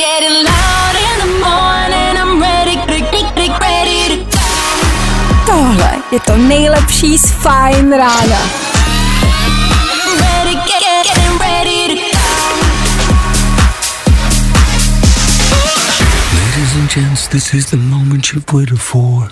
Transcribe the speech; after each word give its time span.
Getting 0.00 0.44
loud 0.44 0.94
in 1.08 1.16
the 1.24 1.32
morning, 1.44 2.16
I'm 2.16 2.40
ready, 2.40 2.76
ready, 2.88 3.50
ready 3.60 4.24
to 4.24 4.38
Tohle 5.46 5.92
je 6.12 6.20
to 6.20 6.36
nejlepší 6.36 7.18
z 7.18 7.30
Fajn 7.30 7.92
rána. 7.92 8.40
ready, 10.20 10.54
get, 10.54 10.64
get, 10.64 11.06
getting 11.06 11.38
ready 11.38 11.88
to 11.88 12.18
Ladies 16.34 16.76
and 16.76 16.90
gents, 16.90 17.28
this 17.28 17.54
is 17.54 17.66
the 17.66 17.76
moment 17.76 18.32
you've 18.32 18.52
waited 18.52 18.78
for. 18.78 19.30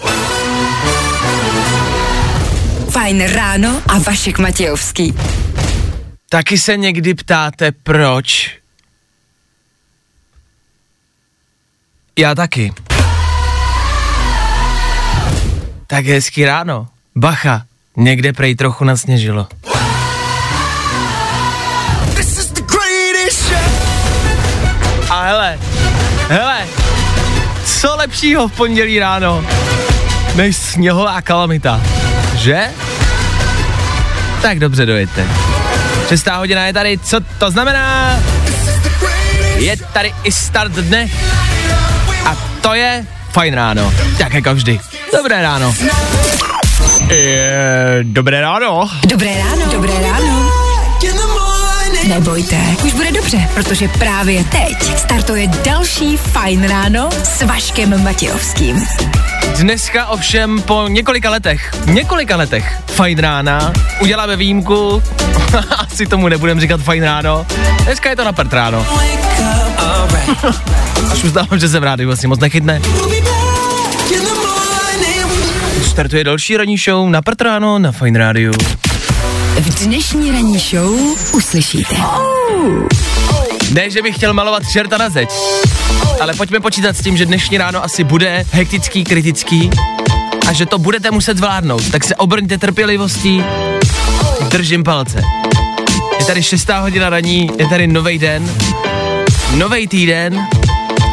Fajn 2.90 3.26
ráno 3.26 3.82
a 3.88 3.98
Vašek 3.98 4.38
Matějovský. 4.38 5.14
Taky 6.28 6.58
se 6.58 6.76
někdy 6.76 7.14
ptáte, 7.14 7.72
proč? 7.72 8.58
Já 12.18 12.34
taky. 12.34 12.72
Tak 15.86 16.06
hezký 16.06 16.44
ráno. 16.44 16.86
Bacha, 17.16 17.62
někde 17.96 18.32
prej 18.32 18.54
trochu 18.54 18.84
nasněžilo. 18.84 19.46
A 25.10 25.22
hele, 25.22 25.58
hele, 26.28 26.66
co 27.64 27.96
lepšího 27.96 28.48
v 28.48 28.52
pondělí 28.52 28.98
ráno, 28.98 29.44
než 30.34 30.56
sněhová 30.56 31.22
kalamita, 31.22 31.80
že? 32.34 32.68
Tak 34.42 34.58
dobře 34.58 34.86
dojete. 34.86 35.26
Šestá 36.08 36.36
hodina 36.36 36.66
je 36.66 36.72
tady, 36.72 36.98
co 36.98 37.20
to 37.38 37.50
znamená? 37.50 38.16
Je 39.56 39.76
tady 39.76 40.14
i 40.24 40.32
start 40.32 40.72
dne 40.72 41.08
to 42.60 42.74
je 42.74 43.06
fajn 43.32 43.54
ráno, 43.54 43.92
tak 44.18 44.34
jako 44.34 44.54
vždy. 44.54 44.78
Dobré 45.12 45.42
ráno. 45.42 45.74
Je, 47.10 48.00
dobré 48.02 48.40
ráno. 48.40 48.90
Dobré 49.06 49.34
ráno. 49.38 49.72
Dobré 49.72 49.94
ráno. 50.02 50.67
Nebojte, 52.08 52.56
už 52.84 52.92
bude 52.92 53.12
dobře, 53.12 53.48
protože 53.54 53.88
právě 53.88 54.44
teď 54.44 54.98
startuje 54.98 55.46
další 55.46 56.16
Fajn 56.16 56.68
ráno 56.68 57.08
s 57.24 57.42
Vaškem 57.42 58.04
Matějovským. 58.04 58.86
Dneska 59.56 60.06
ovšem 60.06 60.62
po 60.62 60.88
několika 60.88 61.30
letech, 61.30 61.70
několika 61.86 62.36
letech 62.36 62.78
fajn 62.86 63.18
rána, 63.18 63.72
uděláme 64.00 64.36
výjimku, 64.36 65.02
asi 65.78 66.06
tomu 66.06 66.28
nebudem 66.28 66.60
říkat 66.60 66.80
fajn 66.80 67.02
ráno, 67.02 67.46
dneska 67.84 68.10
je 68.10 68.16
to 68.16 68.24
na 68.24 68.32
prd 68.32 68.52
ráno. 68.52 68.86
Až 71.12 71.24
uznávám, 71.24 71.58
že 71.58 71.68
jsem 71.68 71.82
rád, 71.82 72.00
vlastně 72.00 72.28
moc 72.28 72.40
nechytne. 72.40 72.82
Startuje 75.86 76.24
další 76.24 76.56
ranní 76.56 76.76
show 76.78 77.08
na 77.08 77.22
prd 77.22 77.40
ráno 77.40 77.78
na 77.78 77.92
Fajn 77.92 78.16
rádiu. 78.16 78.52
Dnešní 79.68 80.30
ranní 80.30 80.58
show 80.58 80.94
uslyšíte. 81.32 81.96
Ne, 83.70 83.90
že 83.90 84.02
bych 84.02 84.14
chtěl 84.14 84.34
malovat 84.34 84.62
čerta 84.72 84.98
na 84.98 85.10
zeď, 85.10 85.28
ale 86.20 86.34
pojďme 86.34 86.60
počítat 86.60 86.96
s 86.96 87.02
tím, 87.02 87.16
že 87.16 87.26
dnešní 87.26 87.58
ráno 87.58 87.84
asi 87.84 88.04
bude 88.04 88.46
hektický, 88.50 89.04
kritický 89.04 89.70
a 90.48 90.52
že 90.52 90.66
to 90.66 90.78
budete 90.78 91.10
muset 91.10 91.36
zvládnout. 91.36 91.90
Tak 91.90 92.04
se 92.04 92.16
obrňte 92.16 92.58
trpělivostí, 92.58 93.44
držím 94.48 94.84
palce. 94.84 95.22
Je 96.18 96.24
tady 96.24 96.42
šestá 96.42 96.80
hodina 96.80 97.10
raní, 97.10 97.50
je 97.58 97.68
tady 97.68 97.86
nový 97.86 98.18
den, 98.18 98.50
nový 99.54 99.88
týden 99.88 100.48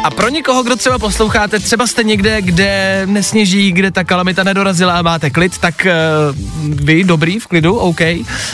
a 0.06 0.10
pro 0.10 0.28
někoho, 0.28 0.62
kdo 0.62 0.76
třeba 0.76 0.98
posloucháte, 0.98 1.58
třeba 1.58 1.86
jste 1.86 2.04
někde, 2.04 2.42
kde 2.42 3.02
nesněží, 3.06 3.72
kde 3.72 3.90
ta 3.90 4.04
kalamita 4.04 4.44
nedorazila 4.44 4.98
a 4.98 5.02
máte 5.02 5.30
klid, 5.30 5.58
tak 5.58 5.86
uh, 5.86 6.36
vy 6.84 7.04
dobrý, 7.04 7.38
v 7.38 7.46
klidu, 7.46 7.76
OK. 7.76 8.00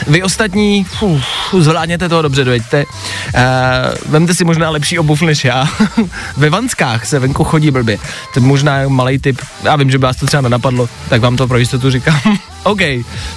Vy 0.07 0.23
ostatní, 0.23 0.83
fuh, 0.83 1.21
zvládněte 1.59 2.09
toho 2.09 2.21
dobře, 2.21 2.43
dojďte. 2.43 2.85
Uh, 2.85 3.41
vemte 4.11 4.35
si 4.35 4.45
možná 4.45 4.69
lepší 4.69 4.99
obuv 4.99 5.21
než 5.21 5.45
já. 5.45 5.67
Ve 6.37 6.49
vanskách 6.49 7.05
se 7.05 7.19
venku 7.19 7.43
chodí 7.43 7.71
blbě. 7.71 7.97
To 8.33 8.39
je 8.39 8.45
možná 8.45 8.87
malý 8.87 9.19
tip, 9.19 9.41
já 9.63 9.75
vím, 9.75 9.91
že 9.91 9.97
by 9.97 10.05
vás 10.05 10.17
to 10.17 10.25
třeba 10.25 10.41
nenapadlo, 10.41 10.89
tak 11.09 11.21
vám 11.21 11.37
to 11.37 11.47
pro 11.47 11.57
jistotu 11.57 11.89
říkám. 11.89 12.19
OK. 12.63 12.81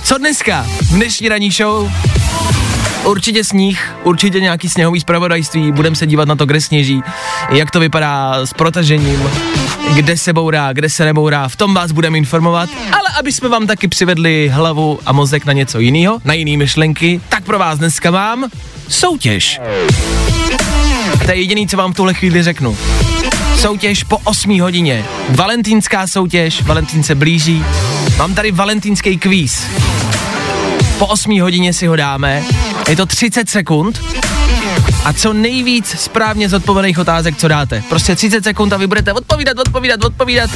Co 0.02 0.18
dneska? 0.18 0.66
V 0.82 0.88
dnešní 0.88 1.28
ranní 1.28 1.50
show 1.50 1.90
Určitě 3.06 3.44
sníh, 3.44 3.94
určitě 4.02 4.40
nějaký 4.40 4.68
sněhový 4.68 5.00
zpravodajství, 5.00 5.72
budeme 5.72 5.96
se 5.96 6.06
dívat 6.06 6.28
na 6.28 6.36
to, 6.36 6.46
kde 6.46 6.60
sněží, 6.60 7.02
jak 7.50 7.70
to 7.70 7.80
vypadá 7.80 8.46
s 8.46 8.52
protažením, 8.52 9.30
kde 9.94 10.16
se 10.16 10.32
bourá, 10.32 10.72
kde 10.72 10.88
se 10.90 11.04
nebourá, 11.04 11.48
v 11.48 11.56
tom 11.56 11.74
vás 11.74 11.92
budeme 11.92 12.18
informovat, 12.18 12.68
ale 12.92 13.08
aby 13.18 13.32
jsme 13.32 13.48
vám 13.48 13.66
taky 13.66 13.88
přivedli 13.88 14.50
hlavu 14.54 14.98
a 15.06 15.12
mozek 15.12 15.46
na 15.46 15.52
něco 15.52 15.78
jiného, 15.78 16.18
na 16.24 16.34
jiné 16.34 16.56
myšlenky, 16.56 17.20
tak 17.28 17.44
pro 17.44 17.58
vás 17.58 17.78
dneska 17.78 18.10
mám 18.10 18.48
soutěž. 18.88 19.60
To 21.24 21.30
je 21.30 21.36
jediný, 21.36 21.68
co 21.68 21.76
vám 21.76 21.92
v 21.92 21.96
tuhle 21.96 22.14
chvíli 22.14 22.42
řeknu. 22.42 22.76
Soutěž 23.56 24.04
po 24.04 24.18
8 24.24 24.60
hodině. 24.60 25.04
Valentínská 25.28 26.06
soutěž, 26.06 26.62
Valentín 26.62 27.02
se 27.02 27.14
blíží. 27.14 27.64
Mám 28.18 28.34
tady 28.34 28.50
valentínský 28.50 29.18
kvíz. 29.18 29.66
Po 30.98 31.06
8 31.06 31.40
hodině 31.40 31.72
si 31.72 31.86
ho 31.86 31.96
dáme. 31.96 32.42
Je 32.88 32.96
to 32.96 33.06
30 33.06 33.50
sekund 33.50 34.00
a 35.04 35.12
co 35.12 35.32
nejvíc 35.32 35.86
správně 35.86 36.48
zodpovědných 36.48 36.98
otázek, 36.98 37.36
co 37.36 37.48
dáte. 37.48 37.82
Prostě 37.88 38.16
30 38.16 38.44
sekund 38.44 38.72
a 38.72 38.76
vy 38.76 38.86
budete 38.86 39.12
odpovídat, 39.12 39.58
odpovídat, 39.58 40.04
odpovídat. 40.04 40.50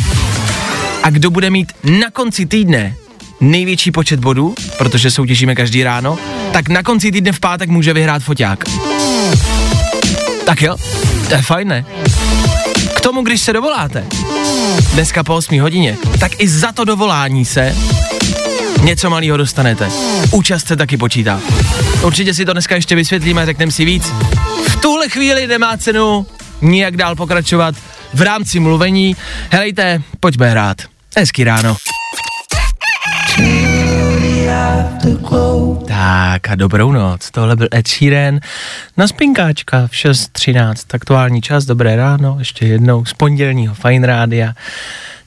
A 1.03 1.11
kdo 1.11 1.31
bude 1.31 1.51
mít 1.51 1.73
na 1.85 2.11
konci 2.11 2.47
týdne 2.47 2.95
největší 3.41 3.91
počet 3.91 4.21
bodů, 4.21 4.55
protože 4.79 5.11
soutěžíme 5.11 5.55
každý 5.55 5.85
ráno, 5.85 6.19
tak 6.53 6.69
na 6.69 6.83
konci 6.83 7.13
týdne 7.13 7.33
v 7.33 7.41
pátek 7.41 7.69
může 7.69 7.93
vyhrát 7.93 8.23
foťák. 8.23 8.65
Tak 10.47 10.63
jo, 10.63 10.77
to 11.29 11.35
je 11.35 11.43
fajn, 11.43 11.69
ne? 11.69 11.85
K 12.95 13.01
tomu, 13.01 13.23
když 13.23 13.41
se 13.41 13.53
dovoláte, 13.53 14.07
dneska 14.93 15.25
po 15.25 15.35
8 15.35 15.61
hodině, 15.61 15.97
tak 16.21 16.33
i 16.39 16.49
za 16.49 16.73
to 16.73 16.85
dovolání 16.85 17.45
se 17.45 17.77
něco 18.83 19.11
malého 19.11 19.37
dostanete. 19.37 19.91
Účast 20.33 20.67
se 20.67 20.77
taky 20.77 20.97
počítá. 20.97 21.41
Určitě 22.05 22.35
si 22.35 22.45
to 22.45 22.53
dneska 22.53 22.75
ještě 22.75 22.95
vysvětlíme, 22.97 23.47
řekneme 23.47 23.73
si 23.73 23.85
víc. 23.85 24.13
V 24.69 24.77
tuhle 24.77 25.09
chvíli 25.09 25.47
nemá 25.47 25.77
cenu 25.77 26.27
nijak 26.63 26.97
dál 26.97 27.17
pokračovat 27.17 27.75
v 28.15 28.23
rámci 28.23 28.61
mluvení. 28.61 29.17
Helejte, 29.51 30.03
pojďme 30.21 30.51
hrát. 30.51 30.77
Hezký 31.17 31.45
ráno. 31.45 31.77
Tak 35.87 36.49
a 36.49 36.55
dobrou 36.55 36.93
noc, 36.93 37.31
tohle 37.31 37.57
byl 37.57 37.69
Ed 37.75 37.89
Sheeran 37.89 38.41
na 38.97 39.09
spinkáčka 39.09 39.87
v 39.87 39.91
6.13, 39.91 40.75
aktuální 40.93 41.43
čas, 41.43 41.65
dobré 41.65 41.97
ráno, 41.97 42.37
ještě 42.39 42.67
jednou 42.67 43.05
z 43.05 43.13
pondělního 43.13 43.75
Fine 43.75 44.07
Rádia. 44.07 44.53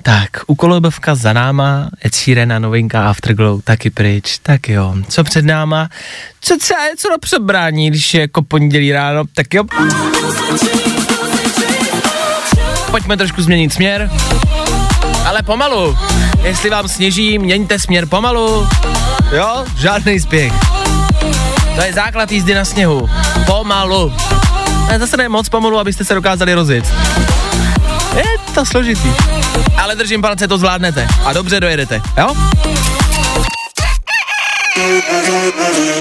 Tak, 0.05 0.29
u 0.47 0.55
kolobovka 0.55 1.15
za 1.15 1.33
náma, 1.33 1.89
Ed 2.05 2.15
Sheeran 2.15 2.53
a 2.53 2.59
novinka 2.59 3.09
Afterglow 3.09 3.61
taky 3.61 3.89
pryč, 3.89 4.37
tak 4.43 4.69
jo. 4.69 4.95
Co 5.09 5.23
před 5.23 5.45
náma? 5.45 5.89
Co 6.41 6.57
třeba 6.57 6.83
je 6.83 6.95
co 6.97 7.09
na 7.09 7.17
přebrání, 7.17 7.89
když 7.89 8.13
je 8.13 8.21
jako 8.21 8.41
pondělí 8.41 8.91
ráno, 8.91 9.23
tak 9.35 9.53
jo. 9.53 9.63
Pojďme 12.91 13.17
trošku 13.17 13.41
změnit 13.41 13.73
směr, 13.73 14.11
ale 15.25 15.43
pomalu. 15.43 15.97
Jestli 16.41 16.69
vám 16.69 16.87
sněží, 16.87 17.39
měňte 17.39 17.79
směr 17.79 18.05
pomalu. 18.05 18.67
Jo, 19.31 19.65
žádný 19.77 20.19
spěch. 20.19 20.53
To 21.75 21.81
je 21.81 21.93
základ 21.93 22.31
jízdy 22.31 22.53
na 22.53 22.65
sněhu. 22.65 23.09
Pomalu. 23.45 24.13
Zase 24.97 25.17
ne 25.17 25.29
moc 25.29 25.49
pomalu, 25.49 25.79
abyste 25.79 26.05
se 26.05 26.13
dokázali 26.13 26.53
rozjet. 26.53 26.85
Je 28.15 28.53
to 28.55 28.65
složitý. 28.65 29.09
Ale 29.77 29.95
držím 29.95 30.21
palce, 30.21 30.47
to 30.47 30.57
zvládnete. 30.57 31.07
A 31.25 31.33
dobře 31.33 31.59
dojedete, 31.59 32.01
jo? 32.17 32.35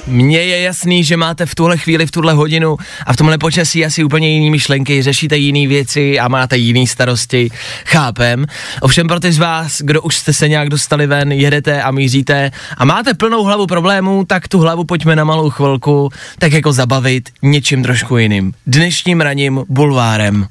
Mně 0.06 0.38
je 0.38 0.60
jasný, 0.60 1.04
že 1.04 1.16
máte 1.16 1.46
v 1.46 1.54
tuhle 1.54 1.78
chvíli, 1.78 2.06
v 2.06 2.10
tuhle 2.10 2.32
hodinu 2.32 2.76
a 3.06 3.12
v 3.12 3.16
tomhle 3.16 3.38
počasí 3.38 3.84
asi 3.84 4.04
úplně 4.04 4.28
jiný 4.28 4.50
myšlenky, 4.50 5.02
řešíte 5.02 5.36
jiné 5.36 5.68
věci 5.68 6.18
a 6.18 6.28
máte 6.28 6.56
jiné 6.56 6.86
starosti, 6.86 7.50
chápem. 7.84 8.46
Ovšem 8.80 9.08
pro 9.08 9.20
ty 9.20 9.32
z 9.32 9.38
vás, 9.38 9.82
kdo 9.82 10.02
už 10.02 10.16
jste 10.16 10.32
se 10.32 10.48
nějak 10.48 10.68
dostali 10.68 11.06
ven, 11.06 11.32
jedete 11.32 11.82
a 11.82 11.90
míříte 11.90 12.50
a 12.76 12.84
máte 12.84 13.14
plnou 13.14 13.44
hlavu 13.44 13.66
problémů, 13.66 14.24
tak 14.24 14.48
tu 14.48 14.58
hlavu 14.58 14.84
pojďme 14.84 15.16
na 15.16 15.24
malou 15.24 15.50
chvilku 15.50 16.10
tak 16.38 16.52
jako 16.52 16.72
zabavit 16.72 17.28
něčím 17.42 17.82
trošku 17.82 18.16
jiným. 18.16 18.52
Dnešním 18.66 19.20
raním 19.20 19.64
bulvárem. 19.68 20.48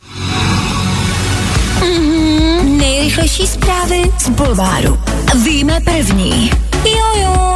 Nejrychlejší 3.01 3.47
zprávy 3.47 4.01
z 4.19 4.29
Bulváru. 4.29 4.99
Víme 5.43 5.79
první. 5.79 6.51
Jojo. 6.85 7.53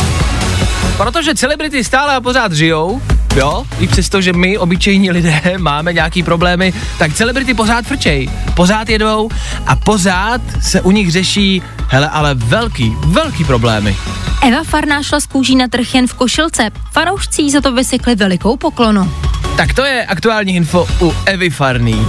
Protože 0.97 1.36
celebrity 1.36 1.83
stále 1.83 2.15
a 2.15 2.21
pořád 2.21 2.53
žijou, 2.53 3.01
Jo, 3.36 3.65
i 3.80 3.88
přesto, 3.88 4.21
že 4.21 4.33
my, 4.33 4.57
obyčejní 4.57 5.12
lidé, 5.12 5.42
máme 5.57 5.94
nějaký 5.94 6.24
problémy, 6.24 6.74
tak 7.00 7.13
celebrity 7.13 7.53
pořád 7.53 7.86
frčej, 7.86 8.30
pořád 8.53 8.89
jedou 8.89 9.30
a 9.68 9.75
pořád 9.75 10.42
se 10.62 10.81
u 10.81 10.92
nich 10.92 11.12
řeší, 11.12 11.62
hele, 11.88 12.09
ale 12.09 12.33
velký, 12.33 12.94
velký 13.06 13.44
problémy. 13.44 13.97
Eva 14.44 14.63
Farná 14.63 15.03
šla 15.03 15.19
z 15.19 15.25
kůží 15.25 15.56
na 15.56 15.68
trh 15.68 15.95
jen 15.95 16.07
v 16.07 16.13
košilce. 16.13 16.69
Fanoušci 16.92 17.51
za 17.51 17.62
to 17.62 17.71
vysykli 17.71 18.15
velikou 18.15 18.57
poklonu. 18.57 19.13
Tak 19.57 19.74
to 19.74 19.86
je 19.86 20.06
aktuální 20.06 20.56
info 20.56 20.88
u 21.01 21.13
Evy 21.25 21.50
Farný. 21.50 22.06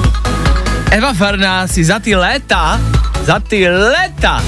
Eva 0.91 1.13
Farná 1.13 1.67
si 1.67 1.85
za 1.85 1.99
ty 1.99 2.17
léta, 2.17 2.81
za 3.27 3.41
ty 3.41 3.69
léta 3.69 4.43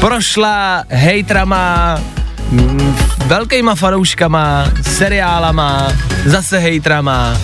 prošla 0.00 0.84
hejtrama, 0.88 1.98
mm, 2.50 2.96
velkýma 3.26 3.74
fanouškama, 3.74 4.66
seriálama, 4.82 5.92
zase 6.26 6.58
hejtrama. 6.58 7.38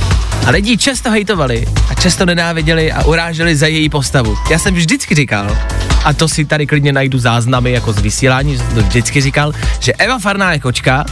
A 0.46 0.50
lidi 0.50 0.76
často 0.76 1.10
hejtovali 1.10 1.66
a 1.90 1.94
často 1.94 2.26
nenáviděli 2.26 2.92
a 2.92 3.04
uráželi 3.04 3.56
za 3.56 3.66
její 3.66 3.88
postavu. 3.88 4.36
Já 4.50 4.58
jsem 4.58 4.74
vždycky 4.74 5.14
říkal, 5.14 5.56
a 6.04 6.12
to 6.12 6.28
si 6.28 6.44
tady 6.44 6.66
klidně 6.66 6.92
najdu 6.92 7.18
záznamy 7.18 7.72
jako 7.72 7.92
z 7.92 8.00
vysílání, 8.00 8.52
že 8.52 8.58
jsem 8.58 8.74
to 8.74 8.82
vždycky 8.82 9.20
říkal, 9.20 9.52
že 9.80 9.92
Eva 9.92 10.18
Farná 10.18 10.52
je 10.52 10.58
kočka 10.58 11.04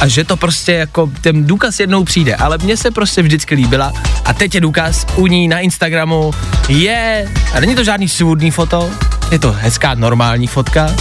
a 0.00 0.08
že 0.08 0.24
to 0.24 0.36
prostě 0.36 0.72
jako 0.72 1.10
ten 1.20 1.46
důkaz 1.46 1.80
jednou 1.80 2.04
přijde, 2.04 2.34
ale 2.34 2.58
mně 2.58 2.76
se 2.76 2.90
prostě 2.90 3.22
vždycky 3.22 3.54
líbila 3.54 3.92
a 4.24 4.32
teď 4.32 4.54
je 4.54 4.60
důkaz 4.60 5.06
u 5.16 5.26
ní 5.26 5.48
na 5.48 5.58
Instagramu 5.58 6.30
je, 6.68 7.28
a 7.54 7.60
není 7.60 7.74
to 7.74 7.84
žádný 7.84 8.08
svůdný 8.08 8.50
foto, 8.50 8.90
je 9.30 9.38
to 9.38 9.52
hezká 9.52 9.94
normální 9.94 10.46
fotka 10.46 10.94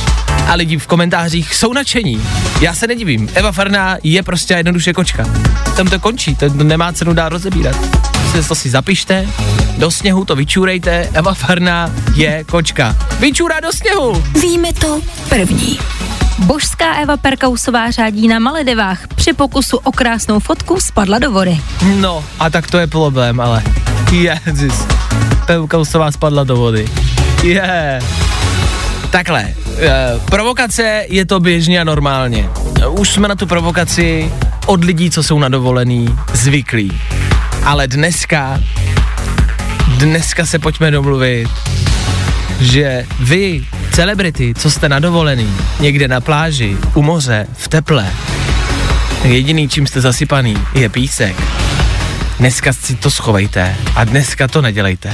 a 0.47 0.53
lidi 0.53 0.77
v 0.77 0.87
komentářích 0.87 1.55
jsou 1.55 1.73
nadšení. 1.73 2.21
Já 2.61 2.73
se 2.73 2.87
nedivím, 2.87 3.29
Eva 3.33 3.51
Farná 3.51 3.97
je 4.03 4.23
prostě 4.23 4.53
jednoduše 4.53 4.93
kočka. 4.93 5.25
Tam 5.75 5.87
to 5.87 5.99
končí, 5.99 6.35
to 6.35 6.49
nemá 6.49 6.93
cenu 6.93 7.13
dál 7.13 7.29
rozebírat. 7.29 7.75
To 8.47 8.55
si 8.55 8.69
zapište, 8.69 9.27
do 9.77 9.91
sněhu 9.91 10.25
to 10.25 10.35
vyčůrejte, 10.35 11.09
Eva 11.13 11.33
Farná 11.33 11.91
je 12.15 12.43
kočka. 12.43 12.95
Vyčůrá 13.19 13.59
do 13.59 13.71
sněhu! 13.71 14.23
Víme 14.41 14.73
to 14.73 15.01
první. 15.29 15.79
Božská 16.39 16.95
Eva 16.95 17.17
Perkausová 17.17 17.91
řádí 17.91 18.27
na 18.27 18.39
Maledivách. 18.39 19.07
Při 19.07 19.33
pokusu 19.33 19.77
o 19.77 19.91
krásnou 19.91 20.39
fotku 20.39 20.79
spadla 20.79 21.19
do 21.19 21.31
vody. 21.31 21.61
No, 21.95 22.25
a 22.39 22.49
tak 22.49 22.71
to 22.71 22.77
je 22.77 22.87
problém, 22.87 23.39
ale. 23.39 23.63
Jezus. 24.11 24.87
Pevkousová 25.45 26.11
spadla 26.11 26.43
do 26.43 26.55
vody. 26.55 26.87
Je. 27.43 27.53
Yeah. 27.53 28.03
Takhle, 29.09 29.41
e, 29.41 30.19
provokace 30.25 31.05
je 31.09 31.25
to 31.25 31.39
běžně 31.39 31.81
a 31.81 31.83
normálně. 31.83 32.49
Už 32.89 33.09
jsme 33.09 33.27
na 33.27 33.35
tu 33.35 33.47
provokaci 33.47 34.31
od 34.65 34.83
lidí, 34.83 35.11
co 35.11 35.23
jsou 35.23 35.39
na 35.39 35.49
dovolený, 35.49 36.15
zvyklí. 36.33 37.01
Ale 37.63 37.87
dneska, 37.87 38.61
dneska 39.97 40.45
se 40.45 40.59
pojďme 40.59 40.91
domluvit, 40.91 41.49
že 42.59 43.05
vy, 43.19 43.65
celebrity, 43.91 44.53
co 44.57 44.71
jste 44.71 44.89
na 44.89 44.99
dovolený, 44.99 45.49
někde 45.79 46.07
na 46.07 46.21
pláži, 46.21 46.77
u 46.93 47.01
moře, 47.01 47.47
v 47.57 47.67
teple, 47.67 48.07
jediný, 49.23 49.69
čím 49.69 49.87
jste 49.87 50.01
zasypaný, 50.01 50.57
je 50.73 50.89
písek. 50.89 51.35
Dneska 52.39 52.73
si 52.73 52.95
to 52.95 53.11
schovejte 53.11 53.75
a 53.95 54.03
dneska 54.03 54.47
to 54.47 54.61
nedělejte. 54.61 55.13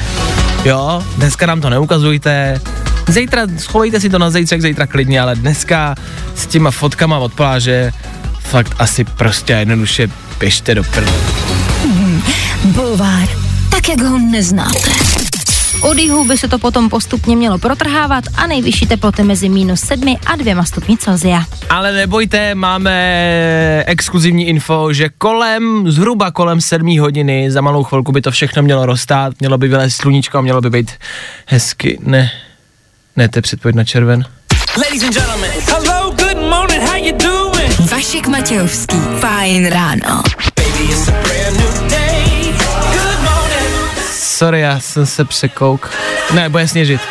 Jo, 0.65 1.03
dneska 1.17 1.45
nám 1.45 1.61
to 1.61 1.69
neukazujte, 1.69 2.61
Zítra 3.07 3.41
schovejte 3.57 3.99
si 3.99 4.09
to 4.09 4.19
na 4.19 4.29
zítřek, 4.29 4.61
zítra 4.61 4.87
klidně, 4.87 5.21
ale 5.21 5.35
dneska 5.35 5.95
s 6.35 6.47
těma 6.47 6.71
fotkama 6.71 7.17
od 7.17 7.33
pláže 7.33 7.91
fakt 8.39 8.75
asi 8.79 9.03
prostě 9.03 9.53
jednoduše 9.53 10.07
běžte 10.39 10.75
do 10.75 10.83
prd. 10.83 11.13
Bulvár. 12.63 13.27
Tak, 13.69 13.89
jak 13.89 14.01
ho 14.01 14.19
neznáte. 14.19 14.89
Od 15.81 15.97
jihu 15.97 16.25
by 16.25 16.37
se 16.37 16.47
to 16.47 16.59
potom 16.59 16.89
postupně 16.89 17.35
mělo 17.35 17.57
protrhávat 17.57 18.23
a 18.35 18.47
nejvyšší 18.47 18.85
teploty 18.85 19.23
mezi 19.23 19.49
minus 19.49 19.79
7 19.79 20.17
a 20.25 20.35
2 20.35 20.65
stupni 20.65 20.97
Celsia. 20.97 21.43
Ale 21.69 21.91
nebojte, 21.91 22.55
máme 22.55 23.83
exkluzivní 23.87 24.47
info, 24.47 24.93
že 24.93 25.09
kolem, 25.17 25.91
zhruba 25.91 26.31
kolem 26.31 26.61
7 26.61 26.99
hodiny, 26.99 27.51
za 27.51 27.61
malou 27.61 27.83
chvilku 27.83 28.11
by 28.11 28.21
to 28.21 28.31
všechno 28.31 28.61
mělo 28.61 28.85
rozstát, 28.85 29.33
mělo 29.39 29.57
by 29.57 29.67
vylézt 29.67 29.97
sluníčko 29.97 30.37
a 30.37 30.41
mělo 30.41 30.61
by 30.61 30.69
být 30.69 30.91
hezky, 31.45 31.99
ne, 32.03 32.31
ne, 33.15 33.29
to 33.29 33.37
je 33.37 33.41
předpověď 33.41 33.75
na 33.75 33.83
červen. 33.83 34.25
Ladies 34.77 35.03
and 35.03 35.13
gentlemen, 35.13 35.51
hello, 35.65 36.11
good 36.11 36.49
morning, 36.49 36.83
how 36.83 36.95
you 36.95 37.17
doing? 37.17 37.91
Vašek 37.91 38.27
Matějovský. 38.27 38.97
Fajn 39.19 39.67
ráno. 39.67 40.23
Sorry, 44.45 44.61
já 44.61 44.79
jsem 44.79 45.05
se 45.05 45.25
překouk. 45.25 45.91
Ne, 46.33 46.49
bude 46.49 46.67
sněžit. 46.67 47.01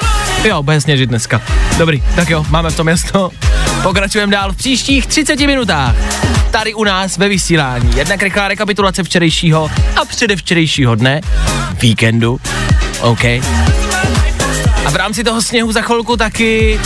Jo, 0.45 0.63
bude 0.63 0.81
sněžit 0.81 1.09
dneska. 1.09 1.43
Dobrý, 1.79 2.03
tak 2.17 2.31
jo, 2.31 2.47
máme 2.51 2.71
v 2.71 2.77
tom 2.77 2.89
jasno. 2.89 3.31
Pokračujeme 3.83 4.33
dál 4.33 4.53
v 4.53 4.57
příštích 4.57 5.07
30 5.07 5.41
minutách. 5.41 5.95
Tady 6.51 6.75
u 6.75 6.85
nás 6.85 7.19
ve 7.19 7.29
vysílání. 7.29 7.91
Jedna 7.97 8.17
rychlá 8.17 8.49
rekapitulace 8.49 9.03
včerejšího 9.03 9.71
a 10.01 10.05
předevčerejšího 10.05 10.95
dne, 10.95 11.21
víkendu. 11.81 12.41
OK. 13.01 13.25
A 14.85 14.91
v 14.91 14.97
rámci 14.97 15.25
toho 15.25 15.43
sněhu 15.43 15.73
za 15.73 15.83
chvilku 15.83 16.17
taky 16.17 16.81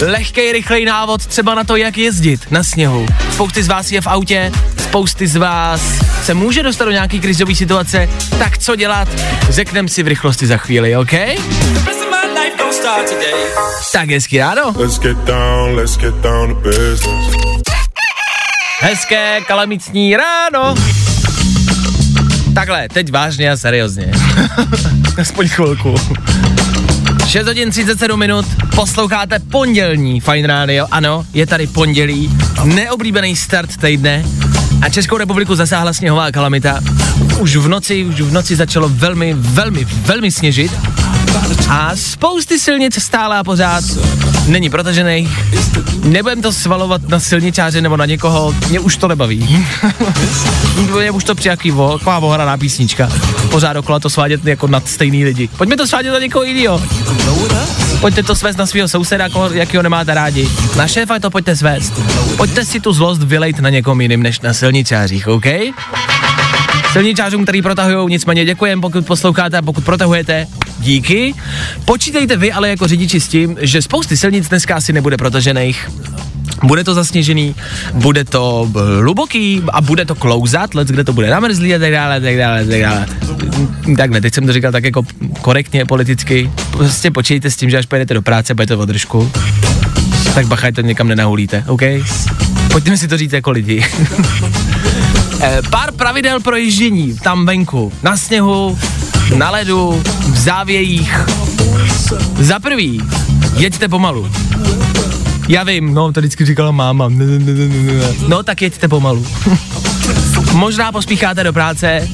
lehkej, 0.00 0.52
rychlej 0.52 0.84
návod 0.84 1.26
třeba 1.26 1.54
na 1.54 1.64
to, 1.64 1.76
jak 1.76 1.98
jezdit 1.98 2.50
na 2.50 2.64
sněhu. 2.64 3.06
Spousty 3.32 3.62
z 3.62 3.68
vás 3.68 3.92
je 3.92 4.00
v 4.00 4.06
autě, 4.06 4.52
spousty 4.82 5.26
z 5.26 5.36
vás 5.36 5.80
se 6.24 6.34
může 6.34 6.62
dostat 6.62 6.84
do 6.84 6.90
nějaký 6.90 7.20
krizové 7.20 7.54
situace, 7.54 8.08
tak 8.38 8.58
co 8.58 8.76
dělat, 8.76 9.08
řekneme 9.48 9.88
si 9.88 10.02
v 10.02 10.08
rychlosti 10.08 10.46
za 10.46 10.56
chvíli, 10.56 10.96
OK? 10.96 11.12
Tak 13.92 14.10
hezky 14.10 14.38
ráno. 14.38 14.74
Let's 14.76 14.98
get 14.98 15.16
down, 15.16 15.74
let's 15.74 15.96
get 15.96 16.14
down 16.14 16.54
to 16.54 16.60
business. 16.60 17.36
Hezké 18.80 19.40
kalamicní 19.46 20.16
ráno. 20.16 20.74
Takhle, 22.54 22.88
teď 22.88 23.12
vážně 23.12 23.50
a 23.50 23.56
seriózně. 23.56 24.12
Aspoň 25.20 25.48
chvilku. 25.48 25.94
6 27.32 27.46
hodin 27.46 27.70
37 27.70 28.16
minut, 28.18 28.46
posloucháte 28.74 29.38
pondělní 29.38 30.20
Fine 30.20 30.48
Radio, 30.48 30.86
ano, 30.90 31.24
je 31.34 31.46
tady 31.46 31.66
pondělí, 31.66 32.30
neoblíbený 32.64 33.36
start 33.36 33.76
týdne 33.76 34.24
a 34.82 34.88
Českou 34.88 35.16
republiku 35.16 35.54
zasáhla 35.54 35.92
sněhová 35.92 36.32
kalamita. 36.32 36.80
Už 37.38 37.56
v 37.56 37.68
noci, 37.68 38.04
už 38.04 38.20
v 38.20 38.32
noci 38.32 38.56
začalo 38.56 38.88
velmi, 38.88 39.34
velmi, 39.34 39.84
velmi 39.84 40.32
sněžit 40.32 40.72
a 41.68 41.96
spousty 41.96 42.58
silnic 42.58 43.02
stále 43.02 43.38
a 43.38 43.44
pořád 43.44 43.84
není 44.46 44.70
protažených. 44.70 45.28
Nebudem 46.04 46.42
to 46.42 46.52
svalovat 46.52 47.08
na 47.08 47.20
silničáře 47.20 47.80
nebo 47.80 47.96
na 47.96 48.06
někoho, 48.06 48.54
mě 48.68 48.80
už 48.80 48.96
to 48.96 49.08
nebaví. 49.08 49.66
mě 50.98 51.10
už 51.10 51.24
to 51.24 51.34
přijaký 51.34 51.70
taková 51.70 52.18
ohraná 52.18 52.56
písnička. 52.56 53.08
Pořád 53.50 53.76
okolo 53.76 54.00
to 54.00 54.10
svádět 54.10 54.46
jako 54.46 54.66
nad 54.66 54.88
stejný 54.88 55.24
lidi. 55.24 55.48
Pojďme 55.56 55.76
to 55.76 55.86
svádět 55.86 56.12
na 56.12 56.18
někoho 56.18 56.44
jiného. 56.44 56.82
Pojďte 58.00 58.22
to 58.22 58.34
svést 58.34 58.58
na 58.58 58.66
svého 58.66 58.88
souseda, 58.88 59.28
jakýho 59.52 59.82
nemáte 59.82 60.14
rádi. 60.14 60.48
Na 60.76 60.88
šéfa 60.88 61.18
to 61.18 61.30
pojďte 61.30 61.56
svést. 61.56 61.92
Pojďte 62.36 62.64
si 62.64 62.80
tu 62.80 62.92
zlost 62.92 63.22
vylejt 63.22 63.60
na 63.60 63.70
někom 63.70 64.00
jiným 64.00 64.22
než 64.22 64.40
na 64.40 64.52
silničářích, 64.52 65.28
OK? 65.28 65.46
Silničářům, 66.92 67.42
který 67.42 67.62
protahují, 67.62 68.10
nicméně 68.10 68.44
děkujem, 68.44 68.80
pokud 68.80 69.06
posloucháte 69.06 69.58
a 69.58 69.62
pokud 69.62 69.84
protahujete, 69.84 70.46
díky. 70.78 71.34
Počítejte 71.84 72.36
vy 72.36 72.52
ale 72.52 72.68
jako 72.68 72.86
řidiči 72.86 73.20
s 73.20 73.28
tím, 73.28 73.56
že 73.60 73.82
spousty 73.82 74.16
silnic 74.16 74.48
dneska 74.48 74.76
asi 74.76 74.92
nebude 74.92 75.16
protažených. 75.16 75.90
Bude 76.62 76.84
to 76.84 76.94
zasněžený, 76.94 77.54
bude 77.94 78.24
to 78.24 78.70
hluboký 79.00 79.62
a 79.72 79.80
bude 79.80 80.04
to 80.04 80.14
klouzat, 80.14 80.74
let, 80.74 80.88
kde 80.88 81.04
to 81.04 81.12
bude 81.12 81.30
namrzlý 81.30 81.74
a 81.74 81.78
tak 81.78 81.92
dále, 81.92 82.20
tak 82.20 82.36
dále, 82.36 82.64
tak 82.64 82.80
dále. 82.80 83.06
Takhle, 83.96 84.20
teď 84.20 84.34
jsem 84.34 84.46
to 84.46 84.52
říkal 84.52 84.72
tak 84.72 84.84
jako 84.84 85.02
korektně, 85.40 85.84
politicky. 85.84 86.50
Prostě 86.70 87.10
počítejte 87.10 87.50
s 87.50 87.56
tím, 87.56 87.70
že 87.70 87.78
až 87.78 87.86
pojedete 87.86 88.14
do 88.14 88.22
práce, 88.22 88.54
budete 88.54 88.76
v 88.76 88.86
držku, 88.86 89.32
tak 90.34 90.46
bachaj 90.46 90.72
to 90.72 90.80
někam 90.80 91.08
nenahulíte, 91.08 91.64
OK? 91.66 91.82
Pojďme 92.72 92.98
si 92.98 93.08
to 93.08 93.16
říct 93.16 93.32
jako 93.32 93.50
lidi. 93.50 93.84
Eh, 95.44 95.62
Pár 95.70 95.92
pravidel 95.92 96.40
pro 96.40 96.56
ježdění 96.56 97.18
tam 97.18 97.46
venku, 97.46 97.92
na 98.02 98.16
sněhu, 98.16 98.78
na 99.36 99.50
ledu, 99.50 100.02
v 100.32 100.38
závějích. 100.38 101.20
Za 102.38 102.58
prvý, 102.58 103.02
jeďte 103.56 103.88
pomalu. 103.88 104.30
Já 105.48 105.64
vím, 105.64 105.94
no 105.94 106.12
to 106.12 106.20
vždycky 106.20 106.44
říkala 106.44 106.70
máma. 106.70 107.10
No 108.28 108.42
tak 108.42 108.62
jeďte 108.62 108.88
pomalu. 108.88 109.26
Možná 110.52 110.92
pospícháte 110.92 111.44
do 111.44 111.52
práce, 111.52 112.08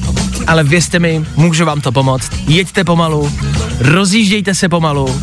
ale 0.47 0.63
věřte 0.63 0.99
mi, 0.99 1.25
můžu 1.35 1.65
vám 1.65 1.81
to 1.81 1.91
pomoct. 1.91 2.31
Jeďte 2.47 2.83
pomalu, 2.83 3.31
rozjíždějte 3.79 4.55
se 4.55 4.69
pomalu, 4.69 5.21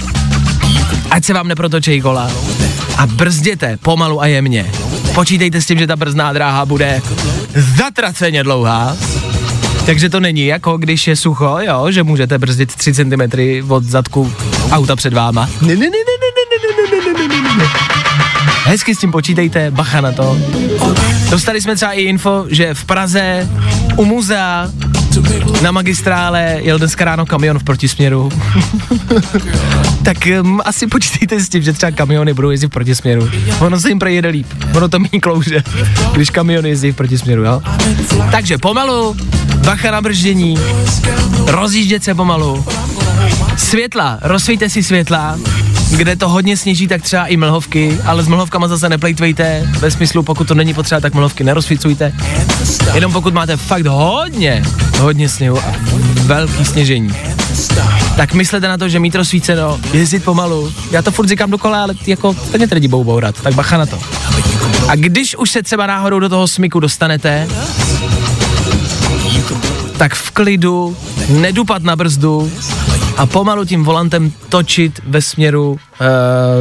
ať 1.10 1.24
se 1.24 1.34
vám 1.34 1.48
neprotočí 1.48 2.00
kola 2.00 2.30
a 2.96 3.06
brzděte 3.06 3.76
pomalu 3.82 4.20
a 4.22 4.26
jemně. 4.26 4.70
Počítejte 5.14 5.60
s 5.60 5.66
tím, 5.66 5.78
že 5.78 5.86
ta 5.86 5.96
brzná 5.96 6.32
dráha 6.32 6.66
bude 6.66 7.02
zatraceně 7.56 8.42
dlouhá, 8.42 8.96
takže 9.86 10.08
to 10.08 10.20
není 10.20 10.46
jako 10.46 10.78
když 10.78 11.06
je 11.06 11.16
sucho, 11.16 11.58
jo, 11.60 11.86
že 11.90 12.02
můžete 12.02 12.38
brzdit 12.38 12.74
3 12.74 12.94
cm 12.94 13.22
od 13.68 13.84
zadku 13.84 14.32
auta 14.70 14.96
před 14.96 15.12
váma. 15.12 15.48
Ne, 15.60 15.68
ne, 15.68 15.74
ne, 15.74 15.86
ne, 15.86 15.90
ne, 15.90 16.46
ne, 16.50 17.16
ne, 17.16 17.28
ne, 17.28 17.28
ne, 17.28 17.42
ne, 17.42 17.56
ne. 17.58 17.64
Hezky 18.64 18.94
s 18.94 18.98
tím 18.98 19.12
počítejte, 19.12 19.70
bacha 19.70 20.00
na 20.00 20.12
to. 20.12 20.38
Dostali 21.30 21.62
jsme 21.62 21.76
třeba 21.76 21.92
i 21.92 22.02
info, 22.02 22.44
že 22.48 22.74
v 22.74 22.84
Praze 22.84 23.48
u 23.96 24.04
muzea 24.04 24.68
na 25.62 25.72
magistrále 25.72 26.56
jel 26.60 26.78
dneska 26.78 27.04
ráno 27.04 27.26
kamion 27.26 27.58
v 27.58 27.64
protisměru. 27.64 28.28
tak 30.04 30.16
um, 30.40 30.60
asi 30.64 30.86
počítejte 30.86 31.40
s 31.40 31.48
tím, 31.48 31.62
že 31.62 31.72
třeba 31.72 31.92
kamiony 31.92 32.34
budou 32.34 32.50
jezdit 32.50 32.66
v 32.66 32.70
protisměru. 32.70 33.30
Ono 33.60 33.80
se 33.80 33.88
jim 33.88 33.98
prejede 33.98 34.28
líp. 34.28 34.46
Ono 34.76 34.88
to 34.88 34.98
méně 34.98 35.20
klouže, 35.22 35.62
když 36.12 36.30
kamion 36.30 36.66
jezdí 36.66 36.92
v 36.92 36.96
protisměru, 36.96 37.44
jo? 37.44 37.62
Takže 38.30 38.58
pomalu, 38.58 39.16
bacha 39.64 39.90
na 39.90 40.00
brždění, 40.00 40.58
rozjíždět 41.46 42.04
se 42.04 42.14
pomalu. 42.14 42.64
Světla, 43.56 44.18
rozsvíjte 44.22 44.68
si 44.68 44.82
světla, 44.82 45.38
kde 45.90 46.16
to 46.16 46.28
hodně 46.28 46.56
sněží, 46.56 46.88
tak 46.88 47.02
třeba 47.02 47.26
i 47.26 47.36
mlhovky, 47.36 47.98
ale 48.04 48.22
s 48.22 48.28
mlhovkama 48.28 48.68
zase 48.68 48.88
neplejtvejte, 48.88 49.68
ve 49.78 49.90
smyslu, 49.90 50.22
pokud 50.22 50.48
to 50.48 50.54
není 50.54 50.74
potřeba, 50.74 51.00
tak 51.00 51.14
mlhovky 51.14 51.44
nerozsvícujte. 51.44 52.12
Jenom 52.94 53.12
pokud 53.12 53.34
máte 53.34 53.56
fakt 53.56 53.86
hodně, 53.86 54.62
hodně 54.98 55.28
sněhu 55.28 55.58
a 55.58 55.74
velký 56.22 56.64
sněžení, 56.64 57.14
tak 58.16 58.34
myslete 58.34 58.68
na 58.68 58.78
to, 58.78 58.88
že 58.88 58.98
mít 58.98 59.14
rozsvíceno, 59.14 59.80
jezdit 59.92 60.24
pomalu. 60.24 60.72
Já 60.90 61.02
to 61.02 61.10
furt 61.10 61.28
říkám 61.28 61.50
dokola, 61.50 61.82
ale 61.82 61.94
jako 62.06 62.34
stejně 62.48 62.68
ty 62.68 62.74
lidi 62.74 62.88
budou 62.88 63.04
bourat, 63.04 63.40
tak 63.42 63.54
bacha 63.54 63.78
na 63.78 63.86
to. 63.86 63.98
A 64.88 64.96
když 64.96 65.36
už 65.36 65.50
se 65.50 65.62
třeba 65.62 65.86
náhodou 65.86 66.18
do 66.18 66.28
toho 66.28 66.46
smyku 66.46 66.80
dostanete, 66.80 67.48
tak 69.96 70.14
v 70.14 70.30
klidu, 70.30 70.96
nedupat 71.28 71.82
na 71.82 71.96
brzdu 71.96 72.52
a 73.16 73.26
pomalu 73.26 73.64
tím 73.64 73.84
volantem 73.84 74.32
točit 74.48 75.00
ve 75.06 75.22
směru 75.22 75.70
uh, 75.70 75.78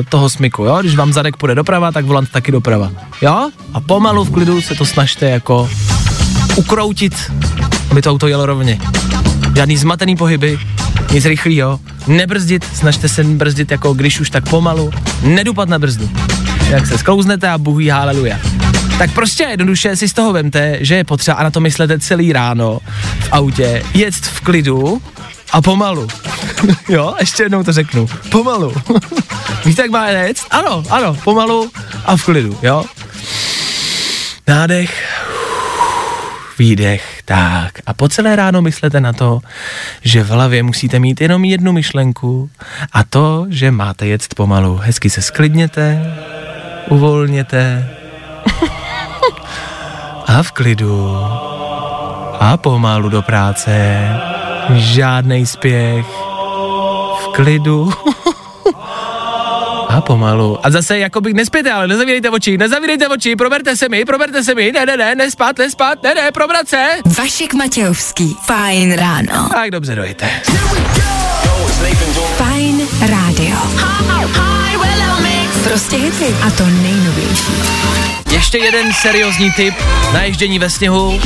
toho 0.10 0.30
smyku, 0.30 0.64
jo? 0.64 0.78
Když 0.82 0.96
vám 0.96 1.14
zadek 1.14 1.38
půjde 1.38 1.56
doprava, 1.56 1.92
tak 1.92 2.06
volant 2.06 2.32
taky 2.32 2.52
doprava, 2.52 2.92
jo? 3.22 3.50
A 3.74 3.80
pomalu 3.80 4.24
v 4.24 4.32
klidu 4.32 4.62
se 4.62 4.76
to 4.76 4.86
snažte 4.86 5.30
jako 5.30 5.70
ukroutit, 6.56 7.32
aby 7.92 8.02
to 8.02 8.12
auto 8.12 8.28
jelo 8.28 8.46
rovně. 8.46 8.80
Žádný 9.56 9.78
zmatený 9.78 10.16
pohyby, 10.16 10.60
nic 11.12 11.26
rychlýho, 11.26 11.80
nebrzdit, 12.08 12.66
snažte 12.74 13.10
se 13.10 13.24
brzdit 13.24 13.72
jako 13.72 13.94
když 13.94 14.20
už 14.20 14.30
tak 14.30 14.50
pomalu, 14.50 14.92
nedupat 15.22 15.70
na 15.70 15.80
brzdu. 15.80 16.10
Jak 16.70 16.88
se 16.88 16.98
sklouznete 16.98 17.50
a 17.50 17.58
buhý 17.58 17.90
haleluja. 17.90 18.40
Tak 18.98 19.14
prostě 19.14 19.44
jednoduše 19.44 19.96
si 19.96 20.10
z 20.10 20.14
toho 20.14 20.34
vemte, 20.34 20.78
že 20.82 20.96
je 20.96 21.04
potřeba 21.04 21.38
a 21.38 21.44
na 21.44 21.52
to 21.52 21.60
myslete 21.60 22.00
celý 22.00 22.34
ráno 22.34 22.80
v 23.20 23.30
autě, 23.32 23.84
jet 23.94 24.16
v 24.16 24.42
klidu 24.42 25.02
a 25.52 25.62
pomalu. 25.62 26.08
jo, 26.90 27.16
ještě 27.20 27.44
jednou 27.44 27.64
to 27.64 27.74
řeknu. 27.74 28.08
Pomalu. 28.32 28.74
Víte, 29.66 29.82
jak 29.82 29.92
má 29.92 30.08
jet? 30.08 30.38
Ano, 30.52 30.84
ano, 30.90 31.18
pomalu 31.24 31.72
a 32.06 32.18
v 32.18 32.26
klidu, 32.26 32.60
jo. 32.62 32.84
Nádech, 34.48 35.20
výdech, 36.60 37.22
tak. 37.26 37.80
A 37.86 37.94
po 37.94 38.10
celé 38.10 38.36
ráno 38.36 38.62
myslete 38.62 39.02
na 39.02 39.14
to, 39.14 39.40
že 40.02 40.24
v 40.24 40.30
hlavě 40.30 40.64
musíte 40.64 41.00
mít 41.00 41.22
jenom 41.22 41.46
jednu 41.46 41.72
myšlenku 41.72 42.50
a 42.92 43.04
to, 43.04 43.46
že 43.50 43.72
máte 43.72 44.08
jet 44.08 44.34
pomalu. 44.36 44.80
Hezky 44.84 45.10
se 45.10 45.22
sklidněte, 45.22 46.16
uvolněte 46.90 47.90
a 50.28 50.44
v 50.44 50.52
klidu 50.52 51.18
a 52.40 52.58
pomalu 52.58 53.10
do 53.10 53.22
práce. 53.22 54.08
Žádnej 54.74 55.46
spěch. 55.46 56.35
Klidu. 57.36 57.94
A 59.90 60.02
pomalu. 60.02 60.60
A 60.64 60.72
zase 60.72 60.98
jako 61.00 61.22
bych 61.22 61.34
nespěte, 61.34 61.72
ale 61.72 61.88
nezavírejte 61.88 62.30
oči, 62.30 62.58
nezavírejte 62.58 63.08
oči, 63.08 63.36
proberte 63.36 63.76
se 63.76 63.90
mi, 63.90 64.06
proberte 64.06 64.44
se 64.44 64.56
mi, 64.56 64.72
ne, 64.72 64.86
ne, 64.86 64.98
ne, 64.98 65.16
nespat, 65.16 65.58
nespat, 65.58 66.04
ne, 66.04 66.16
ne, 66.16 66.32
probrat 66.32 66.68
se. 66.68 66.88
Vašek 67.18 67.54
Matějovský. 67.54 68.38
Fajn 68.46 68.94
ráno. 68.94 69.50
Tak 69.54 69.72
dobře, 69.72 69.96
dojte. 69.96 70.30
Fajn 72.38 72.88
rádio. 73.02 73.58
Prostě 75.64 75.96
hity. 75.96 76.36
A 76.48 76.50
to 76.50 76.66
nejnovější. 76.66 77.52
Ještě 78.32 78.58
jeden 78.58 78.94
seriózní 78.94 79.52
tip 79.52 79.76
na 80.14 80.24
ježdění 80.24 80.60
ve 80.60 80.70
sněhu. 80.70 81.20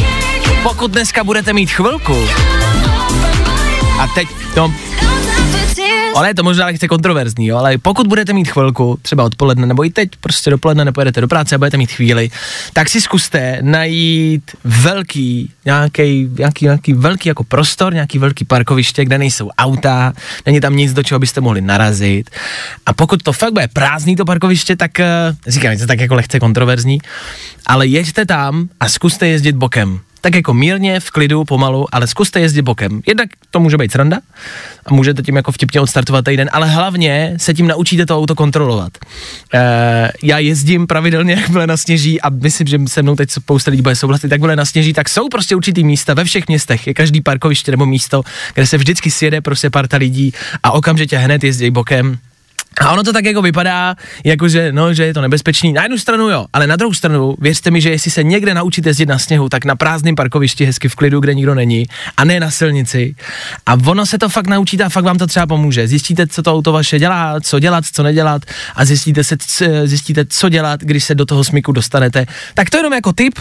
Pokud 0.64 0.92
dneska 0.92 1.24
budete 1.24 1.54
mít 1.54 1.72
chvilku, 1.72 2.28
a 4.00 4.08
teď 4.08 4.28
to, 4.54 4.74
ale 6.16 6.28
je 6.28 6.36
to 6.36 6.44
možná 6.44 6.66
lehce 6.66 6.88
kontroverzní, 6.88 7.48
jo, 7.48 7.58
ale 7.58 7.78
pokud 7.78 8.08
budete 8.08 8.34
mít 8.34 8.52
chvilku, 8.52 9.00
třeba 9.02 9.24
odpoledne 9.24 9.66
nebo 9.66 9.86
i 9.86 9.90
teď, 9.90 10.10
prostě 10.20 10.50
dopoledne 10.50 10.86
nepojedete 10.86 11.22
do 11.22 11.28
práce 11.28 11.56
a 11.56 11.58
budete 11.58 11.78
mít 11.78 11.92
chvíli, 11.92 12.30
tak 12.74 12.90
si 12.90 13.02
zkuste 13.02 13.58
najít 13.62 14.52
velký, 14.64 15.52
nějaký, 15.66 16.30
nějaký, 16.38 16.66
nějaký 16.66 16.94
velký 16.94 17.30
jako 17.30 17.44
prostor, 17.44 17.94
nějaký 17.94 18.20
velký 18.20 18.46
parkoviště, 18.46 19.06
kde 19.06 19.18
nejsou 19.18 19.50
auta, 19.58 20.14
není 20.46 20.62
tam 20.62 20.76
nic, 20.76 20.94
do 20.94 21.04
čeho 21.04 21.20
byste 21.20 21.42
mohli 21.42 21.62
narazit. 21.62 22.30
A 22.86 22.94
pokud 22.94 23.24
to 23.24 23.34
fakt 23.34 23.54
bude 23.54 23.68
prázdný 23.68 24.16
to 24.16 24.26
parkoviště, 24.26 24.76
tak 24.76 25.00
eh, 25.00 25.08
říkám, 25.48 25.72
je 25.72 25.78
to 25.78 25.88
tak 25.88 26.00
jako 26.00 26.16
lehce 26.16 26.40
kontroverzní, 26.40 27.00
ale 27.66 27.88
jeďte 27.88 28.26
tam 28.26 28.70
a 28.80 28.90
zkuste 28.90 29.28
jezdit 29.28 29.56
bokem 29.56 30.00
tak 30.22 30.36
jako 30.36 30.54
mírně, 30.54 31.00
v 31.00 31.12
klidu, 31.12 31.44
pomalu, 31.44 31.86
ale 31.92 32.08
zkuste 32.08 32.40
jezdit 32.40 32.62
bokem. 32.62 33.02
Jednak 33.08 33.30
to 33.52 33.60
může 33.60 33.78
být 33.78 33.92
sranda 33.92 34.18
a 34.86 34.94
můžete 34.94 35.22
tím 35.22 35.36
jako 35.36 35.52
vtipně 35.52 35.82
odstartovat 35.82 36.26
týden, 36.26 36.50
ale 36.52 36.68
hlavně 36.68 37.34
se 37.38 37.54
tím 37.54 37.68
naučíte 37.68 38.06
to 38.06 38.18
auto 38.18 38.36
kontrolovat. 38.36 38.98
E, 39.54 40.12
já 40.24 40.40
jezdím 40.40 40.88
pravidelně, 40.88 41.34
jak 41.42 41.50
na 41.50 41.78
sněží 41.78 42.22
a 42.22 42.30
myslím, 42.30 42.68
že 42.68 42.80
se 42.88 43.02
mnou 43.02 43.16
teď 43.16 43.32
spousta 43.32 43.72
lidí 43.72 43.82
bude 43.82 43.96
souhlasit, 43.96 44.30
tak 44.30 44.42
na 44.42 44.66
sněží, 44.66 44.94
tak 44.94 45.10
jsou 45.10 45.30
prostě 45.30 45.56
určitý 45.56 45.84
místa 45.84 46.14
ve 46.14 46.24
všech 46.24 46.48
městech, 46.48 46.88
je 46.88 46.94
každý 46.94 47.22
parkoviště 47.22 47.72
nebo 47.72 47.86
místo, 47.86 48.22
kde 48.54 48.66
se 48.66 48.78
vždycky 48.78 49.12
sjede 49.12 49.42
prostě 49.42 49.70
parta 49.70 49.98
lidí 49.98 50.34
a 50.64 50.72
okamžitě 50.72 51.18
hned 51.18 51.44
jezdí 51.44 51.72
bokem 51.72 52.18
a 52.78 52.92
ono 52.92 53.04
to 53.04 53.14
tak 53.14 53.26
jako 53.26 53.42
vypadá, 53.42 53.96
jakože 54.24 54.72
no, 54.72 54.94
že 54.94 55.06
je 55.06 55.14
to 55.14 55.22
nebezpečný. 55.22 55.74
Na 55.74 55.84
jednu 55.84 55.98
stranu 55.98 56.30
jo, 56.30 56.46
ale 56.54 56.68
na 56.68 56.76
druhou 56.76 56.94
stranu 56.94 57.36
věřte 57.40 57.72
mi, 57.72 57.82
že 57.82 57.90
jestli 57.90 58.12
se 58.12 58.24
někde 58.24 58.54
naučíte 58.54 58.90
jezdit 58.90 59.06
na 59.06 59.20
sněhu, 59.20 59.50
tak 59.50 59.66
na 59.66 59.76
prázdném 59.76 60.16
parkovišti 60.16 60.66
hezky 60.66 60.90
v 60.90 60.96
klidu, 60.96 61.20
kde 61.20 61.34
nikdo 61.34 61.56
není, 61.56 61.86
a 62.18 62.24
ne 62.24 62.40
na 62.40 62.52
silnici. 62.52 63.16
A 63.66 63.74
ono 63.74 64.06
se 64.06 64.18
to 64.18 64.30
fakt 64.30 64.48
naučíte 64.48 64.84
a 64.84 64.90
fakt 64.90 65.04
vám 65.04 65.18
to 65.18 65.28
třeba 65.28 65.48
pomůže. 65.48 65.88
Zjistíte, 65.88 66.28
co 66.28 66.44
to 66.44 66.54
auto 66.54 66.72
vaše 66.72 67.00
dělá, 67.00 67.40
co 67.42 67.60
dělat, 67.60 67.86
co 67.92 68.04
nedělat 68.04 68.42
a 68.76 68.86
zjistíte, 68.86 69.24
se, 69.24 69.38
zjistíte 69.84 70.26
co 70.30 70.50
dělat, 70.50 70.80
když 70.82 71.04
se 71.04 71.16
do 71.16 71.26
toho 71.26 71.44
smyku 71.44 71.72
dostanete. 71.72 72.26
Tak 72.54 72.70
to 72.70 72.78
jenom 72.78 72.94
jako 72.94 73.14
tip. 73.14 73.40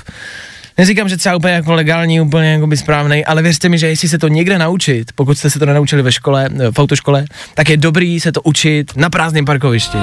Neříkám, 0.78 1.08
že 1.08 1.16
třeba 1.16 1.37
úplně 1.37 1.52
jako 1.52 1.75
legální, 1.75 2.20
úplně 2.20 2.52
jako 2.52 2.66
by 2.66 2.76
správný, 2.76 3.25
ale 3.25 3.42
věřte 3.42 3.68
mi, 3.68 3.78
že 3.78 3.88
jestli 3.88 4.08
se 4.08 4.18
to 4.18 4.28
někde 4.28 4.58
naučit, 4.58 5.12
pokud 5.14 5.38
jste 5.38 5.50
se 5.50 5.58
to 5.58 5.66
nenaučili 5.66 6.02
ve 6.02 6.12
škole, 6.12 6.49
v 6.70 6.78
autoškole, 6.78 7.25
tak 7.54 7.70
je 7.70 7.76
dobrý 7.76 8.20
se 8.20 8.32
to 8.32 8.42
učit 8.42 8.97
na 8.97 9.11
prázdném 9.11 9.44
parkovišti. 9.44 9.99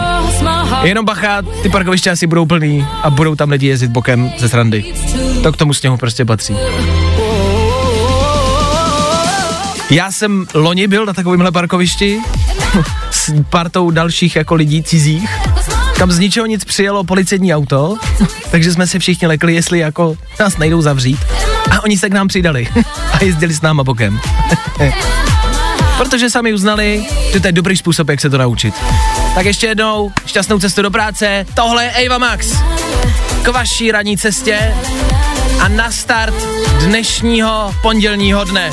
Jenom 0.84 1.06
bacha, 1.06 1.42
ty 1.64 1.70
parkoviště 1.70 2.12
asi 2.12 2.28
budou 2.28 2.46
plný 2.46 2.86
a 3.04 3.10
budou 3.10 3.36
tam 3.36 3.50
lidi 3.50 3.68
jezdit 3.68 3.92
bokem 3.92 4.32
ze 4.38 4.50
srandy. 4.50 4.94
To 5.44 5.52
k 5.52 5.58
tomu 5.58 5.74
sněhu 5.74 5.98
prostě 5.98 6.26
patří. 6.26 6.56
Já 9.90 10.12
jsem 10.12 10.46
loni 10.54 10.88
byl 10.88 11.06
na 11.06 11.14
takovémhle 11.14 11.52
parkovišti 11.52 12.20
s 13.12 13.34
partou 13.50 13.92
dalších 13.92 14.36
jako 14.36 14.56
lidí 14.56 14.84
cizích 14.84 15.30
kam 15.98 16.12
z 16.12 16.20
ničeho 16.20 16.46
nic 16.46 16.66
přijelo 16.66 17.04
policejní 17.04 17.56
auto, 17.56 17.98
takže 18.52 18.72
jsme 18.72 18.88
se 18.88 19.00
všichni 19.00 19.28
lekli, 19.28 19.54
jestli 19.54 19.80
jako 19.80 20.18
nás 20.40 20.58
nejdou 20.58 20.82
zavřít. 20.82 21.20
A 21.72 21.84
oni 21.84 21.98
se 21.98 22.10
k 22.10 22.14
nám 22.14 22.28
přidali 22.28 22.68
a 23.12 23.24
jezdili 23.24 23.54
s 23.54 23.62
náma 23.62 23.84
bokem. 23.84 24.20
Protože 25.98 26.30
sami 26.30 26.54
uznali, 26.54 27.06
že 27.34 27.40
to 27.40 27.48
je 27.48 27.52
dobrý 27.52 27.78
způsob, 27.78 28.10
jak 28.10 28.22
se 28.22 28.30
to 28.30 28.38
naučit. 28.38 28.76
Tak 29.36 29.46
ještě 29.46 29.68
jednou, 29.68 30.12
šťastnou 30.26 30.60
cestu 30.60 30.82
do 30.82 30.92
práce. 30.92 31.46
Tohle 31.54 31.86
je 31.86 31.92
Ava 31.92 32.18
Max. 32.18 32.52
K 33.42 33.48
vaší 33.48 33.92
ranní 33.92 34.18
cestě 34.18 34.74
a 35.60 35.68
na 35.68 35.92
start 35.92 36.36
dnešního 36.80 37.76
pondělního 37.82 38.44
dne. 38.44 38.72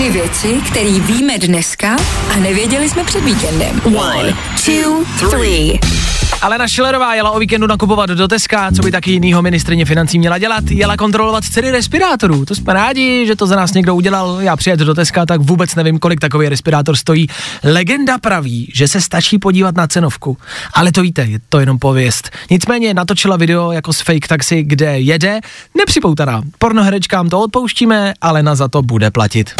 Tři 0.00 0.10
věci, 0.10 0.60
které 0.70 0.90
víme 0.90 1.38
dneska 1.38 1.96
a 2.34 2.36
nevěděli 2.36 2.88
jsme 2.88 3.04
před 3.04 3.24
víkendem. 3.24 3.80
One, 3.84 4.36
two, 4.64 5.04
three. 5.30 5.78
Alena 6.42 6.68
Šilerová 6.68 7.14
jela 7.14 7.30
o 7.30 7.38
víkendu 7.38 7.66
nakupovat 7.66 8.10
do 8.10 8.28
Teska, 8.28 8.70
co 8.76 8.82
by 8.82 8.90
taky 8.90 9.10
jinýho 9.10 9.42
ministrině 9.42 9.84
financí 9.84 10.18
měla 10.18 10.38
dělat, 10.38 10.70
jela 10.70 10.96
kontrolovat 10.96 11.44
ceny 11.44 11.70
respirátorů. 11.70 12.44
To 12.44 12.54
jsme 12.54 12.74
rádi, 12.74 13.26
že 13.26 13.36
to 13.36 13.46
za 13.46 13.56
nás 13.56 13.72
někdo 13.72 13.94
udělal. 13.94 14.38
Já 14.40 14.56
přijet 14.56 14.80
do 14.80 14.94
Teska, 14.94 15.26
tak 15.26 15.40
vůbec 15.40 15.74
nevím, 15.74 15.98
kolik 15.98 16.20
takový 16.20 16.48
respirátor 16.48 16.96
stojí. 16.96 17.26
Legenda 17.64 18.18
praví, 18.18 18.72
že 18.74 18.88
se 18.88 19.00
stačí 19.00 19.38
podívat 19.38 19.76
na 19.76 19.86
cenovku. 19.86 20.38
Ale 20.74 20.92
to 20.92 21.02
víte, 21.02 21.22
je 21.22 21.40
to 21.48 21.60
jenom 21.60 21.78
pověst. 21.78 22.30
Nicméně 22.50 22.94
natočila 22.94 23.36
video 23.36 23.72
jako 23.72 23.92
z 23.92 24.00
fake 24.00 24.28
taxi, 24.28 24.62
kde 24.62 25.00
jede, 25.00 25.40
nepřipoutaná. 25.78 26.42
Pornoherečkám 26.58 27.28
to 27.28 27.40
odpouštíme, 27.40 28.14
ale 28.20 28.42
na 28.42 28.54
za 28.54 28.68
to 28.68 28.82
bude 28.82 29.10
platit. 29.10 29.50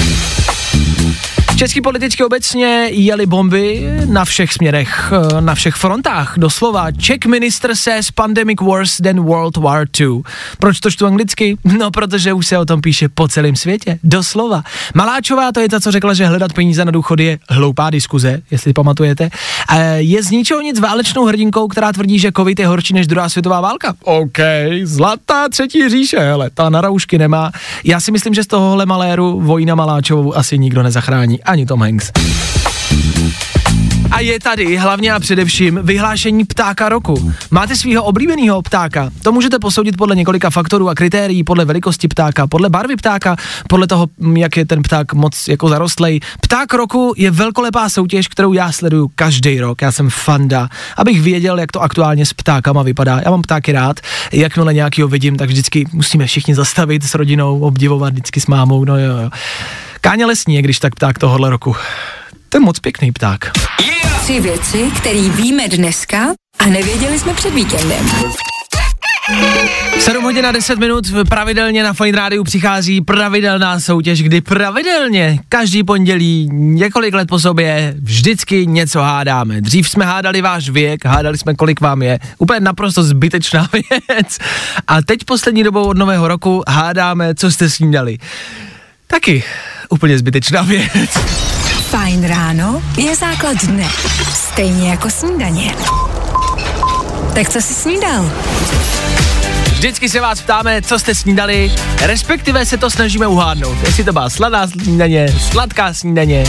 Český 1.61 1.81
političky 1.81 2.25
obecně 2.25 2.89
jeli 2.91 3.27
bomby 3.27 3.91
na 4.05 4.25
všech 4.25 4.53
směrech, 4.53 5.13
eh, 5.13 5.41
na 5.41 5.55
všech 5.55 5.75
frontách, 5.75 6.35
doslova. 6.37 6.93
Czech 6.93 7.27
minister 7.29 7.75
says 7.75 8.11
pandemic 8.11 8.61
worse 8.61 9.03
than 9.03 9.21
World 9.21 9.57
War 9.57 9.87
II. 10.01 10.23
Proč 10.59 10.81
to 10.81 10.91
čtu 10.91 11.07
anglicky? 11.07 11.57
No, 11.79 11.91
protože 11.91 12.33
už 12.33 12.47
se 12.47 12.59
o 12.59 12.65
tom 12.65 12.81
píše 12.81 13.09
po 13.09 13.29
celém 13.29 13.57
světě, 13.57 13.99
doslova. 14.03 14.63
Maláčová 14.95 15.53
to 15.53 15.61
je 15.61 15.69
ta, 15.69 15.81
co 15.81 15.91
řekla, 15.91 16.15
že 16.15 16.27
hledat 16.27 16.53
peníze 16.53 16.85
na 16.85 16.91
důchody 16.91 17.25
je 17.25 17.39
hloupá 17.51 17.91
diskuze, 17.91 18.41
jestli 18.51 18.73
pamatujete. 18.73 19.31
Je 19.97 20.23
z 20.23 20.31
ničeho 20.31 20.61
nic 20.61 20.81
válečnou 20.81 21.25
hrdinkou, 21.25 21.69
která 21.69 21.93
tvrdí, 21.93 22.19
že 22.19 22.33
covid 22.37 22.59
je 22.59 22.67
horší 22.67 22.95
než 22.95 23.07
druhá 23.07 23.29
světová 23.29 23.61
válka. 23.61 23.95
OK, 24.05 24.39
zlatá 24.83 25.49
třetí 25.49 25.89
říše, 25.89 26.31
ale 26.31 26.51
ta 26.51 26.71
na 26.71 26.81
roušky 26.81 27.19
nemá. 27.19 27.51
Já 27.85 28.01
si 28.01 28.13
myslím, 28.13 28.35
že 28.35 28.45
z 28.45 28.47
tohohle 28.47 28.87
maléru 28.87 29.41
Vojna 29.41 29.75
Maláčovou 29.75 30.37
asi 30.37 30.59
nikdo 30.59 30.83
nezachrání, 30.83 31.39
ani 31.51 31.67
Tom 31.67 31.81
Hanks. 31.81 32.11
A 34.11 34.21
je 34.21 34.41
tady 34.41 34.77
hlavně 34.77 35.13
a 35.13 35.21
především 35.21 35.81
vyhlášení 35.83 36.45
ptáka 36.45 36.89
roku. 36.89 37.33
Máte 37.51 37.77
svého 37.77 38.05
oblíbeného 38.05 38.63
ptáka? 38.63 39.11
To 39.23 39.33
můžete 39.33 39.59
posoudit 39.59 39.97
podle 39.97 40.17
několika 40.17 40.51
faktorů 40.51 40.89
a 40.89 40.95
kritérií, 40.95 41.45
podle 41.45 41.65
velikosti 41.65 42.09
ptáka, 42.09 42.47
podle 42.47 42.69
barvy 42.69 42.97
ptáka, 42.97 43.37
podle 43.69 43.87
toho, 43.87 44.09
m, 44.21 44.37
jak 44.37 44.57
je 44.57 44.67
ten 44.67 44.83
pták 44.83 45.15
moc 45.15 45.49
jako 45.49 45.69
zarostlej. 45.69 46.21
Pták 46.41 46.75
roku 46.75 47.15
je 47.17 47.31
velkolepá 47.31 47.89
soutěž, 47.89 48.29
kterou 48.29 48.53
já 48.53 48.73
sleduju 48.73 49.11
každý 49.15 49.61
rok. 49.61 49.83
Já 49.83 49.93
jsem 49.93 50.11
fanda, 50.11 50.69
abych 50.97 51.23
věděl, 51.23 51.59
jak 51.59 51.73
to 51.73 51.83
aktuálně 51.83 52.27
s 52.27 52.33
ptákama 52.33 52.83
vypadá. 52.83 53.21
Já 53.25 53.31
mám 53.31 53.43
ptáky 53.43 53.73
rád, 53.73 54.01
jakmile 54.33 54.75
nějakýho 54.75 55.09
vidím, 55.09 55.37
tak 55.37 55.49
vždycky 55.49 55.87
musíme 55.93 56.27
všichni 56.27 56.55
zastavit 56.55 57.05
s 57.05 57.15
rodinou, 57.15 57.61
obdivovat 57.61 58.13
vždycky 58.13 58.41
s 58.41 58.47
mámou, 58.47 58.85
no 58.85 58.99
jo, 58.99 59.17
jo. 59.17 59.31
Káňa 60.01 60.27
lesní 60.27 60.55
je, 60.55 60.63
když 60.63 60.79
tak 60.79 60.95
pták 60.95 61.19
tohohle 61.19 61.51
roku. 61.51 61.77
To 62.49 62.57
je 62.57 62.61
moc 62.61 62.81
pěkný 62.81 63.13
pták. 63.13 63.51
Tři 64.23 64.41
věci, 64.41 64.91
které 64.97 65.29
víme 65.29 65.69
dneska 65.69 66.27
a 66.59 66.67
nevěděli 66.67 67.19
jsme 67.19 67.35
před 67.35 67.55
víkendem. 67.55 68.07
7 69.99 70.25
hodin 70.25 70.47
a 70.47 70.53
10 70.53 70.79
minut 70.79 71.05
pravidelně 71.29 71.83
na 71.83 71.93
Fine 71.93 72.19
Rádiu 72.19 72.45
přichází 72.45 73.01
pravidelná 73.01 73.81
soutěž, 73.81 74.23
kdy 74.23 74.41
pravidelně 74.41 75.39
každý 75.49 75.85
pondělí 75.85 76.49
několik 76.53 77.15
let 77.15 77.29
po 77.29 77.39
sobě 77.39 77.95
vždycky 78.03 78.67
něco 78.67 79.01
hádáme. 79.01 79.61
Dřív 79.61 79.89
jsme 79.89 80.05
hádali 80.05 80.43
váš 80.43 80.69
věk, 80.69 81.05
hádali 81.05 81.39
jsme 81.39 81.55
kolik 81.55 81.81
vám 81.81 82.03
je. 82.03 82.19
Úplně 82.39 82.61
naprosto 82.61 83.03
zbytečná 83.03 83.69
věc. 84.09 84.39
A 84.87 85.03
teď 85.03 85.25
poslední 85.25 85.63
dobou 85.65 85.85
od 85.85 85.99
nového 85.99 86.29
roku 86.29 86.63
hádáme, 86.69 87.35
co 87.35 87.51
jste 87.51 87.71
snídali. 87.71 88.19
Taky 89.07 89.45
úplně 89.91 90.19
zbytečná 90.19 90.63
věc. 90.63 91.11
Fajn 91.91 92.25
ráno 92.25 92.83
je 92.97 93.17
základ 93.17 93.57
dne. 93.65 93.89
Stejně 94.35 94.91
jako 94.91 95.11
snídaně. 95.11 95.75
Tak 97.35 97.49
co 97.49 97.63
jsi 97.63 97.75
snídal? 97.75 98.31
Vždycky 99.73 100.09
se 100.09 100.21
vás 100.21 100.41
ptáme, 100.41 100.83
co 100.83 100.99
jste 100.99 101.15
snídali, 101.15 101.73
respektive 102.03 102.67
se 102.67 102.77
to 102.77 102.91
snažíme 102.91 103.27
uhádnout. 103.27 103.77
Jestli 103.85 104.05
to 104.05 104.13
byla 104.13 104.31
sladá 104.31 104.67
snídaně, 104.67 105.29
sladká 105.51 105.95
snídaně. 105.95 106.45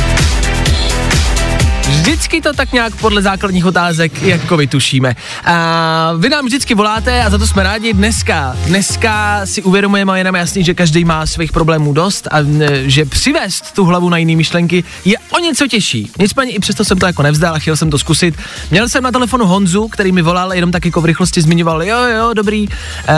Vždycky 2.01 2.41
to 2.41 2.53
tak 2.53 2.73
nějak 2.73 2.95
podle 2.95 3.21
základních 3.21 3.65
otázek 3.65 4.21
jako 4.21 4.57
vytušíme. 4.57 5.15
A 5.45 6.13
vy 6.17 6.29
nám 6.29 6.45
vždycky 6.45 6.75
voláte 6.75 7.23
a 7.23 7.29
za 7.29 7.37
to 7.37 7.47
jsme 7.47 7.63
rádi. 7.63 7.93
Dneska, 7.93 8.55
dneska 8.65 9.41
si 9.45 9.63
uvědomujeme 9.63 10.19
jenom 10.19 10.35
jasně, 10.35 10.63
že 10.63 10.73
každý 10.73 11.05
má 11.05 11.25
svých 11.25 11.51
problémů 11.51 11.93
dost 11.93 12.27
a 12.31 12.37
n- 12.39 12.63
že 12.85 13.05
přivést 13.05 13.71
tu 13.75 13.85
hlavu 13.85 14.09
na 14.09 14.17
jiné 14.17 14.35
myšlenky 14.35 14.83
je 15.05 15.15
o 15.29 15.39
něco 15.39 15.67
těžší. 15.67 16.11
Nicméně 16.19 16.51
i 16.51 16.59
přesto 16.59 16.85
jsem 16.85 16.97
to 16.99 17.05
jako 17.05 17.23
nevzdal 17.23 17.55
a 17.55 17.59
chtěl 17.59 17.77
jsem 17.77 17.89
to 17.89 17.99
zkusit. 17.99 18.35
Měl 18.71 18.89
jsem 18.89 19.03
na 19.03 19.11
telefonu 19.11 19.45
Honzu, 19.45 19.87
který 19.87 20.11
mi 20.11 20.21
volal, 20.21 20.53
jenom 20.53 20.71
tak 20.71 20.85
jako 20.85 21.01
v 21.01 21.05
rychlosti 21.05 21.41
zmiňoval, 21.41 21.83
jo, 21.83 21.97
jo, 22.17 22.33
dobrý. 22.33 22.67
E, 23.07 23.15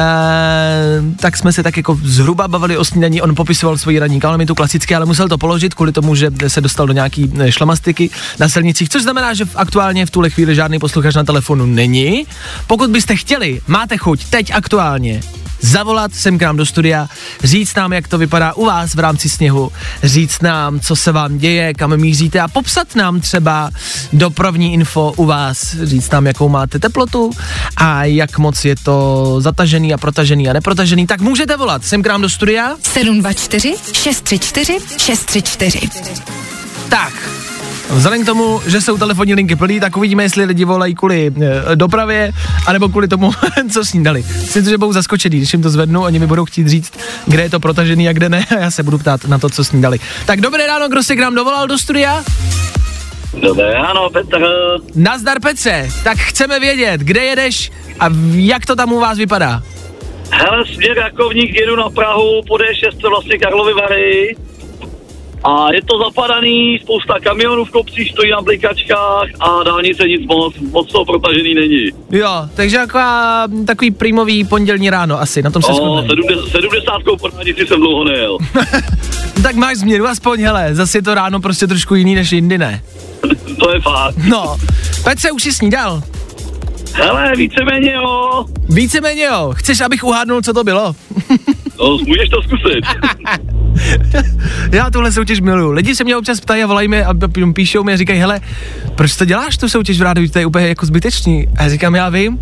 tak 1.20 1.38
jsme 1.38 1.54
se 1.54 1.64
tak 1.64 1.78
jako 1.78 2.00
zhruba 2.04 2.48
bavili 2.48 2.78
o 2.78 2.86
snídaní, 2.86 3.22
on 3.22 3.36
popisoval 3.36 3.78
svoji 3.78 4.00
ranní 4.00 4.20
kalamitu 4.20 4.54
tu 4.54 4.56
klasicky, 4.56 4.96
ale 4.96 5.06
musel 5.06 5.28
to 5.28 5.38
položit 5.38 5.74
kvůli 5.74 5.92
tomu, 5.92 6.16
že 6.16 6.30
se 6.48 6.62
dostal 6.62 6.88
do 6.88 6.94
nějaký 6.94 7.32
eh, 7.40 7.52
šlamastiky 7.52 8.10
na 8.40 8.50
silnicích, 8.74 8.90
což 8.90 9.04
znamená, 9.04 9.34
že 9.34 9.46
v, 9.46 9.56
aktuálně 9.56 10.06
v 10.06 10.12
tuhle 10.12 10.30
chvíli 10.30 10.56
žádný 10.56 10.80
posluchač 10.80 11.16
na 11.16 11.24
telefonu 11.24 11.66
není. 11.66 12.26
Pokud 12.68 12.90
byste 12.90 13.16
chtěli, 13.16 13.62
máte 13.68 13.98
chuť 13.98 14.26
teď 14.30 14.52
aktuálně 14.54 15.22
zavolat 15.62 16.14
sem 16.14 16.38
k 16.38 16.42
nám 16.42 16.58
do 16.58 16.66
studia, 16.66 17.08
říct 17.44 17.76
nám, 17.76 17.94
jak 17.94 18.08
to 18.08 18.18
vypadá 18.18 18.54
u 18.54 18.66
vás 18.66 18.96
v 18.96 19.00
rámci 19.00 19.30
sněhu, 19.30 19.72
říct 20.04 20.42
nám, 20.42 20.80
co 20.80 20.96
se 20.96 21.12
vám 21.12 21.38
děje, 21.38 21.74
kam 21.74 21.98
míříte 21.98 22.40
a 22.40 22.48
popsat 22.48 22.96
nám 22.96 23.22
třeba 23.22 23.72
dopravní 24.14 24.74
info 24.74 25.14
u 25.16 25.26
vás, 25.26 25.76
říct 25.84 26.12
nám, 26.12 26.28
jakou 26.28 26.50
máte 26.50 26.80
teplotu 26.80 27.32
a 27.78 28.04
jak 28.04 28.38
moc 28.38 28.66
je 28.66 28.76
to 28.76 29.36
zatažený 29.40 29.94
a 29.94 29.98
protažený 29.98 30.50
a 30.50 30.54
neprotažený, 30.54 31.08
tak 31.08 31.22
můžete 31.22 31.58
volat 31.58 31.86
sem 31.86 32.04
k 32.04 32.08
nám 32.08 32.22
do 32.22 32.30
studia. 32.30 32.76
724 32.84 33.76
634 33.94 34.78
634. 34.98 35.80
Tak, 36.90 37.14
Vzhledem 37.90 38.24
k 38.24 38.26
tomu, 38.26 38.62
že 38.68 38.82
jsou 38.82 38.98
telefonní 38.98 39.34
linky 39.34 39.56
plný, 39.56 39.80
tak 39.80 39.98
uvidíme, 39.98 40.24
jestli 40.24 40.46
lidi 40.46 40.66
volají 40.66 40.96
kvůli 40.96 41.32
e, 41.72 41.76
dopravě, 41.76 42.32
anebo 42.68 42.90
kvůli 42.90 43.08
tomu, 43.08 43.32
co 43.74 43.86
snídali. 43.86 44.24
Myslím, 44.42 44.66
že 44.66 44.78
budou 44.78 44.94
zaskočený, 44.94 45.38
když 45.38 45.54
jim 45.54 45.62
to 45.62 45.70
zvednu, 45.70 46.02
oni 46.04 46.20
mi 46.20 46.28
budou 46.28 46.46
chtít 46.46 46.68
říct, 46.68 46.94
kde 47.28 47.44
je 47.44 47.50
to 47.50 47.60
protažený 47.60 48.10
a 48.10 48.14
kde 48.14 48.30
ne, 48.30 48.46
a 48.58 48.60
já 48.60 48.72
se 48.72 48.84
budu 48.84 48.98
ptát 48.98 49.26
na 49.26 49.38
to, 49.38 49.50
co 49.50 49.64
snídali. 49.64 50.00
Tak 50.26 50.42
dobré 50.42 50.68
ráno, 50.68 50.90
kdo 50.90 51.04
se 51.04 51.16
k 51.16 51.20
nám 51.20 51.36
dovolal 51.36 51.68
do 51.68 51.78
studia? 51.78 52.24
Dobré 53.42 53.74
ráno, 53.74 54.10
Petr. 54.10 54.48
Nazdar 54.96 55.40
Petře, 55.40 55.90
tak 56.04 56.18
chceme 56.18 56.60
vědět, 56.60 57.02
kde 57.02 57.24
jedeš 57.24 57.72
a 58.00 58.10
jak 58.32 58.66
to 58.66 58.76
tam 58.76 58.94
u 58.94 59.00
vás 59.00 59.18
vypadá. 59.18 59.64
Hele, 60.32 60.66
směr 60.74 60.98
Rakovník, 60.98 61.56
jedu 61.56 61.76
na 61.76 61.90
Prahu, 61.90 62.42
po 62.48 62.56
D6 62.56 63.10
vlastně 63.10 63.38
Karlovy 63.38 63.74
Vary. 63.74 64.36
A 65.44 65.74
je 65.74 65.82
to 65.82 65.98
zapadaný, 65.98 66.80
spousta 66.82 67.20
kamionů 67.24 67.66
v 67.66 67.72
kopcích 67.72 68.12
stojí 68.12 68.32
na 68.32 68.42
blikačkách 68.42 69.28
a 69.40 69.64
dálnice 69.64 70.04
nic 70.08 70.28
moc, 70.28 70.56
moc 70.72 70.92
to 70.92 71.06
protažený 71.06 71.54
není. 71.54 71.86
Jo, 72.12 72.30
takže 72.56 72.78
jako 72.78 73.00
takový 73.68 73.92
prýmový 73.92 74.44
pondělní 74.46 74.90
ráno 74.90 75.20
asi, 75.22 75.42
na 75.42 75.50
tom 75.50 75.62
se 75.62 75.74
shodneme. 75.74 76.08
70, 76.08 76.52
70 76.52 76.92
po 77.20 77.28
dálnici 77.28 77.68
jsem 77.68 77.80
dlouho 77.80 78.04
nejel. 78.04 78.38
Tak 79.44 79.56
máš 79.56 79.78
změnu 79.78 80.08
aspoň, 80.08 80.42
hele, 80.42 80.76
zase 80.76 80.98
je 80.98 81.02
to 81.02 81.14
ráno 81.14 81.40
prostě 81.40 81.68
trošku 81.68 81.96
jiný 81.96 82.16
než 82.16 82.32
jindy, 82.32 82.58
ne? 82.58 82.84
to 83.60 83.74
je 83.74 83.82
fakt. 83.82 84.16
No, 84.30 84.58
Petře, 85.04 85.32
už 85.32 85.44
jsi 85.44 85.54
snídal? 85.54 86.02
Hele, 86.94 87.32
víceméně 87.36 87.94
jo. 87.94 88.46
Víceméně 88.70 89.24
jo, 89.24 89.54
chceš, 89.56 89.82
abych 89.82 90.04
uhádnul, 90.04 90.42
co 90.42 90.54
to 90.54 90.64
bylo? 90.64 90.96
No, 91.80 91.98
můžeš 91.98 92.30
to 92.30 92.42
zkusit. 92.42 92.86
Já 94.72 94.90
tuhle 94.90 95.12
soutěž 95.12 95.40
miluju. 95.40 95.72
Lidi 95.72 95.96
se 95.96 96.04
mě 96.04 96.18
občas 96.18 96.40
ptají 96.40 96.64
a 96.64 96.68
volají 96.68 96.88
mi 96.88 97.04
a 97.04 97.14
píšou 97.54 97.84
mi 97.84 97.94
a 97.94 97.98
říkají, 97.98 98.20
hele, 98.20 98.40
proč 98.96 99.16
to 99.16 99.26
děláš 99.26 99.58
tu 99.58 99.70
soutěž 99.70 100.00
v 100.00 100.02
rádiu, 100.02 100.30
to 100.30 100.40
je 100.40 100.46
úplně 100.46 100.68
jako 100.68 100.86
zbytečný. 100.86 101.48
A 101.58 101.64
já 101.64 101.70
říkám, 101.70 101.96
já 101.96 102.10
vím, 102.10 102.40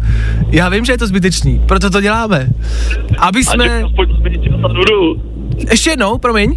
já 0.51 0.69
vím, 0.69 0.85
že 0.85 0.93
je 0.93 0.97
to 0.97 1.07
zbytečný, 1.07 1.61
proto 1.65 1.89
to 1.89 2.01
děláme. 2.01 2.49
Aby 3.17 3.43
jsme... 3.43 3.83
aspoň. 3.83 4.07
Ještě 5.71 5.89
jednou, 5.89 6.17
promiň. 6.17 6.55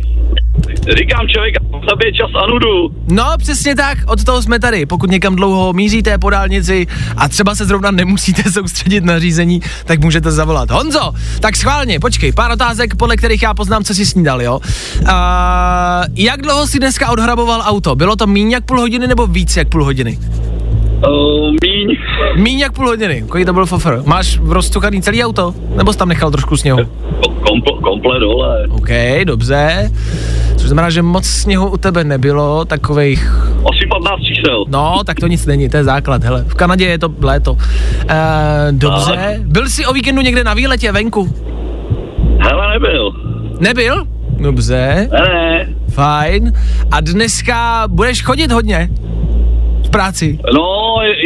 Říkám 0.99 1.29
člověk, 1.29 1.55
zabije 1.91 2.13
čas 2.13 2.31
a 2.45 2.47
nudu. 2.47 2.95
No, 3.11 3.25
přesně 3.39 3.75
tak, 3.77 3.99
od 4.07 4.25
toho 4.25 4.43
jsme 4.43 4.59
tady. 4.61 4.87
Pokud 4.87 5.11
někam 5.11 5.37
dlouho 5.37 5.73
míříte 5.73 6.19
po 6.19 6.31
dálnici 6.31 6.87
a 7.17 7.29
třeba 7.29 7.55
se 7.55 7.65
zrovna 7.65 7.91
nemusíte 7.91 8.43
soustředit 8.53 9.05
na 9.05 9.19
řízení, 9.19 9.61
tak 9.85 10.01
můžete 10.01 10.31
zavolat. 10.31 10.71
Honzo, 10.71 11.13
tak 11.41 11.57
schválně, 11.57 12.01
počkej, 12.01 12.33
pár 12.33 12.53
otázek, 12.53 12.95
podle 12.97 13.17
kterých 13.17 13.43
já 13.43 13.55
poznám, 13.55 13.85
co 13.85 13.95
jsi 13.95 14.07
snídal, 14.07 14.43
jo? 14.43 14.61
A, 15.07 16.03
jak 16.15 16.43
dlouho 16.43 16.67
si 16.67 16.79
dneska 16.79 17.11
odhraboval 17.11 17.63
auto? 17.65 17.95
Bylo 17.95 18.17
to 18.17 18.27
míň 18.27 18.51
jak 18.51 18.65
půl 18.65 18.81
hodiny 18.81 19.07
nebo 19.07 19.27
víc 19.27 19.57
jak 19.57 19.69
půl 19.69 19.85
hodiny? 19.85 20.19
Uh, 21.09 21.57
míň. 22.37 22.59
Jak 22.59 22.73
půl 22.73 22.87
hodiny, 22.87 23.25
kolik 23.29 23.47
to 23.47 23.53
byl 23.53 23.67
fofr? 23.67 24.03
Máš 24.05 24.39
roztuchaný 24.45 25.03
celý 25.03 25.25
auto? 25.25 25.55
Nebo 25.77 25.93
jsi 25.93 25.99
tam 25.99 26.09
nechal 26.09 26.31
trošku 26.31 26.57
sněhu? 26.57 26.79
Komple, 27.23 27.73
komple 27.83 28.21
dole. 28.21 28.67
OK, 28.71 28.89
dobře. 29.25 29.91
Což 30.57 30.69
znamená, 30.69 30.91
že 30.91 31.03
moc 31.03 31.27
sněhu 31.27 31.69
u 31.71 31.77
tebe 31.77 32.05
nebylo, 32.05 32.65
takových 32.65 33.29
Asi 33.71 33.87
15 33.91 34.21
příšerů 34.21 34.45
šel. 34.47 34.65
No, 34.69 35.01
tak 35.07 35.21
to 35.21 35.27
nic 35.27 35.47
není, 35.47 35.69
to 35.69 35.77
je 35.77 35.85
základ, 35.85 36.25
hele. 36.25 36.45
V 36.49 36.55
Kanadě 36.55 36.85
je 36.85 36.99
to 36.99 37.09
léto. 37.23 37.57
E, 38.09 38.69
dobře. 38.73 39.41
Byl 39.45 39.69
jsi 39.69 39.87
o 39.87 39.93
víkendu 39.93 40.23
někde 40.23 40.45
na 40.45 40.55
výletě 40.55 40.93
venku? 40.93 41.35
Hele, 42.39 42.73
nebyl. 42.73 43.13
Nebyl? 43.61 44.05
Dobře, 44.41 45.09
Ne, 45.13 45.21
ne. 45.35 45.69
fajn. 45.91 46.53
A 46.91 47.01
dneska 47.01 47.85
budeš 47.89 48.23
chodit 48.23 48.53
hodně? 48.53 48.91
V 49.87 49.91
práci? 49.91 50.39
No, 50.55 50.63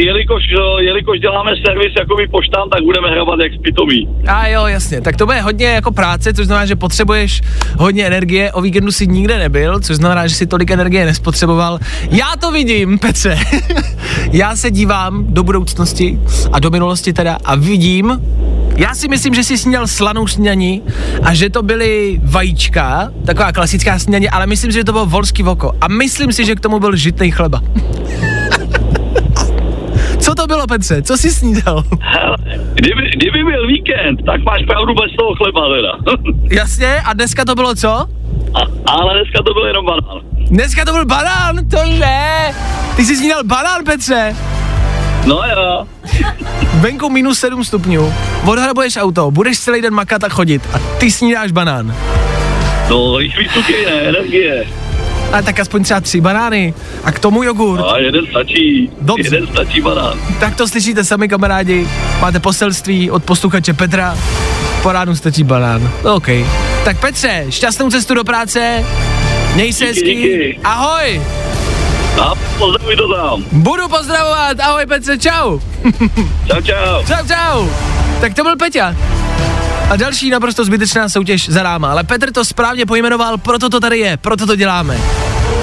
jelikož, 0.05 0.43
eh, 0.59 0.83
jelikož 0.83 1.19
děláme 1.19 1.51
servis 1.65 1.93
jakoby 1.99 2.27
poštám, 2.27 2.69
tak 2.69 2.83
budeme 2.83 3.09
hrabat 3.09 3.39
jak 3.39 3.53
spitomí. 3.53 4.07
A 4.27 4.47
jo, 4.47 4.65
jasně. 4.65 5.01
Tak 5.01 5.17
to 5.17 5.25
bude 5.25 5.41
hodně 5.41 5.67
jako 5.67 5.91
práce, 5.91 6.33
což 6.33 6.45
znamená, 6.45 6.65
že 6.65 6.75
potřebuješ 6.75 7.41
hodně 7.77 8.05
energie. 8.05 8.51
O 8.51 8.61
víkendu 8.61 8.91
si 8.91 9.07
nikde 9.07 9.37
nebyl, 9.37 9.79
což 9.79 9.95
znamená, 9.95 10.27
že 10.27 10.35
si 10.35 10.47
tolik 10.47 10.71
energie 10.71 11.05
nespotřeboval. 11.05 11.79
Já 12.11 12.27
to 12.39 12.51
vidím, 12.51 12.99
Petře. 12.99 13.39
Já 14.31 14.55
se 14.55 14.71
dívám 14.71 15.33
do 15.33 15.43
budoucnosti 15.43 16.19
a 16.51 16.59
do 16.59 16.69
minulosti 16.69 17.13
teda 17.13 17.37
a 17.45 17.55
vidím, 17.55 18.21
já 18.75 18.95
si 18.95 19.07
myslím, 19.07 19.33
že 19.33 19.43
jsi 19.43 19.57
sněl 19.57 19.87
slanou 19.87 20.27
snění 20.27 20.83
a 21.23 21.33
že 21.33 21.49
to 21.49 21.63
byly 21.63 22.19
vajíčka, 22.23 23.11
taková 23.25 23.51
klasická 23.51 23.99
snění, 23.99 24.29
ale 24.29 24.47
myslím 24.47 24.71
si, 24.71 24.77
že 24.77 24.83
to 24.83 24.91
bylo 24.91 25.05
volský 25.05 25.43
voko. 25.43 25.73
A 25.81 25.87
myslím 25.87 26.33
si, 26.33 26.45
že 26.45 26.55
k 26.55 26.59
tomu 26.59 26.79
byl 26.79 26.95
žitný 26.95 27.31
chleba. 27.31 27.61
Co 30.29 30.35
to 30.35 30.47
bylo, 30.47 30.67
Petře? 30.67 31.01
Co 31.01 31.17
jsi 31.17 31.31
snídal? 31.31 31.83
Hele, 32.01 32.37
kdyby, 32.73 33.09
kdyby 33.15 33.43
byl 33.43 33.67
víkend, 33.67 34.25
tak 34.25 34.43
máš 34.43 34.61
pravdu 34.67 34.93
bez 34.93 35.11
toho 35.17 35.35
chleba 35.35 35.61
teda. 35.75 36.15
Jasně, 36.61 37.01
a 37.05 37.13
dneska 37.13 37.45
to 37.45 37.55
bylo 37.55 37.75
co? 37.75 37.89
A, 38.53 38.59
ale 38.91 39.13
dneska 39.13 39.43
to 39.45 39.53
byl 39.53 39.65
jenom 39.65 39.85
banán. 39.85 40.21
Dneska 40.49 40.85
to 40.85 40.91
byl 40.91 41.05
banán, 41.05 41.55
to 41.69 41.77
ne. 41.99 42.55
Ty 42.95 43.05
jsi 43.05 43.15
snídal 43.15 43.43
banán, 43.43 43.83
Petře. 43.85 44.35
No 45.25 45.41
jo. 45.55 45.87
Venku 46.73 47.09
minus 47.09 47.39
7 47.39 47.63
stupňů, 47.63 48.13
odhrabuješ 48.45 48.97
auto, 48.97 49.31
budeš 49.31 49.59
celý 49.59 49.81
den 49.81 49.93
makat 49.93 50.23
a 50.23 50.29
chodit 50.29 50.61
a 50.73 50.79
ty 50.79 51.11
snídáš 51.11 51.51
banán. 51.51 51.95
No, 52.89 53.17
cukry, 53.53 53.85
ne, 53.85 53.91
energie. 53.91 54.67
A 55.33 55.41
tak 55.41 55.59
aspoň 55.59 55.83
třeba 55.83 55.99
tři 55.99 56.21
banány 56.21 56.73
a 57.03 57.11
k 57.11 57.19
tomu 57.19 57.43
jogurt. 57.43 57.81
A 57.81 57.97
jeden 57.99 58.25
stačí. 58.29 58.89
Dobře. 59.01 59.23
Jeden 59.35 59.47
stačí 59.47 59.81
banán. 59.81 60.13
Tak 60.39 60.55
to 60.55 60.67
slyšíte 60.67 61.03
sami 61.03 61.27
kamarádi, 61.29 61.87
máte 62.21 62.39
poselství 62.39 63.11
od 63.11 63.23
posluchače 63.23 63.73
Petra, 63.73 64.17
po 64.83 64.91
ránu 64.91 65.15
stačí 65.15 65.43
banán. 65.43 65.89
OK. 66.03 66.27
Tak 66.83 66.99
Petře, 66.99 67.45
šťastnou 67.49 67.89
cestu 67.89 68.13
do 68.13 68.23
práce, 68.23 68.85
měj 69.55 69.73
se 69.73 69.85
Díky, 69.85 69.95
hezky, 69.99 70.15
díky. 70.15 70.59
ahoj, 70.63 71.21
A 72.21 72.33
pozdravuj 72.57 72.95
to 72.95 73.15
tam. 73.15 73.43
budu 73.51 73.87
pozdravovat, 73.89 74.59
ahoj 74.59 74.85
Petře, 74.85 75.17
čau. 75.17 75.59
Čau, 76.47 76.61
čau. 76.61 77.03
Čau, 77.07 77.27
čau. 77.27 77.67
Tak 78.21 78.33
to 78.33 78.43
byl 78.43 78.55
Peťa. 78.57 78.95
A 79.89 79.95
další 79.95 80.29
naprosto 80.29 80.65
zbytečná 80.65 81.09
soutěž 81.09 81.49
za 81.49 81.63
náma. 81.63 81.91
Ale 81.91 82.03
Petr 82.03 82.31
to 82.31 82.45
správně 82.45 82.85
pojmenoval, 82.85 83.37
proto 83.37 83.69
to 83.69 83.79
tady 83.79 83.99
je, 83.99 84.17
proto 84.17 84.45
to 84.45 84.55
děláme. 84.55 84.97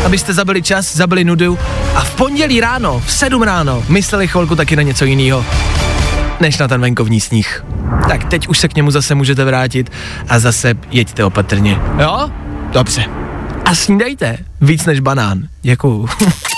Abyste 0.04 0.34
zabili 0.34 0.62
čas, 0.62 0.96
zabili 0.96 1.24
nudu 1.24 1.58
a 1.94 2.00
v 2.00 2.14
pondělí 2.14 2.60
ráno, 2.60 3.02
v 3.06 3.12
7 3.12 3.42
ráno, 3.42 3.84
mysleli 3.88 4.28
chvilku 4.28 4.56
taky 4.56 4.76
na 4.76 4.82
něco 4.82 5.04
jiného, 5.04 5.44
než 6.40 6.58
na 6.58 6.68
ten 6.68 6.80
venkovní 6.80 7.20
sníh. 7.20 7.64
Tak 8.08 8.24
teď 8.24 8.48
už 8.48 8.58
se 8.58 8.68
k 8.68 8.74
němu 8.74 8.90
zase 8.90 9.14
můžete 9.14 9.44
vrátit 9.44 9.92
a 10.28 10.38
zase 10.38 10.74
jeďte 10.90 11.24
opatrně. 11.24 11.80
Jo? 11.98 12.30
Dobře. 12.72 13.04
A 13.64 13.74
snídejte 13.74 14.38
víc 14.60 14.86
než 14.86 15.00
banán. 15.00 15.42
Děkuju. 15.62 16.08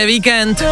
je 0.00 0.06
víkend. 0.06 0.62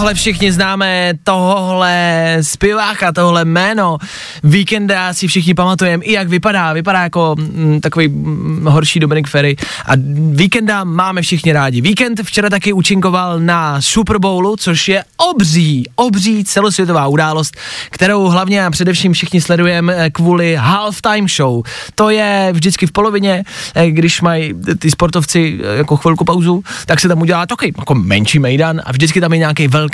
Tohle 0.00 0.14
všichni 0.14 0.52
známe, 0.52 1.12
tohle 1.24 2.36
zpěváka, 2.40 3.12
tohle 3.12 3.44
jméno. 3.44 3.98
Víkenda 4.44 5.14
si 5.14 5.26
všichni 5.26 5.54
pamatujeme 5.54 6.04
i 6.04 6.12
jak 6.12 6.28
vypadá. 6.28 6.72
Vypadá 6.72 7.02
jako 7.02 7.34
mm, 7.38 7.80
takový 7.80 8.08
mm, 8.08 8.66
horší 8.66 9.00
Dominik 9.00 9.28
Ferry. 9.28 9.56
A 9.86 9.92
víkenda 10.32 10.84
máme 10.84 11.22
všichni 11.22 11.52
rádi. 11.52 11.80
Víkend 11.80 12.20
včera 12.22 12.50
taky 12.50 12.72
účinkoval 12.72 13.40
na 13.40 13.80
Super 13.80 14.18
Bowlu, 14.18 14.56
což 14.56 14.88
je 14.88 15.04
obří, 15.30 15.84
obří 15.96 16.44
celosvětová 16.44 17.06
událost, 17.06 17.56
kterou 17.90 18.28
hlavně 18.28 18.66
a 18.66 18.70
především 18.70 19.12
všichni 19.12 19.40
sledujeme 19.40 19.94
eh, 19.96 20.10
kvůli 20.10 20.56
halftime 20.60 21.28
show. 21.36 21.62
To 21.94 22.10
je 22.10 22.48
vždycky 22.52 22.86
v 22.86 22.92
polovině, 22.92 23.44
eh, 23.74 23.90
když 23.90 24.20
mají 24.20 24.54
ty 24.78 24.90
sportovci 24.90 25.60
eh, 25.62 25.76
jako 25.76 25.96
chvilku 25.96 26.24
pauzu, 26.24 26.62
tak 26.86 27.00
se 27.00 27.08
tam 27.08 27.20
udělá 27.20 27.46
takový 27.46 27.72
jako 27.78 27.94
menší 27.94 28.38
mejdan 28.38 28.80
a 28.84 28.92
vždycky 28.92 29.20
tam 29.20 29.32
je 29.32 29.38
nějaký 29.38 29.68
velký 29.68 29.89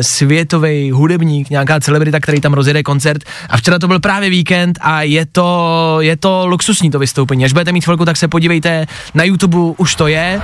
světový 0.00 0.90
hudebník, 0.90 1.50
nějaká 1.50 1.80
celebrita, 1.80 2.20
který 2.20 2.40
tam 2.40 2.52
rozjede 2.52 2.82
koncert. 2.82 3.24
A 3.48 3.56
včera 3.56 3.78
to 3.78 3.88
byl 3.88 4.00
právě 4.00 4.30
víkend 4.30 4.78
a 4.82 5.02
je 5.02 5.26
to, 5.26 5.96
je 6.00 6.16
to 6.16 6.46
luxusní 6.46 6.90
to 6.90 6.98
vystoupení. 6.98 7.44
Až 7.44 7.52
budete 7.52 7.72
mít 7.72 7.84
chvilku, 7.84 8.04
tak 8.04 8.16
se 8.16 8.28
podívejte 8.28 8.86
na 9.14 9.24
YouTube, 9.24 9.74
už 9.76 9.94
to 9.94 10.06
je. 10.06 10.40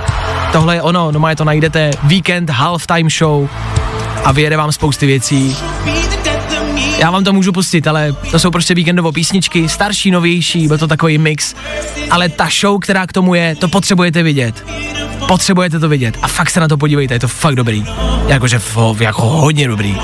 Tohle 0.53 0.75
je 0.75 0.83
ono, 0.83 1.13
no 1.13 1.35
to 1.37 1.45
najdete 1.45 1.91
Weekend 2.03 2.51
Halftime 2.51 3.11
Show 3.11 3.49
a 4.25 4.33
vyjede 4.33 4.57
vám 4.57 4.73
spousty 4.73 5.07
věcí. 5.07 5.57
Já 6.99 7.11
vám 7.11 7.25
to 7.25 7.33
můžu 7.33 7.53
pustit, 7.53 7.87
ale 7.87 8.17
to 8.31 8.39
jsou 8.39 8.51
prostě 8.51 8.75
víkendovo 8.75 9.13
písničky, 9.13 9.69
starší, 9.69 10.11
novější, 10.11 10.69
byl 10.69 10.79
to 10.79 10.87
takový 10.87 11.19
mix. 11.19 11.55
Ale 12.11 12.29
ta 12.29 12.49
show, 12.61 12.79
která 12.81 13.07
k 13.07 13.13
tomu 13.13 13.35
je, 13.35 13.57
to 13.57 13.69
potřebujete 13.69 14.23
vidět. 14.23 14.65
Potřebujete 15.29 15.79
to 15.79 15.89
vidět 15.89 16.19
a 16.23 16.29
fakt 16.29 16.51
se 16.51 16.61
na 16.61 16.69
to 16.69 16.77
podívejte, 16.77 17.15
je 17.15 17.21
to 17.21 17.29
fakt 17.29 17.55
dobrý. 17.55 17.85
Jakože 18.27 18.61
jako 19.01 19.23
hodně 19.23 19.69
dobrý. 19.69 19.97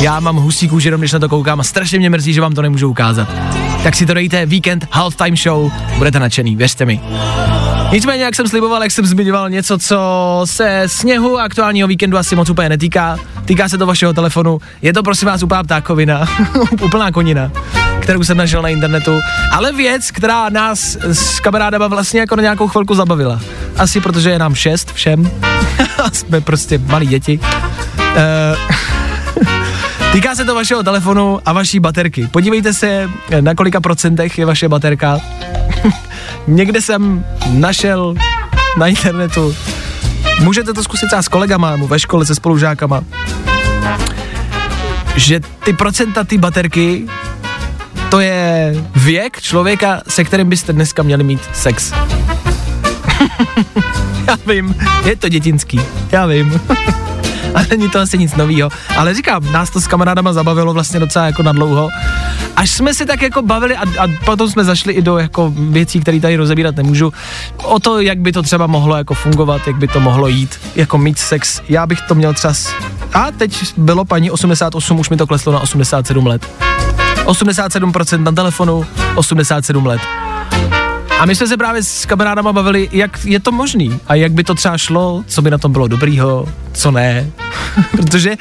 Já 0.00 0.20
mám 0.20 0.36
husí 0.36 0.68
kůži, 0.68 0.90
když 0.98 1.12
na 1.12 1.18
to 1.18 1.28
koukám 1.28 1.60
a 1.60 1.64
strašně 1.64 1.98
mě 1.98 2.10
mrzí, 2.10 2.32
že 2.32 2.40
vám 2.40 2.54
to 2.54 2.62
nemůžu 2.62 2.88
ukázat. 2.88 3.28
Tak 3.82 3.96
si 3.96 4.06
to 4.06 4.14
dejte, 4.14 4.46
Weekend 4.46 4.86
Halftime 4.90 5.36
Show, 5.36 5.72
budete 5.98 6.20
nadšený, 6.20 6.56
věřte 6.56 6.84
mi. 6.84 7.00
Nicméně, 7.94 8.24
jak 8.24 8.34
jsem 8.34 8.48
sliboval, 8.48 8.82
jak 8.82 8.92
jsem 8.92 9.06
zmiňoval 9.06 9.50
něco, 9.50 9.78
co 9.78 9.98
se 10.44 10.82
sněhu 10.86 11.38
aktuálního 11.38 11.88
víkendu 11.88 12.18
asi 12.18 12.36
moc 12.36 12.50
úplně 12.50 12.68
netýká. 12.68 13.18
Týká 13.44 13.68
se 13.68 13.78
to 13.78 13.86
vašeho 13.86 14.12
telefonu. 14.12 14.58
Je 14.82 14.92
to 14.92 15.02
prosím 15.02 15.28
vás 15.28 15.42
úplná 15.42 15.62
ptákovina, 15.62 16.26
úplná 16.82 17.12
konina, 17.12 17.52
kterou 18.00 18.24
jsem 18.24 18.36
našel 18.36 18.62
na 18.62 18.68
internetu. 18.68 19.20
Ale 19.52 19.72
věc, 19.72 20.10
která 20.10 20.48
nás 20.48 20.96
s 21.02 21.40
kamarádama 21.40 21.86
vlastně 21.86 22.20
jako 22.20 22.36
na 22.36 22.42
nějakou 22.42 22.68
chvilku 22.68 22.94
zabavila. 22.94 23.40
Asi 23.76 24.00
protože 24.00 24.30
je 24.30 24.38
nám 24.38 24.54
šest 24.54 24.92
všem. 24.92 25.30
Jsme 26.12 26.40
prostě 26.40 26.78
malí 26.78 27.06
děti. 27.06 27.40
Uh, 27.98 29.54
Týká 30.12 30.34
se 30.34 30.44
to 30.44 30.54
vašeho 30.54 30.82
telefonu 30.82 31.40
a 31.44 31.52
vaší 31.52 31.80
baterky. 31.80 32.28
Podívejte 32.30 32.72
se, 32.72 33.10
na 33.40 33.54
kolika 33.54 33.80
procentech 33.80 34.38
je 34.38 34.46
vaše 34.46 34.68
baterka. 34.68 35.20
Někde 36.46 36.82
jsem 36.82 37.24
našel 37.50 38.14
na 38.76 38.86
internetu. 38.86 39.56
Můžete 40.40 40.74
to 40.74 40.82
zkusit 40.82 41.06
třeba 41.06 41.22
s 41.22 41.28
kolegama 41.28 41.70
nebo 41.70 41.88
ve 41.88 42.00
škole 42.00 42.26
se 42.26 42.34
spolužákama. 42.34 43.04
Že 45.16 45.40
ty 45.64 45.72
procenta 45.72 46.24
ty 46.24 46.38
baterky, 46.38 47.06
to 48.10 48.20
je 48.20 48.74
věk 48.96 49.40
člověka, 49.40 50.02
se 50.08 50.24
kterým 50.24 50.48
byste 50.48 50.72
dneska 50.72 51.02
měli 51.02 51.24
mít 51.24 51.40
sex. 51.52 51.92
já 54.26 54.38
vím, 54.46 54.74
je 55.04 55.16
to 55.16 55.28
dětinský, 55.28 55.80
já 56.12 56.26
vím. 56.26 56.60
a 57.58 57.60
není 57.70 57.88
to 57.88 58.00
asi 58.00 58.18
nic 58.18 58.34
novýho. 58.34 58.68
Ale 58.96 59.14
říkám, 59.14 59.52
nás 59.52 59.70
to 59.70 59.80
s 59.80 59.86
kamarádama 59.86 60.32
zabavilo 60.32 60.72
vlastně 60.72 61.00
docela 61.00 61.26
jako 61.26 61.42
na 61.42 61.52
dlouho. 61.52 61.88
Až 62.56 62.70
jsme 62.70 62.94
si 62.94 63.06
tak 63.06 63.22
jako 63.22 63.42
bavili 63.42 63.76
a, 63.76 63.82
a 63.82 64.08
potom 64.24 64.50
jsme 64.50 64.64
zašli 64.64 64.92
i 64.92 65.02
do 65.02 65.18
jako 65.18 65.52
věcí, 65.56 66.00
které 66.00 66.20
tady 66.20 66.36
rozebírat 66.36 66.76
nemůžu, 66.76 67.12
o 67.62 67.78
to, 67.78 68.00
jak 68.00 68.18
by 68.18 68.32
to 68.32 68.42
třeba 68.42 68.66
mohlo 68.66 68.96
jako 68.96 69.14
fungovat, 69.14 69.66
jak 69.66 69.76
by 69.76 69.88
to 69.88 70.00
mohlo 70.00 70.28
jít, 70.28 70.60
jako 70.76 70.98
mít 70.98 71.18
sex. 71.18 71.60
Já 71.68 71.86
bych 71.86 72.00
to 72.00 72.14
měl 72.14 72.34
třeba... 72.34 72.54
A 73.14 73.30
teď 73.30 73.74
bylo 73.76 74.04
paní 74.04 74.30
88, 74.30 74.98
už 74.98 75.10
mi 75.10 75.16
to 75.16 75.26
kleslo 75.26 75.52
na 75.52 75.60
87 75.60 76.26
let. 76.26 76.48
87% 77.24 78.22
na 78.22 78.32
telefonu, 78.32 78.86
87 79.14 79.86
let. 79.86 80.00
A 81.18 81.26
my 81.26 81.34
jsme 81.34 81.46
se 81.46 81.56
právě 81.56 81.82
s 81.82 82.06
kamarádama 82.06 82.52
bavili, 82.52 82.88
jak 82.92 83.24
je 83.24 83.40
to 83.40 83.52
možný 83.52 84.00
a 84.06 84.14
jak 84.14 84.32
by 84.32 84.44
to 84.44 84.54
třeba 84.54 84.78
šlo, 84.78 85.24
co 85.26 85.42
by 85.42 85.50
na 85.50 85.58
tom 85.58 85.72
bylo 85.72 85.88
dobrýho, 85.88 86.46
co 86.72 86.90
ne. 86.90 87.30
Protože 87.90 88.36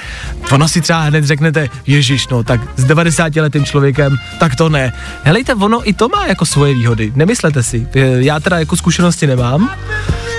ono 0.51 0.67
si 0.67 0.81
třeba 0.81 1.01
hned 1.01 1.25
řeknete, 1.25 1.69
ježiš, 1.87 2.27
no 2.27 2.43
tak 2.43 2.61
s 2.75 2.85
90 2.85 3.35
letým 3.35 3.65
člověkem, 3.65 4.17
tak 4.39 4.55
to 4.55 4.69
ne. 4.69 4.93
Helejte, 5.23 5.55
ono 5.55 5.89
i 5.89 5.93
to 5.93 6.09
má 6.09 6.25
jako 6.25 6.45
svoje 6.45 6.73
výhody, 6.73 7.11
nemyslete 7.15 7.63
si. 7.63 7.87
Já 8.19 8.39
teda 8.39 8.59
jako 8.59 8.75
zkušenosti 8.75 9.27
nemám 9.27 9.69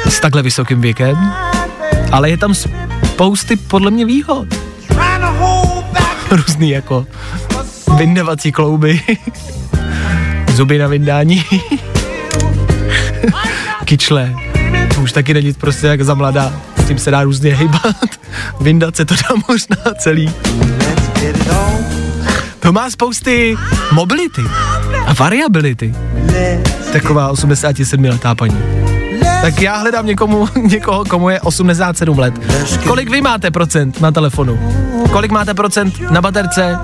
s 0.09 0.21
takhle 0.21 0.43
vysokým 0.43 0.81
věkem, 0.81 1.33
Ale 2.13 2.31
je 2.31 2.37
tam 2.37 2.55
spousty 2.55 3.57
podle 3.57 3.91
mě 3.91 4.05
výhod. 4.05 4.49
Různý 6.31 6.71
jako 6.71 7.07
vyndavací 7.97 8.53
klouby, 8.53 9.01
zuby 10.53 10.79
na 10.79 10.87
vyndání, 10.87 11.45
kyčle, 13.85 14.35
to 14.95 15.01
už 15.01 15.13
taky 15.13 15.35
není 15.35 15.53
prostě 15.53 15.87
jak 15.87 16.03
za 16.03 16.15
mladá, 16.15 16.53
s 16.77 16.87
tím 16.89 16.99
se 16.99 17.11
dá 17.11 17.23
různě 17.23 17.55
hejbat, 17.55 17.97
vyndat 18.61 18.97
se 18.97 19.05
to 19.05 19.15
dá 19.15 19.43
možná 19.49 19.77
celý. 19.99 20.31
To 22.61 22.73
má 22.73 22.91
spousty 22.91 23.57
mobility 23.93 24.43
a 25.07 25.13
variability. 25.13 25.95
Taková 26.93 27.29
87 27.29 28.05
letá 28.05 28.35
paní. 28.35 28.57
Tak 29.43 29.61
já 29.61 29.77
hledám 29.77 30.07
někomu, 30.07 30.49
někoho, 30.63 31.05
komu 31.05 31.29
je 31.29 31.41
87 31.41 32.19
let. 32.19 32.35
Kolik 32.87 33.11
vy 33.11 33.21
máte 33.21 33.51
procent 33.51 34.01
na 34.01 34.11
telefonu? 34.11 34.59
Kolik 35.13 35.31
máte 35.31 35.55
procent 35.55 36.11
na 36.11 36.21
baterce? 36.21 36.79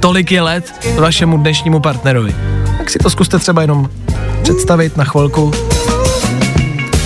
Tolik 0.00 0.32
je 0.32 0.42
let 0.42 0.94
vašemu 0.98 1.36
dnešnímu 1.36 1.80
partnerovi. 1.80 2.34
Tak 2.78 2.90
si 2.90 2.98
to 2.98 3.10
zkuste 3.10 3.38
třeba 3.38 3.62
jenom 3.62 3.88
představit 4.42 4.96
na 4.96 5.04
chvilku. 5.04 5.52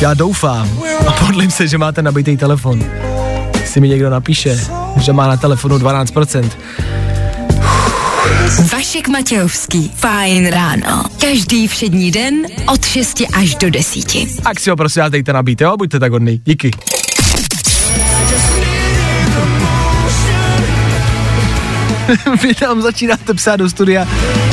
Já 0.00 0.14
doufám 0.14 0.78
a 1.06 1.12
podlím 1.12 1.50
se, 1.50 1.68
že 1.68 1.78
máte 1.78 2.02
nabitý 2.02 2.36
telefon. 2.36 2.84
Si 3.66 3.80
mi 3.80 3.88
někdo 3.88 4.10
napíše, 4.10 4.60
že 5.00 5.12
má 5.12 5.26
na 5.26 5.36
telefonu 5.36 5.78
12%. 5.78 6.50
Vašek 8.72 9.08
Matějovský. 9.08 9.92
Fajn 9.94 10.46
ráno. 10.46 11.04
Každý 11.20 11.68
všední 11.68 12.10
den 12.10 12.34
od 12.72 12.84
6 12.84 13.22
až 13.34 13.54
do 13.54 13.70
10. 13.70 14.04
Tak 14.42 14.60
si 14.60 14.70
ho 14.70 14.76
prosím 14.76 15.02
vás 15.02 15.10
dejte 15.10 15.32
nabít, 15.32 15.60
jo? 15.60 15.76
Buďte 15.76 16.00
tak 16.00 16.12
hodný. 16.12 16.40
Díky. 16.44 16.70
Vy 22.42 22.54
tam 22.54 22.82
začínáte 22.82 23.34
psát 23.34 23.56
do 23.56 23.70
studia, 23.70 24.08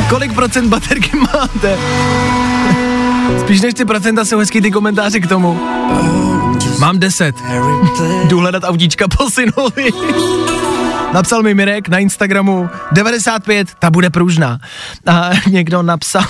kolik 0.10 0.34
procent 0.34 0.70
baterky 0.70 1.12
máte. 1.18 1.78
Spíš 3.40 3.62
než 3.62 3.74
ty 3.74 3.86
procenta 3.86 4.26
jsou 4.26 4.38
hezký 4.38 4.62
ty 4.62 4.72
komentáře 4.72 5.20
k 5.20 5.28
tomu. 5.28 5.60
Mám 6.80 7.00
10. 7.00 7.36
Jdu 8.28 8.40
hledat 8.40 8.64
autíčka 8.64 9.08
po 9.18 9.30
synovi. 9.30 9.90
Napsal 11.14 11.44
mi 11.44 11.54
Mirek 11.54 11.90
na 11.90 11.98
Instagramu 11.98 12.70
95, 12.92 13.68
ta 13.80 13.90
bude 13.90 14.10
pružná. 14.10 14.60
A 15.08 15.30
někdo 15.50 15.82
napsal 15.82 16.24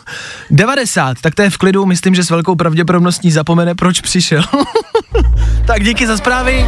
90, 0.50 1.20
tak 1.20 1.34
to 1.34 1.42
je 1.42 1.50
v 1.50 1.58
klidu, 1.58 1.86
myslím, 1.86 2.14
že 2.14 2.24
s 2.24 2.30
velkou 2.30 2.54
pravděpodobností 2.54 3.30
zapomene, 3.30 3.74
proč 3.74 4.00
přišel. 4.00 4.42
tak 5.66 5.84
díky 5.84 6.06
za 6.06 6.16
zprávy. 6.16 6.66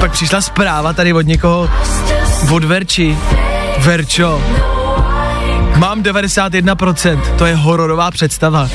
Pak 0.00 0.12
přišla 0.12 0.40
zpráva 0.40 0.92
tady 0.92 1.12
od 1.12 1.26
někoho, 1.26 1.70
od 2.50 2.64
Verči. 2.64 3.18
Verčo, 3.78 4.42
mám 5.76 6.02
91%, 6.02 7.20
to 7.38 7.46
je 7.46 7.54
hororová 7.54 8.10
představa. 8.10 8.68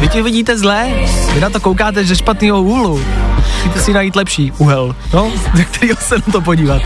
Vy 0.00 0.08
ti 0.08 0.22
vidíte 0.22 0.58
zlé, 0.58 0.90
vy 1.34 1.40
na 1.40 1.50
to 1.50 1.60
koukáte 1.60 2.04
ze 2.04 2.16
špatného 2.16 2.62
úhlu. 2.62 3.04
Musíte 3.64 3.80
si 3.80 3.92
najít 3.92 4.16
lepší 4.16 4.52
úhel, 4.52 4.96
no, 5.14 5.32
ze 5.54 5.64
kterého 5.64 5.96
se 6.00 6.14
na 6.14 6.32
to 6.32 6.40
podívat. 6.40 6.82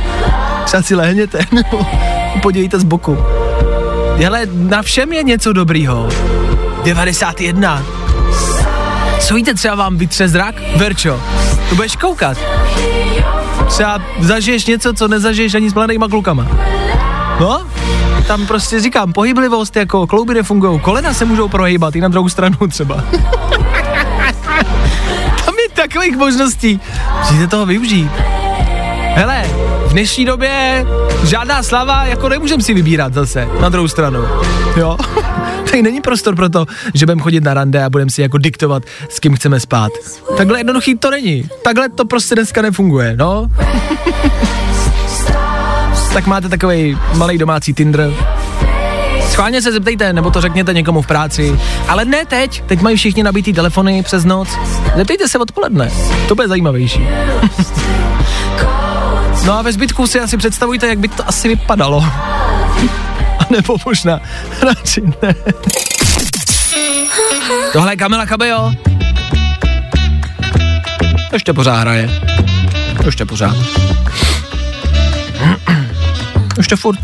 Třeba 0.65 0.83
si 0.83 0.95
lehněte, 0.95 1.39
nebo 1.53 1.87
podívejte 2.43 2.81
z 2.81 2.85
boku. 2.85 3.19
Hele, 4.17 4.47
na 4.53 4.83
všem 4.83 5.13
je 5.13 5.23
něco 5.23 5.53
dobrýho. 5.53 6.09
91. 6.85 7.83
Co 9.21 9.35
víte, 9.35 9.55
třeba 9.55 9.75
vám 9.75 9.97
vytře 9.97 10.29
zrak? 10.29 10.55
Verčo, 10.77 11.21
to 11.69 11.75
budeš 11.75 11.97
koukat. 11.97 12.39
Třeba 13.69 13.99
zažiješ 14.21 14.67
něco, 14.67 14.93
co 14.93 15.09
nezažiješ 15.09 15.55
ani 15.55 15.71
s 15.71 15.75
mladýma 15.75 16.09
klukama. 16.09 16.47
No, 17.41 17.67
tam 18.27 18.47
prostě 18.47 18.81
říkám, 18.81 19.13
pohyblivost, 19.13 19.77
jako 19.77 20.07
klouby 20.07 20.35
nefungují, 20.35 20.81
kolena 20.81 21.15
se 21.15 21.25
můžou 21.25 21.49
prohýbat 21.49 21.97
i 21.97 22.01
na 22.01 22.09
druhou 22.09 22.29
stranu 22.29 22.57
třeba. 22.71 22.95
tam 25.45 25.55
je 25.59 25.69
takových 25.75 26.17
možností, 26.17 26.81
musíte 27.21 27.47
toho 27.47 27.67
využít. 27.67 28.11
Hele, 29.15 29.45
v 29.87 29.93
dnešní 29.93 30.25
době 30.25 30.87
žádná 31.25 31.63
slava, 31.63 32.05
jako 32.05 32.29
nemůžem 32.29 32.61
si 32.61 32.75
vybírat 32.75 33.15
zase, 33.15 33.49
na 33.61 33.69
druhou 33.69 33.89
stranu. 33.89 34.19
Jo? 34.77 34.97
Tady 35.71 35.83
není 35.83 36.01
prostor 36.01 36.37
pro 36.37 36.49
to, 36.49 36.67
že 36.95 37.07
budeme 37.07 37.23
chodit 37.23 37.45
na 37.45 37.55
rande 37.55 37.85
a 37.85 37.91
budeme 37.91 38.11
si 38.11 38.23
jako 38.23 38.39
diktovat, 38.39 38.83
s 39.09 39.21
kým 39.21 39.37
chceme 39.37 39.61
spát. 39.61 39.93
Takhle 40.37 40.61
jednoduchý 40.61 40.99
to 40.99 41.11
není. 41.11 41.49
Takhle 41.65 41.89
to 41.89 42.05
prostě 42.05 42.35
dneska 42.35 42.63
nefunguje, 42.63 43.17
no. 43.17 43.47
tak 46.15 46.27
máte 46.27 46.49
takový 46.49 46.99
malý 47.15 47.39
domácí 47.39 47.75
Tinder. 47.75 48.13
Schválně 49.31 49.63
se 49.63 49.73
zeptejte, 49.73 50.13
nebo 50.13 50.31
to 50.31 50.41
řekněte 50.41 50.75
někomu 50.75 51.03
v 51.03 51.07
práci. 51.07 51.59
Ale 51.89 52.05
ne 52.05 52.27
teď, 52.27 52.63
teď 52.67 52.81
mají 52.81 52.97
všichni 52.97 53.23
nabitý 53.23 53.53
telefony 53.53 54.03
přes 54.03 54.25
noc. 54.25 54.49
Zeptejte 54.97 55.29
se 55.29 55.39
odpoledne, 55.39 55.91
to 56.29 56.35
bude 56.35 56.49
zajímavější. 56.49 57.01
no 59.45 59.53
a 59.53 59.63
ve 59.63 59.73
zbytku 59.73 60.07
si 60.07 60.21
asi 60.21 60.37
představujte, 60.37 60.89
jak 60.89 60.99
by 60.99 61.09
to 61.09 61.29
asi 61.29 61.49
vypadalo. 61.49 62.01
a 63.39 63.47
nebo 63.51 63.77
možná 63.87 64.21
radši 64.63 65.03
ne. 65.23 65.35
Tohle 67.73 67.93
je 67.93 67.97
Kamila 67.97 68.27
Cabello. 68.27 68.73
Ještě 71.33 71.53
pořád 71.53 71.81
hraje. 71.81 72.11
Ještě 73.05 73.25
pořád. 73.25 73.57
Ještě 76.65 76.77
furt. 76.77 76.99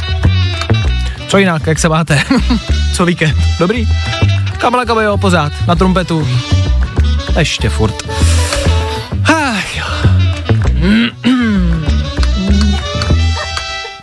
Co 1.28 1.38
jinak, 1.38 1.66
jak 1.66 1.78
se 1.78 1.88
máte? 1.88 2.22
Co 2.94 3.04
víkend? 3.04 3.36
Dobrý? 3.58 3.88
Kamala 4.58 4.84
Cabello 4.86 5.18
pořád, 5.18 5.52
na 5.66 5.74
trumpetu. 5.74 6.28
Ještě 7.38 7.68
furt. 7.68 7.94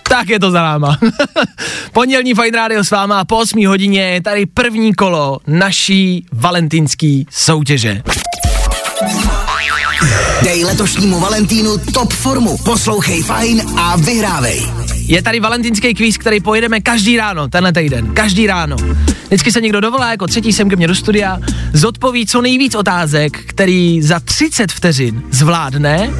Tak 0.09 0.29
je 0.29 0.39
to 0.39 0.51
za 0.51 0.61
náma. 0.61 0.97
Pondělní 1.93 2.33
Fine 2.33 2.57
Radio 2.57 2.83
s 2.83 2.91
váma 2.91 3.25
po 3.25 3.37
8 3.37 3.67
hodině 3.67 4.01
je 4.01 4.21
tady 4.21 4.45
první 4.45 4.93
kolo 4.93 5.39
naší 5.47 6.25
valentínský 6.33 7.27
soutěže. 7.29 8.01
Dej 10.43 10.65
letošnímu 10.65 11.19
Valentínu 11.19 11.77
top 11.77 12.13
formu. 12.13 12.57
Poslouchej 12.57 13.23
fajn 13.23 13.61
a 13.77 13.95
vyhrávej. 13.95 14.86
Je 15.07 15.21
tady 15.21 15.39
valentínský 15.39 15.93
kvíz, 15.93 16.17
který 16.17 16.39
pojedeme 16.39 16.81
každý 16.81 17.17
ráno, 17.17 17.47
tenhle 17.47 17.73
týden, 17.73 18.13
každý 18.13 18.47
ráno. 18.47 18.75
Vždycky 19.27 19.51
se 19.51 19.61
někdo 19.61 19.81
dovolá 19.81 20.11
jako 20.11 20.27
třetí 20.27 20.53
sem 20.53 20.69
ke 20.69 20.75
mně 20.75 20.87
do 20.87 20.95
studia, 20.95 21.39
zodpoví 21.73 22.25
co 22.25 22.41
nejvíc 22.41 22.75
otázek, 22.75 23.39
který 23.45 24.01
za 24.01 24.19
30 24.19 24.71
vteřin 24.71 25.23
zvládne. 25.31 26.13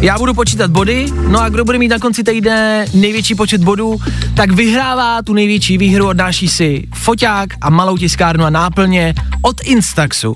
Já 0.00 0.18
budu 0.18 0.34
počítat 0.34 0.70
body, 0.70 1.06
no 1.28 1.40
a 1.40 1.48
kdo 1.48 1.64
bude 1.64 1.78
mít 1.78 1.88
na 1.88 1.98
konci 1.98 2.24
týdne 2.24 2.86
největší 2.94 3.34
počet 3.34 3.64
bodů, 3.64 3.96
tak 4.34 4.50
vyhrává 4.50 5.22
tu 5.22 5.32
největší 5.32 5.78
výhru, 5.78 6.08
odnáší 6.08 6.48
si 6.48 6.88
foťák 6.94 7.48
a 7.60 7.70
malou 7.70 7.96
tiskárnu 7.96 8.44
a 8.44 8.50
náplně 8.50 9.14
od 9.42 9.60
Instaxu. 9.64 10.34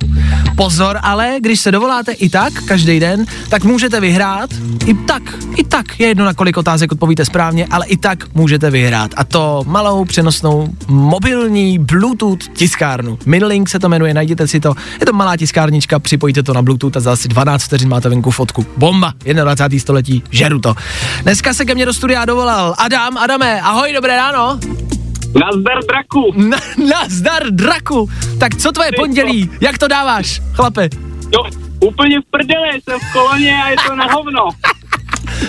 Pozor, 0.56 0.98
ale 1.02 1.36
když 1.40 1.60
se 1.60 1.72
dovoláte 1.72 2.12
i 2.12 2.28
tak 2.28 2.52
každý 2.64 3.00
den, 3.00 3.26
tak 3.48 3.64
můžete 3.64 4.00
vyhrát 4.00 4.50
i 4.86 4.94
tak, 4.94 5.22
i 5.56 5.64
tak 5.64 6.00
je 6.00 6.08
jedno 6.08 6.24
na 6.24 6.34
kolik 6.34 6.56
otázek 6.56 6.92
odpovíte 6.92 7.24
správně, 7.24 7.66
ale 7.70 7.86
i 7.86 7.96
tak 7.96 8.34
můžete 8.34 8.70
vyhrát. 8.70 9.10
A 9.16 9.24
to 9.24 9.62
malou 9.66 10.04
přenosnou 10.04 10.68
mobilní 10.88 11.78
Bluetooth 11.78 12.48
tiskárnu. 12.52 13.18
Minlink 13.26 13.68
se 13.68 13.78
to 13.78 13.88
jmenuje, 13.88 14.14
najděte 14.14 14.48
si 14.48 14.60
to. 14.60 14.74
Je 15.00 15.06
to 15.06 15.12
malá 15.12 15.36
tiskárnička, 15.36 15.98
připojíte 15.98 16.42
to 16.42 16.54
na 16.54 16.62
Bluetooth 16.62 16.96
a 16.96 17.00
za 17.00 17.12
asi 17.12 17.28
12 17.28 17.62
vteřin 17.62 17.88
máte 17.88 18.08
venku 18.08 18.30
fotku. 18.30 18.66
Bomba, 18.76 19.12
21. 19.54 19.80
století, 19.80 20.22
žeru 20.30 20.58
to. 20.60 20.74
Dneska 21.22 21.54
se 21.54 21.64
ke 21.64 21.74
mně 21.74 21.86
do 21.86 21.92
studia 21.94 22.24
dovolal 22.24 22.74
Adam, 22.78 23.18
Adame, 23.18 23.60
ahoj, 23.60 23.92
dobré 23.92 24.16
ráno. 24.16 24.58
Nazdar 25.40 25.78
draku. 25.88 26.32
Na, 26.36 26.58
nazdar, 26.90 27.50
draku. 27.50 28.10
Tak 28.40 28.56
co 28.56 28.72
tvoje 28.72 28.90
pondělí? 28.96 29.50
Jak 29.60 29.78
to 29.78 29.88
dáváš, 29.88 30.42
chlape? 30.52 30.88
Jo, 31.32 31.44
úplně 31.80 32.20
v 32.20 32.24
prdele, 32.30 32.68
jsem 32.84 32.98
v 33.00 33.12
koloně 33.12 33.62
a 33.64 33.68
je 33.68 33.76
to 33.86 33.96
na 33.96 34.04
hovno. 34.12 34.48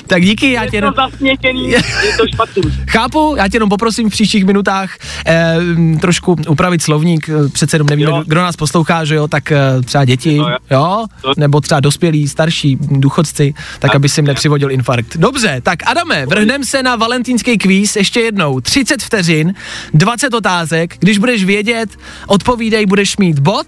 Tak 0.07 0.23
díky, 0.23 0.51
já 0.51 0.61
tě 0.61 0.67
Je 0.67 0.77
jenom... 0.77 0.93
to 0.93 1.01
zasnětěný, 1.11 1.69
je 1.71 1.79
to 2.17 2.27
špatný. 2.33 2.61
Chápu, 2.89 3.35
já 3.37 3.47
tě 3.47 3.55
jenom 3.55 3.69
poprosím 3.69 4.09
v 4.09 4.11
příštích 4.11 4.45
minutách 4.45 4.89
eh, 5.27 5.57
trošku 6.01 6.35
upravit 6.49 6.81
slovník, 6.81 7.29
eh, 7.29 7.49
přece 7.49 7.75
jenom 7.75 7.87
nevíme, 7.89 8.11
Jo. 8.11 8.23
kdo, 8.27 8.41
nás 8.41 8.55
poslouchá, 8.55 9.05
že 9.05 9.15
jo, 9.15 9.27
tak 9.27 9.51
eh, 9.51 9.57
třeba 9.85 10.05
děti, 10.05 10.37
No, 10.37 10.49
jo. 10.49 10.57
jo, 10.71 11.05
nebo 11.37 11.61
třeba 11.61 11.79
dospělí, 11.79 12.27
starší, 12.27 12.77
důchodci, 12.81 13.53
tak 13.79 13.95
aby 13.95 14.09
si 14.09 14.19
jim 14.19 14.25
nepřivodil 14.25 14.71
infarkt. 14.71 15.17
Dobře, 15.17 15.59
tak 15.63 15.79
Adame, 15.85 16.25
vrhneme 16.25 16.65
se 16.65 16.83
na 16.83 16.95
valentínský 16.95 17.57
kvíz 17.57 17.95
ještě 17.95 18.19
jednou. 18.19 18.59
30 18.59 19.01
vteřin, 19.03 19.53
20 19.93 20.33
otázek, 20.33 20.95
když 20.99 21.17
budeš 21.17 21.43
vědět, 21.43 21.89
odpovídej, 22.27 22.85
budeš 22.85 23.17
mít 23.17 23.39
bod 23.39 23.65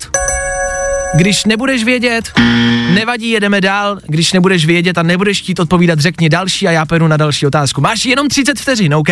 Když 1.15 1.45
nebudeš 1.45 1.83
vědět, 1.83 2.31
nevadí, 2.93 3.29
jedeme 3.29 3.61
dál. 3.61 3.99
Když 4.07 4.33
nebudeš 4.33 4.65
vědět 4.65 4.97
a 4.97 5.03
nebudeš 5.03 5.41
chtít 5.41 5.59
odpovídat, 5.59 5.99
řekni 5.99 6.29
další 6.29 6.67
a 6.67 6.71
já 6.71 6.85
půjdu 6.85 7.07
na 7.07 7.17
další 7.17 7.47
otázku. 7.47 7.81
Máš 7.81 8.05
jenom 8.05 8.27
30 8.27 8.59
vteřin, 8.59 8.95
OK? 8.95 9.09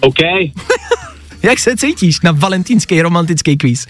OK. 0.00 0.18
Jak 1.42 1.58
se 1.58 1.76
cítíš 1.76 2.20
na 2.20 2.32
valentínský 2.32 3.02
romantický 3.02 3.56
kvíz? 3.56 3.86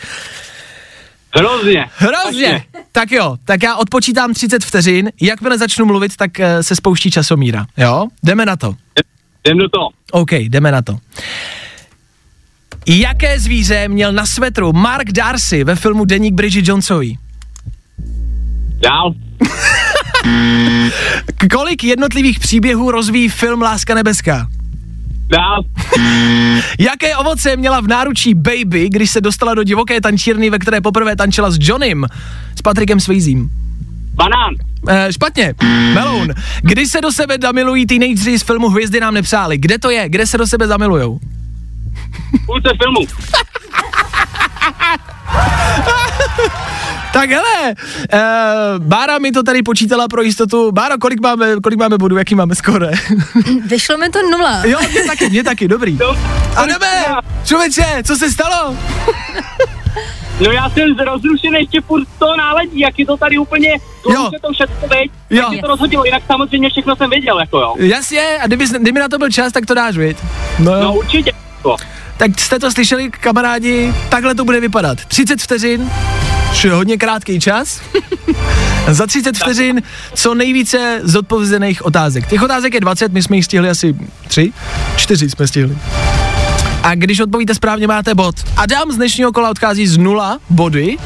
Hrozně. 1.34 1.86
Hrozně. 1.96 2.64
Tak 2.92 3.10
jo, 3.12 3.36
tak 3.44 3.62
já 3.62 3.76
odpočítám 3.76 4.34
30 4.34 4.64
vteřin. 4.64 5.10
Jakmile 5.20 5.58
začnu 5.58 5.84
mluvit, 5.86 6.16
tak 6.16 6.40
eh, 6.40 6.62
se 6.62 6.76
spouští 6.76 7.10
časomíra. 7.10 7.66
Jo? 7.76 8.06
Jdeme 8.22 8.46
na 8.46 8.56
to. 8.56 8.74
Jdem 9.44 9.58
do 9.58 9.68
toho. 9.68 9.88
OK, 10.12 10.32
jdeme 10.32 10.72
na 10.72 10.82
to. 10.82 10.98
Jaké 12.92 13.40
zvíře 13.40 13.88
měl 13.88 14.12
na 14.12 14.26
svetru 14.26 14.72
Mark 14.72 15.12
Darcy 15.12 15.64
ve 15.64 15.76
filmu 15.76 16.04
Deník 16.04 16.34
Bridget 16.34 16.68
Jonesový? 16.68 17.18
Dál. 18.82 19.14
Kolik 21.52 21.84
jednotlivých 21.84 22.38
příběhů 22.38 22.90
rozvíjí 22.90 23.28
film 23.28 23.62
Láska 23.62 23.94
nebeská? 23.94 24.46
Dál. 25.26 25.62
Jaké 26.78 27.16
ovoce 27.16 27.56
měla 27.56 27.80
v 27.80 27.88
náručí 27.88 28.34
Baby, 28.34 28.88
když 28.88 29.10
se 29.10 29.20
dostala 29.20 29.54
do 29.54 29.62
divoké 29.64 30.00
tančírny, 30.00 30.50
ve 30.50 30.58
které 30.58 30.80
poprvé 30.80 31.16
tančila 31.16 31.50
s 31.50 31.58
Johnem, 31.60 32.06
s 32.56 32.62
Patrikem 32.62 33.00
Swayzím? 33.00 33.50
Banán. 34.14 34.54
E, 34.88 35.12
špatně. 35.12 35.54
Meloun. 35.94 36.28
Kdy 36.62 36.86
se 36.86 37.00
do 37.00 37.12
sebe 37.12 37.36
zamilují 37.42 37.86
teenageři 37.86 38.38
z 38.38 38.42
filmu 38.42 38.68
Hvězdy 38.68 39.00
nám 39.00 39.14
nepřáli? 39.14 39.58
Kde 39.58 39.78
to 39.78 39.90
je? 39.90 40.08
Kde 40.08 40.26
se 40.26 40.38
do 40.38 40.46
sebe 40.46 40.66
zamilujou? 40.66 41.20
Půlce 42.46 42.68
filmu. 42.82 43.00
Tak 47.12 47.30
hele, 47.30 47.74
uh, 48.14 48.84
Bára 48.86 49.18
mi 49.18 49.32
to 49.32 49.42
tady 49.42 49.62
počítala 49.62 50.08
pro 50.08 50.22
jistotu. 50.22 50.72
Bára, 50.72 50.96
kolik 51.00 51.20
máme, 51.20 51.46
kolik 51.62 51.78
máme 51.78 51.98
bodů, 51.98 52.16
jaký 52.18 52.34
máme 52.34 52.54
skore? 52.54 52.90
Vyšlo 53.66 53.98
mi 53.98 54.08
to 54.08 54.18
nula. 54.22 54.62
jo, 54.66 54.78
mě 54.90 55.04
taky, 55.04 55.30
mě 55.30 55.44
taky, 55.44 55.68
dobrý. 55.68 55.98
A 56.56 56.66
jdeme, 56.66 57.04
člověče, 57.44 57.84
co 58.06 58.16
se 58.16 58.30
stalo? 58.30 58.76
No 60.46 60.50
já 60.52 60.70
jsem 60.70 60.98
rozrušený 60.98 61.58
ještě 61.58 61.80
furt 61.80 62.04
z 62.16 62.18
toho 62.18 62.36
náledí, 62.36 62.80
jak 62.80 62.98
je 62.98 63.06
to 63.06 63.16
tady 63.16 63.38
úplně, 63.38 63.68
Jo. 64.10 64.30
to 64.32 64.46
to 64.48 64.52
všechno, 64.54 64.88
veď, 64.88 65.10
Jo. 65.30 65.50
to 65.60 65.66
rozhodilo, 65.66 66.04
jinak 66.04 66.22
samozřejmě 66.26 66.70
všechno 66.70 66.96
jsem 66.96 67.10
věděl, 67.10 67.40
jako 67.40 67.58
jo. 67.58 67.74
Jasně, 67.78 68.38
a 68.42 68.46
kdyby, 68.46 68.64
kdyby 68.78 69.00
na 69.00 69.08
to 69.08 69.18
byl 69.18 69.30
čas, 69.30 69.52
tak 69.52 69.66
to 69.66 69.74
dáš, 69.74 69.96
viď? 69.96 70.16
No, 70.58 70.80
No 70.80 70.94
určitě. 70.94 71.32
Jako. 71.56 71.76
Tak 72.20 72.40
jste 72.40 72.58
to 72.58 72.72
slyšeli, 72.72 73.10
kamarádi, 73.10 73.94
takhle 74.08 74.34
to 74.34 74.44
bude 74.44 74.60
vypadat. 74.60 75.04
30 75.04 75.40
vteřin, 75.42 75.90
což 76.50 76.64
je 76.64 76.72
hodně 76.72 76.98
krátký 76.98 77.40
čas. 77.40 77.80
Za 78.88 79.06
30 79.06 79.36
vteřin 79.36 79.82
co 80.14 80.34
nejvíce 80.34 81.00
zodpovězených 81.02 81.84
otázek. 81.84 82.26
Těch 82.26 82.42
otázek 82.42 82.74
je 82.74 82.80
20, 82.80 83.12
my 83.12 83.22
jsme 83.22 83.36
jich 83.36 83.44
stihli 83.44 83.68
asi 83.68 83.96
3, 84.28 84.52
4 84.96 85.30
jsme 85.30 85.46
stihli. 85.46 85.78
A 86.82 86.94
když 86.94 87.20
odpovíte 87.20 87.54
správně, 87.54 87.86
máte 87.86 88.14
bod. 88.14 88.34
Adam 88.56 88.92
z 88.92 88.96
dnešního 88.96 89.32
kola 89.32 89.50
odchází 89.50 89.86
z 89.86 89.96
nula 89.96 90.38
body, 90.50 90.96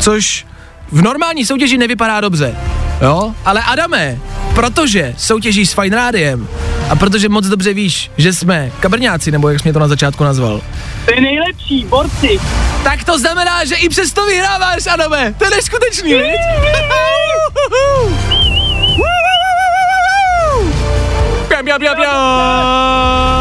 což 0.00 0.46
v 0.92 1.02
normální 1.02 1.44
soutěži 1.44 1.78
nevypadá 1.78 2.20
dobře. 2.20 2.56
Jo? 3.02 3.34
Ale 3.44 3.62
Adame, 3.62 4.18
protože 4.54 5.14
soutěžíš 5.18 5.70
s 5.70 5.74
Fine 5.74 5.96
Rádiem 5.96 6.48
a 6.90 6.96
protože 6.96 7.28
moc 7.28 7.46
dobře 7.46 7.74
víš, 7.74 8.10
že 8.16 8.32
jsme 8.32 8.70
kabrňáci, 8.80 9.30
nebo 9.30 9.48
jak 9.48 9.58
jsi 9.58 9.64
mě 9.64 9.72
to 9.72 9.78
na 9.78 9.88
začátku 9.88 10.24
nazval, 10.24 10.60
To 11.04 11.14
je 11.14 11.20
nejlepší, 11.20 11.84
borci. 11.84 12.40
tak 12.84 13.04
to 13.04 13.18
znamená, 13.18 13.64
že 13.64 13.74
i 13.74 13.88
přesto 13.88 14.26
vyhráváš, 14.26 14.86
Adame. 14.86 15.34
To 15.38 15.44
je 15.44 15.50
neskutečný? 15.50 16.14
Pjam, 21.48 21.64
pjam, 21.64 21.78
pjam, 21.80 21.96
pjam. 21.96 23.33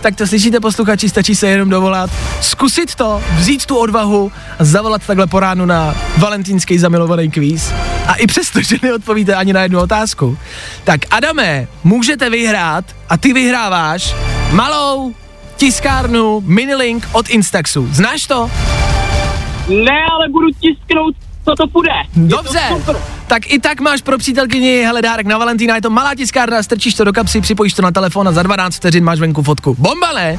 Tak 0.00 0.16
to 0.16 0.26
slyšíte 0.26 0.60
posluchači, 0.60 1.08
stačí 1.08 1.34
se 1.34 1.48
jenom 1.48 1.70
dovolat, 1.70 2.10
zkusit 2.40 2.94
to, 2.94 3.22
vzít 3.36 3.66
tu 3.66 3.76
odvahu 3.76 4.32
a 4.58 4.64
zavolat 4.64 5.06
takhle 5.06 5.26
po 5.26 5.40
ránu 5.40 5.66
na 5.66 5.94
valentínský 6.18 6.78
zamilovaný 6.78 7.30
kvíz. 7.30 7.72
A 8.06 8.14
i 8.14 8.26
přesto, 8.26 8.60
že 8.62 8.76
neodpovíte 8.82 9.34
ani 9.34 9.52
na 9.52 9.62
jednu 9.62 9.80
otázku. 9.80 10.38
Tak 10.84 11.00
Adame, 11.10 11.68
můžete 11.84 12.30
vyhrát 12.30 12.84
a 13.08 13.16
ty 13.16 13.32
vyhráváš 13.32 14.14
malou 14.52 15.14
tiskárnu 15.56 16.42
Minilink 16.46 17.08
od 17.12 17.30
Instaxu. 17.30 17.88
Znáš 17.92 18.26
to? 18.26 18.50
Ne, 19.68 19.98
ale 20.12 20.28
budu 20.30 20.46
tisknout, 20.60 21.16
co 21.48 21.54
to 21.54 21.66
půjde. 21.68 21.90
To 22.14 22.20
Dobře, 22.20 22.60
super. 22.68 22.96
tak 23.26 23.52
i 23.52 23.58
tak 23.58 23.80
máš 23.80 24.02
pro 24.02 24.18
přítelkyni 24.18 24.82
hele 24.82 25.02
dárek 25.02 25.26
na 25.26 25.38
Valentína, 25.38 25.74
je 25.76 25.82
to 25.82 25.90
malá 25.90 26.14
tiskárna, 26.14 26.62
strčíš 26.62 26.94
to 26.94 27.04
do 27.04 27.12
kapsy, 27.12 27.40
připojíš 27.40 27.74
to 27.74 27.82
na 27.82 27.90
telefon 27.90 28.28
a 28.28 28.32
za 28.32 28.42
12 28.42 28.76
vteřin 28.76 29.04
máš 29.04 29.20
venku 29.20 29.42
fotku. 29.42 29.76
Bomba, 29.78 30.12
ne? 30.12 30.38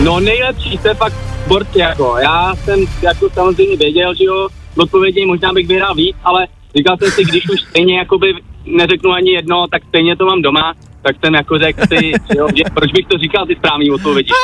No 0.00 0.20
nejlepší, 0.20 0.78
to 0.78 0.88
je 0.88 0.94
fakt 0.94 1.14
borci, 1.46 1.78
jako. 1.78 2.16
Já 2.22 2.54
jsem 2.56 2.84
jako 3.02 3.30
samozřejmě 3.30 3.76
věděl, 3.76 4.14
že 4.14 4.24
jo, 4.24 4.48
odpovědi 4.76 5.26
možná 5.26 5.52
bych 5.52 5.66
vyhrál 5.68 5.94
víc, 5.94 6.16
ale 6.24 6.46
říkal 6.76 6.96
jsem 6.96 7.10
si, 7.10 7.24
když 7.24 7.48
už 7.50 7.60
stejně 7.60 7.98
jakoby 7.98 8.34
neřeknu 8.64 9.10
ani 9.12 9.30
jedno, 9.30 9.66
tak 9.70 9.82
stejně 9.88 10.16
to 10.16 10.26
mám 10.26 10.42
doma, 10.42 10.74
tak 11.06 11.16
jsem 11.24 11.34
jako 11.34 11.58
řekl 11.58 11.80
si, 11.88 12.12
že 12.32 12.38
jo, 12.38 12.48
že 12.56 12.62
proč 12.74 12.92
bych 12.92 13.06
to 13.06 13.18
říkal 13.18 13.46
ty 13.46 13.54
správný 13.56 13.90
odpovědi. 13.90 14.30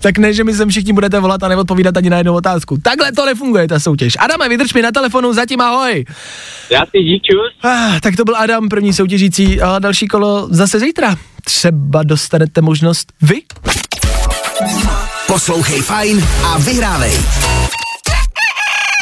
Tak 0.00 0.18
ne, 0.18 0.32
že 0.32 0.44
mi 0.44 0.54
sem 0.54 0.68
všichni 0.68 0.92
budete 0.92 1.20
volat 1.20 1.42
a 1.42 1.48
neodpovídat 1.48 1.96
ani 1.96 2.10
na 2.10 2.16
jednu 2.16 2.34
otázku. 2.34 2.78
Takhle 2.82 3.12
to 3.12 3.26
nefunguje, 3.26 3.68
ta 3.68 3.80
soutěž. 3.80 4.14
Adame, 4.18 4.48
vydrž 4.48 4.74
mi 4.74 4.82
na 4.82 4.92
telefonu, 4.92 5.32
zatím 5.32 5.60
ahoj. 5.60 6.04
Já 6.70 6.86
si 6.86 6.98
dík, 7.02 7.22
čus. 7.22 7.70
Ah, 7.70 8.00
tak 8.00 8.16
to 8.16 8.24
byl 8.24 8.36
Adam, 8.36 8.68
první 8.68 8.92
soutěžící 8.92 9.60
a 9.60 9.78
další 9.78 10.08
kolo 10.08 10.48
zase 10.50 10.80
zítra. 10.80 11.16
Třeba 11.44 12.02
dostanete 12.02 12.60
možnost 12.60 13.12
vy. 13.22 13.42
Poslouchej 15.26 15.80
Fajn 15.80 16.24
a 16.44 16.58
vyhrávej. 16.58 17.12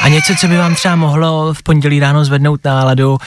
A 0.05 0.09
něco, 0.09 0.35
co 0.41 0.49
by 0.49 0.57
vám 0.57 0.75
třeba 0.75 0.97
mohlo 0.97 1.55
v 1.55 1.63
pondělí 1.63 2.01
ráno 2.01 2.25
zvednout 2.25 2.65
náladu. 2.65 3.19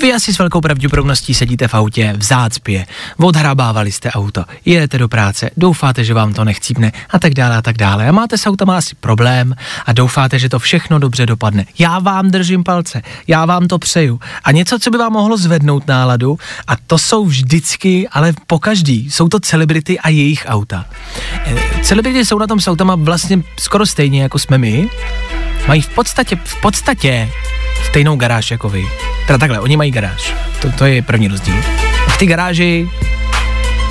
Vy 0.00 0.12
asi 0.12 0.34
s 0.34 0.38
velkou 0.38 0.60
pravděpodobností 0.60 1.34
sedíte 1.34 1.68
v 1.68 1.74
autě 1.74 2.14
v 2.16 2.22
zácpě, 2.22 2.86
odhrabávali 3.16 3.92
jste 3.92 4.10
auto, 4.10 4.44
jedete 4.64 4.98
do 4.98 5.08
práce, 5.08 5.50
doufáte, 5.56 6.04
že 6.04 6.14
vám 6.14 6.34
to 6.34 6.44
nechcípne 6.44 6.92
a 7.10 7.18
tak 7.18 7.34
dále 7.34 7.56
a 7.56 7.62
tak 7.62 7.76
dále. 7.76 8.08
A 8.08 8.12
máte 8.12 8.38
s 8.38 8.46
autama 8.46 8.78
asi 8.78 8.94
problém 8.94 9.54
a 9.86 9.92
doufáte, 9.92 10.38
že 10.38 10.48
to 10.48 10.58
všechno 10.58 10.98
dobře 10.98 11.26
dopadne. 11.26 11.64
Já 11.78 11.98
vám 11.98 12.30
držím 12.30 12.64
palce, 12.64 13.02
já 13.26 13.46
vám 13.46 13.68
to 13.68 13.78
přeju. 13.78 14.20
A 14.44 14.52
něco, 14.52 14.78
co 14.78 14.90
by 14.90 14.98
vám 14.98 15.12
mohlo 15.12 15.36
zvednout 15.36 15.86
náladu, 15.86 16.38
a 16.66 16.72
to 16.86 16.98
jsou 16.98 17.24
vždycky, 17.24 18.08
ale 18.08 18.32
po 18.46 18.58
každý, 18.58 19.10
jsou 19.10 19.28
to 19.28 19.40
celebrity 19.40 19.98
a 19.98 20.08
jejich 20.08 20.46
auta. 20.48 20.84
Eh, 21.44 21.82
Celebrity 21.82 22.24
jsou 22.24 22.38
na 22.38 22.46
tom 22.46 22.60
s 22.60 22.68
autama 22.68 22.94
vlastně 22.94 23.42
skoro 23.58 23.86
stejně 23.86 24.22
jako 24.22 24.38
jsme 24.38 24.58
my, 24.58 24.88
mají 25.68 25.82
v 25.82 25.88
podstatě, 25.88 26.36
v 26.44 26.60
podstatě 26.60 27.30
stejnou 27.84 28.16
garáž 28.16 28.50
jako 28.50 28.68
vy. 28.68 28.86
Teda 29.26 29.38
takhle, 29.38 29.60
oni 29.60 29.76
mají 29.76 29.90
garáž. 29.90 30.34
To, 30.62 30.72
to 30.72 30.84
je 30.84 31.02
první 31.02 31.28
rozdíl. 31.28 31.54
A 32.06 32.10
v 32.10 32.18
té 32.18 32.26
garáži 32.26 32.88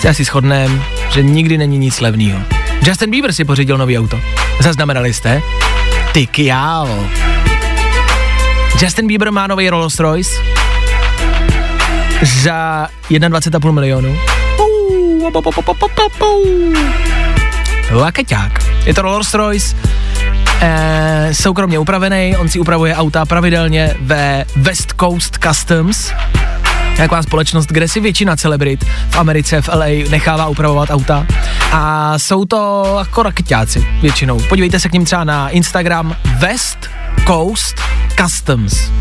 se 0.01 0.09
asi 0.09 0.23
shodneme, 0.23 0.81
že 1.09 1.23
nikdy 1.23 1.57
není 1.57 1.77
nic 1.77 1.99
levného. 1.99 2.39
Justin 2.83 3.11
Bieber 3.11 3.33
si 3.33 3.45
pořídil 3.45 3.77
nový 3.77 3.99
auto. 3.99 4.19
Zaznamenali 4.59 5.13
jste? 5.13 5.41
Ty 6.11 6.27
kjál. 6.27 7.09
Justin 8.81 9.07
Bieber 9.07 9.31
má 9.31 9.47
nový 9.47 9.69
Rolls 9.69 9.99
Royce 9.99 10.31
za 12.43 12.87
21,5 13.09 13.71
milionu. 13.71 14.17
Lakeťák. 17.91 18.63
Je 18.85 18.93
to 18.93 19.01
Rolls 19.01 19.33
Royce, 19.33 19.75
eh, 20.61 21.29
soukromně 21.31 21.79
upravený, 21.79 22.35
on 22.37 22.49
si 22.49 22.59
upravuje 22.59 22.95
auta 22.95 23.25
pravidelně 23.25 23.95
ve 24.01 24.45
West 24.55 24.93
Coast 24.99 25.37
Customs, 25.37 26.11
taková 26.97 27.23
společnost, 27.23 27.67
kde 27.67 27.87
si 27.87 27.99
většina 27.99 28.35
celebrit 28.35 28.85
v 29.09 29.17
Americe, 29.17 29.61
v 29.61 29.67
LA 29.67 29.85
nechává 30.09 30.47
upravovat 30.47 30.89
auta. 30.89 31.25
A 31.71 32.13
jsou 32.19 32.45
to 32.45 32.83
jako 32.99 33.23
raketáci 33.23 33.87
většinou. 34.01 34.39
Podívejte 34.49 34.79
se 34.79 34.89
k 34.89 34.93
ním 34.93 35.05
třeba 35.05 35.23
na 35.23 35.49
Instagram 35.49 36.15
West 36.39 36.89
Coast 37.27 37.81
Customs. 38.21 38.91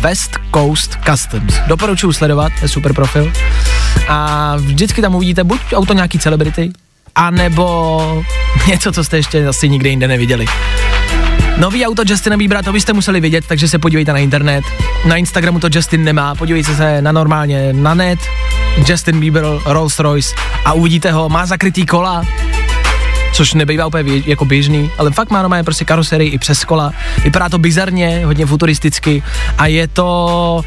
West 0.00 0.36
Coast 0.54 0.98
Customs. 1.10 1.54
Doporučuji 1.66 2.12
sledovat, 2.12 2.52
je 2.62 2.68
super 2.68 2.92
profil. 2.92 3.32
A 4.08 4.52
vždycky 4.56 5.02
tam 5.02 5.14
uvidíte 5.14 5.44
buď 5.44 5.60
auto 5.74 5.92
nějaký 5.92 6.18
celebrity, 6.18 6.70
anebo 7.16 8.24
něco, 8.66 8.92
co 8.92 9.04
jste 9.04 9.16
ještě 9.16 9.46
asi 9.46 9.68
nikde 9.68 9.88
jinde 9.88 10.08
neviděli. 10.08 10.46
Nový 11.56 11.86
auto 11.86 12.02
Justina 12.06 12.36
Biebera, 12.36 12.62
to 12.62 12.72
byste 12.72 12.92
museli 12.92 13.20
vidět, 13.20 13.44
takže 13.46 13.68
se 13.68 13.78
podívejte 13.78 14.12
na 14.12 14.18
internet. 14.18 14.64
Na 15.04 15.16
Instagramu 15.16 15.60
to 15.60 15.68
Justin 15.72 16.04
nemá, 16.04 16.34
podívejte 16.34 16.74
se 16.74 17.02
na 17.02 17.12
normálně 17.12 17.72
na 17.72 17.94
net, 17.94 18.18
Justin 18.88 19.20
Bieber, 19.20 19.44
Rolls 19.66 19.98
Royce 19.98 20.34
a 20.64 20.72
uvidíte 20.72 21.12
ho, 21.12 21.28
má 21.28 21.46
zakrytý 21.46 21.86
kola, 21.86 22.24
což 23.32 23.54
nebývá 23.54 23.86
úplně 23.86 24.04
běž, 24.04 24.26
jako 24.26 24.44
běžný, 24.44 24.90
ale 24.98 25.10
fakt 25.10 25.30
má 25.30 25.42
normálně 25.42 25.64
prostě 25.64 25.84
karoserii 25.84 26.30
i 26.30 26.38
přes 26.38 26.64
kola. 26.64 26.92
Vypadá 27.24 27.48
to 27.48 27.58
bizarně, 27.58 28.22
hodně 28.24 28.46
futuristicky 28.46 29.22
a 29.58 29.66
je 29.66 29.88
to 29.88 30.64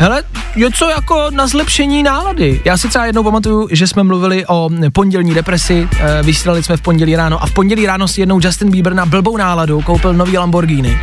Hele, 0.00 0.22
něco 0.56 0.90
jako 0.90 1.26
na 1.30 1.46
zlepšení 1.46 2.02
nálady. 2.02 2.60
Já 2.64 2.78
si 2.78 2.88
třeba 2.88 3.06
jednou 3.06 3.22
pamatuju, 3.22 3.68
že 3.70 3.86
jsme 3.86 4.02
mluvili 4.02 4.46
o 4.46 4.70
pondělní 4.92 5.34
depresi, 5.34 5.88
e, 6.00 6.22
vysílali 6.22 6.62
jsme 6.62 6.76
v 6.76 6.80
pondělí 6.80 7.16
ráno 7.16 7.42
a 7.42 7.46
v 7.46 7.52
pondělí 7.52 7.86
ráno 7.86 8.08
si 8.08 8.20
jednou 8.20 8.40
Justin 8.42 8.70
Bieber 8.70 8.94
na 8.94 9.06
blbou 9.06 9.36
náladu 9.36 9.80
koupil 9.80 10.12
nový 10.12 10.38
Lamborghini. 10.38 10.98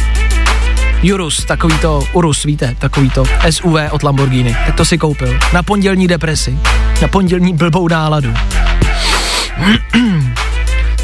Urus, 1.13 1.45
takový 1.45 1.77
to, 1.77 2.03
Urus, 2.13 2.43
víte, 2.43 2.75
takový 2.79 3.09
to 3.09 3.23
SUV 3.49 3.75
od 3.91 4.03
Lamborghini, 4.03 4.57
tak 4.65 4.75
to 4.75 4.85
si 4.85 4.97
koupil. 4.97 5.39
Na 5.53 5.63
pondělní 5.63 6.07
depresi, 6.07 6.59
na 7.01 7.07
pondělní 7.07 7.53
blbou 7.53 7.87
náladu. 7.87 8.33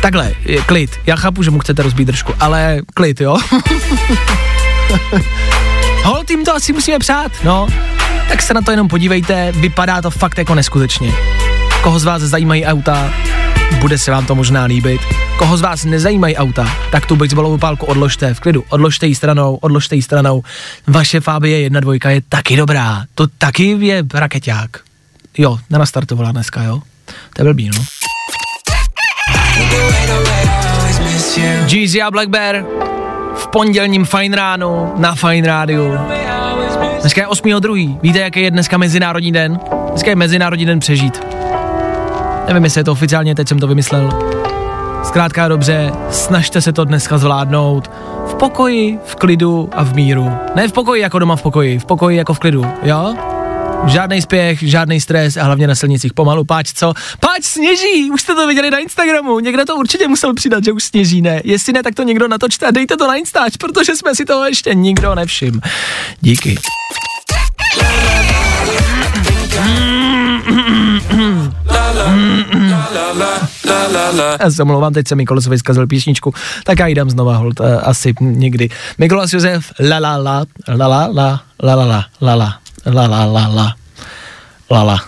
Takhle, 0.02 0.32
klid, 0.66 1.00
já 1.06 1.16
chápu, 1.16 1.44
že 1.44 1.52
mu 1.52 1.60
chcete 1.60 1.84
rozbít 1.84 2.08
držku, 2.08 2.34
ale 2.40 2.82
klid, 2.94 3.22
jo? 3.22 3.38
Hol, 6.04 6.24
tím 6.28 6.46
to 6.46 6.56
asi 6.56 6.74
musíme 6.74 7.00
přát, 7.00 7.32
no. 7.44 7.68
Tak 8.34 8.42
se 8.42 8.54
na 8.54 8.62
to 8.62 8.72
jenom 8.72 8.88
podívejte, 8.88 9.52
vypadá 9.52 10.02
to 10.02 10.12
fakt 10.12 10.38
jako 10.38 10.56
neskutečně. 10.56 11.14
Koho 11.82 12.00
z 12.00 12.04
vás 12.04 12.22
zajímají 12.22 12.66
auta, 12.66 13.14
bude 13.80 13.98
se 13.98 14.12
vám 14.12 14.26
to 14.26 14.36
možná 14.36 14.64
líbit. 14.64 15.02
Koho 15.38 15.58
z 15.58 15.62
vás 15.62 15.86
nezajímají 15.86 16.36
auta, 16.38 16.78
tak 16.92 17.06
tu 17.06 17.16
baseballovou 17.16 17.58
pálku 17.58 17.86
odložte 17.86 18.34
v 18.34 18.40
klidu, 18.40 18.64
odložte 18.70 19.08
ji 19.08 19.16
stranou, 19.16 19.56
odložte 19.56 19.96
ji 19.96 20.02
stranou. 20.02 20.44
Vaše 20.88 21.20
Fabie 21.20 21.60
1 21.60 21.80
dvojka 21.80 22.10
je 22.10 22.22
taky 22.30 22.56
dobrá, 22.58 23.04
to 23.16 23.28
taky 23.28 23.78
je 23.80 24.04
raketák. 24.14 24.80
Jo, 25.38 25.60
nenastartovala 25.70 26.32
dneska, 26.32 26.64
jo? 26.64 26.82
To 27.36 27.42
je 27.42 27.44
blbý, 27.44 27.70
no. 27.70 27.86
Jeezy 31.68 32.02
a 32.02 32.12
Black 32.12 32.30
Bear 32.30 32.66
v 33.36 33.48
pondělním 33.48 34.06
fajn 34.06 34.34
ránu 34.34 34.94
na 34.96 35.16
Fine 35.16 35.48
Rádiu. 35.48 36.23
Dneska 37.04 37.22
je 37.22 37.28
8.2. 37.28 38.00
Víte, 38.02 38.20
jaký 38.20 38.42
je 38.42 38.52
dneska 38.52 38.78
Mezinárodní 38.78 39.32
den? 39.32 39.60
Dneska 39.90 40.10
je 40.10 40.16
Mezinárodní 40.16 40.66
den 40.66 40.80
přežít. 40.80 41.24
Nevím, 42.48 42.64
jestli 42.64 42.80
je 42.80 42.84
to 42.84 42.92
oficiálně, 42.92 43.36
teď 43.36 43.48
jsem 43.48 43.60
to 43.60 43.68
vymyslel. 43.68 44.10
Zkrátka 45.04 45.48
dobře, 45.48 45.92
snažte 46.10 46.62
se 46.62 46.74
to 46.74 46.86
dneska 46.86 47.18
zvládnout 47.18 47.92
v 48.28 48.36
pokoji, 48.36 49.00
v 49.06 49.16
klidu 49.16 49.70
a 49.72 49.84
v 49.84 49.96
míru. 49.96 50.32
Ne 50.56 50.68
v 50.68 50.72
pokoji 50.72 51.02
jako 51.02 51.20
doma 51.20 51.36
v 51.36 51.42
pokoji, 51.42 51.80
v 51.80 51.86
pokoji 51.86 52.18
jako 52.18 52.34
v 52.34 52.40
klidu, 52.40 52.66
jo? 52.84 53.16
Žádný 53.88 54.22
spěch, 54.22 54.64
žádný 54.64 55.02
stres 55.02 55.38
a 55.38 55.44
hlavně 55.44 55.68
na 55.68 55.76
silnicích 55.76 56.14
pomalu. 56.14 56.46
Páč 56.46 56.74
co? 56.74 56.94
Páč 57.20 57.44
sněží! 57.44 58.12
Už 58.12 58.22
jste 58.22 58.36
to 58.36 58.48
viděli 58.48 58.72
na 58.72 58.78
Instagramu. 58.78 59.40
Někdo 59.40 59.66
to 59.66 59.76
určitě 59.76 60.08
musel 60.08 60.34
přidat, 60.34 60.64
že 60.64 60.72
už 60.72 60.84
sněží, 60.84 61.22
ne? 61.22 61.42
Jestli 61.44 61.74
ne, 61.74 61.84
tak 61.84 61.96
to 61.96 62.04
někdo 62.04 62.28
natočte 62.28 62.66
a 62.66 62.72
dejte 62.72 62.98
to 62.98 63.08
na 63.08 63.16
Instač, 63.16 63.58
protože 63.58 63.96
jsme 63.96 64.16
si 64.16 64.26
toho 64.26 64.46
ještě 64.46 64.74
nikdo 64.74 65.16
nevšim. 65.16 65.62
Díky. 66.22 66.58
Já 74.40 74.52
se 74.52 74.64
omlouvám, 74.64 74.94
teď 74.94 75.08
se 75.08 75.16
Mikolosovi 75.16 75.58
zkazil 75.58 75.88
písničku, 75.88 76.34
tak 76.64 76.80
já 76.80 76.88
ji 76.88 76.96
dám 76.96 77.10
znova 77.10 77.38
hold, 77.38 77.60
uh, 77.60 77.66
asi 77.84 78.14
někdy. 78.22 78.70
Mikolas 78.98 79.34
Josef, 79.34 79.72
la 79.90 80.00
la 80.00 80.18
la, 80.18 80.46
la 80.68 80.88
la 80.88 81.08
la, 81.14 81.44
la 81.64 81.76
la 81.76 81.86
la, 81.86 82.06
la 82.22 82.36
la, 82.36 82.60
la 82.86 83.08
la 83.08 83.26
la 83.26 83.48
la, 83.48 83.76
la 84.70 84.84
la, 84.84 85.00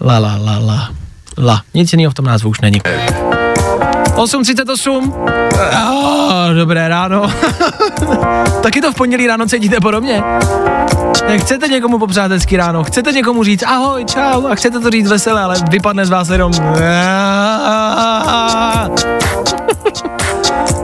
la 0.00 0.18
la 0.18 0.36
la 0.36 0.58
la, 0.58 0.90
la. 1.36 1.62
Nic 1.74 1.92
jiného 1.92 2.10
v 2.10 2.14
tom 2.14 2.24
názvu 2.24 2.50
už 2.50 2.60
není. 2.60 2.80
8.38. 4.14 5.12
Oh, 5.90 6.54
dobré 6.54 6.88
ráno. 6.88 7.26
Taky 8.62 8.80
to 8.80 8.92
v 8.92 8.94
pondělí 8.94 9.26
ráno 9.26 9.46
cítíte 9.46 9.80
podobně? 9.80 10.22
Chcete 11.38 11.68
někomu 11.68 11.98
popřát 11.98 12.30
hezký 12.30 12.56
ráno, 12.56 12.84
chcete 12.84 13.12
někomu 13.12 13.44
říct 13.44 13.62
ahoj, 13.62 14.04
čau 14.04 14.46
a 14.46 14.54
chcete 14.54 14.80
to 14.80 14.90
říct 14.90 15.08
veselé, 15.08 15.42
ale 15.42 15.56
vypadne 15.70 16.06
z 16.06 16.10
vás 16.10 16.28
jenom 16.28 16.52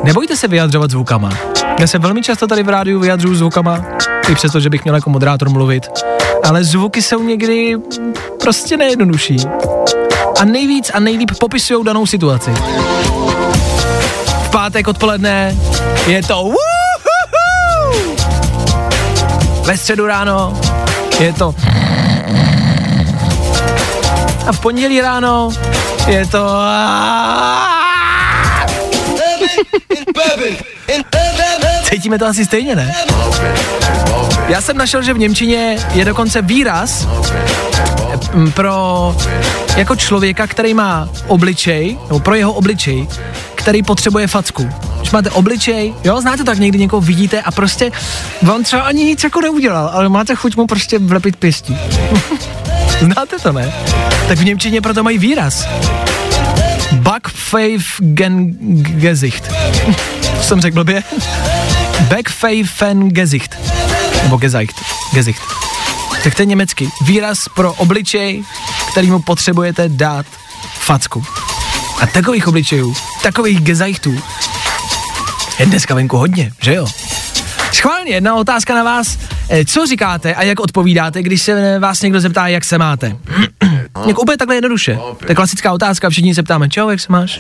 Nebojte 0.04 0.36
se 0.36 0.48
vyjadřovat 0.48 0.90
zvukama. 0.90 1.30
Já 1.78 1.86
se 1.86 1.98
velmi 1.98 2.22
často 2.22 2.46
tady 2.46 2.62
v 2.62 2.68
rádiu 2.68 3.00
vyjadřuju 3.00 3.34
zvukama, 3.34 3.84
i 4.28 4.34
přesto, 4.34 4.60
že 4.60 4.70
bych 4.70 4.84
měl 4.84 4.94
jako 4.94 5.10
moderátor 5.10 5.50
mluvit. 5.50 5.88
Ale 6.44 6.64
zvuky 6.64 7.02
jsou 7.02 7.22
někdy 7.22 7.76
prostě 8.42 8.76
nejjednodušší. 8.76 9.36
A 10.40 10.44
nejvíc 10.44 10.90
a 10.94 11.00
nejlíp 11.00 11.30
popisují 11.40 11.84
danou 11.84 12.06
situaci. 12.06 12.50
V 14.42 14.50
pátek 14.50 14.88
odpoledne 14.88 15.56
je 16.06 16.22
to 16.22 16.34
woohoo! 16.34 16.56
Ve 19.64 19.76
středu 19.76 20.06
ráno 20.06 20.60
je 21.20 21.32
to 21.32 21.54
a 24.46 24.52
v 24.52 24.60
pondělí 24.60 25.00
ráno 25.00 25.50
je 26.06 26.26
to 26.26 26.38
Cítíme 31.82 32.18
to 32.18 32.26
asi 32.26 32.44
stejně, 32.44 32.76
ne? 32.76 32.94
Já 34.48 34.60
jsem 34.60 34.76
našel, 34.76 35.02
že 35.02 35.14
v 35.14 35.18
Němčině 35.18 35.76
je 35.94 36.04
dokonce 36.04 36.42
výraz 36.42 37.08
m, 38.32 38.52
pro 38.52 39.16
jako 39.76 39.96
člověka, 39.96 40.46
který 40.46 40.74
má 40.74 41.08
obličej, 41.26 41.98
nebo 42.08 42.20
pro 42.20 42.34
jeho 42.34 42.52
obličej, 42.52 43.08
který 43.54 43.82
potřebuje 43.82 44.26
facku. 44.26 44.70
Když 44.98 45.10
máte 45.10 45.30
obličej, 45.30 45.94
jo, 46.04 46.20
znáte 46.20 46.44
tak 46.44 46.58
někdy 46.58 46.78
někoho 46.78 47.00
vidíte 47.00 47.42
a 47.42 47.50
prostě 47.50 47.90
vám 48.42 48.64
třeba 48.64 48.82
ani 48.82 49.04
nic 49.04 49.24
jako 49.24 49.40
neudělal, 49.40 49.90
ale 49.92 50.08
máte 50.08 50.34
chuť 50.34 50.56
mu 50.56 50.66
prostě 50.66 50.98
vlepit 50.98 51.36
pěstí. 51.36 51.78
znáte 53.00 53.38
to, 53.42 53.52
ne? 53.52 53.72
Tak 54.28 54.38
v 54.38 54.44
Němčině 54.44 54.80
proto 54.80 55.02
mají 55.02 55.18
výraz. 55.18 55.68
Backpfeifen 57.00 58.54
Gesicht. 58.82 59.48
to 60.36 60.42
jsem 60.42 60.60
řekl 60.60 60.74
blbě. 60.74 61.02
Backpfeifen 62.00 63.08
Gesicht. 63.08 63.56
Nebo 64.22 64.36
Gesicht. 64.36 64.80
Gesicht. 65.12 65.42
Tak 66.24 66.34
to 66.34 66.42
je 66.42 66.46
německy. 66.46 66.88
Výraz 67.04 67.48
pro 67.48 67.72
obličej, 67.72 68.44
kterýmu 68.92 69.18
potřebujete 69.22 69.88
dát 69.88 70.26
facku. 70.78 71.24
A 72.00 72.06
takových 72.06 72.48
obličejů, 72.48 72.94
takových 73.22 73.60
Gesichtů 73.60 74.22
je 75.58 75.66
dneska 75.66 75.94
venku 75.94 76.16
hodně, 76.16 76.52
že 76.62 76.74
jo? 76.74 76.86
Schválně, 77.72 78.12
jedna 78.12 78.34
otázka 78.34 78.74
na 78.74 78.82
vás. 78.84 79.18
Eh, 79.48 79.64
Co 79.64 79.86
říkáte 79.86 80.34
a 80.34 80.42
jak 80.42 80.60
odpovídáte, 80.60 81.22
když 81.22 81.42
se 81.42 81.78
vás 81.78 82.02
někdo 82.02 82.20
zeptá, 82.20 82.46
jak 82.48 82.64
se 82.64 82.78
máte? 82.78 83.16
Jako 84.06 84.22
úplně 84.22 84.36
takhle 84.36 84.56
jednoduše. 84.56 84.98
To 85.18 85.26
je 85.28 85.34
klasická 85.34 85.72
otázka, 85.72 86.10
všichni 86.10 86.34
se 86.34 86.42
ptáme, 86.42 86.68
čau, 86.68 86.88
jak 86.88 87.00
se 87.00 87.06
máš? 87.12 87.38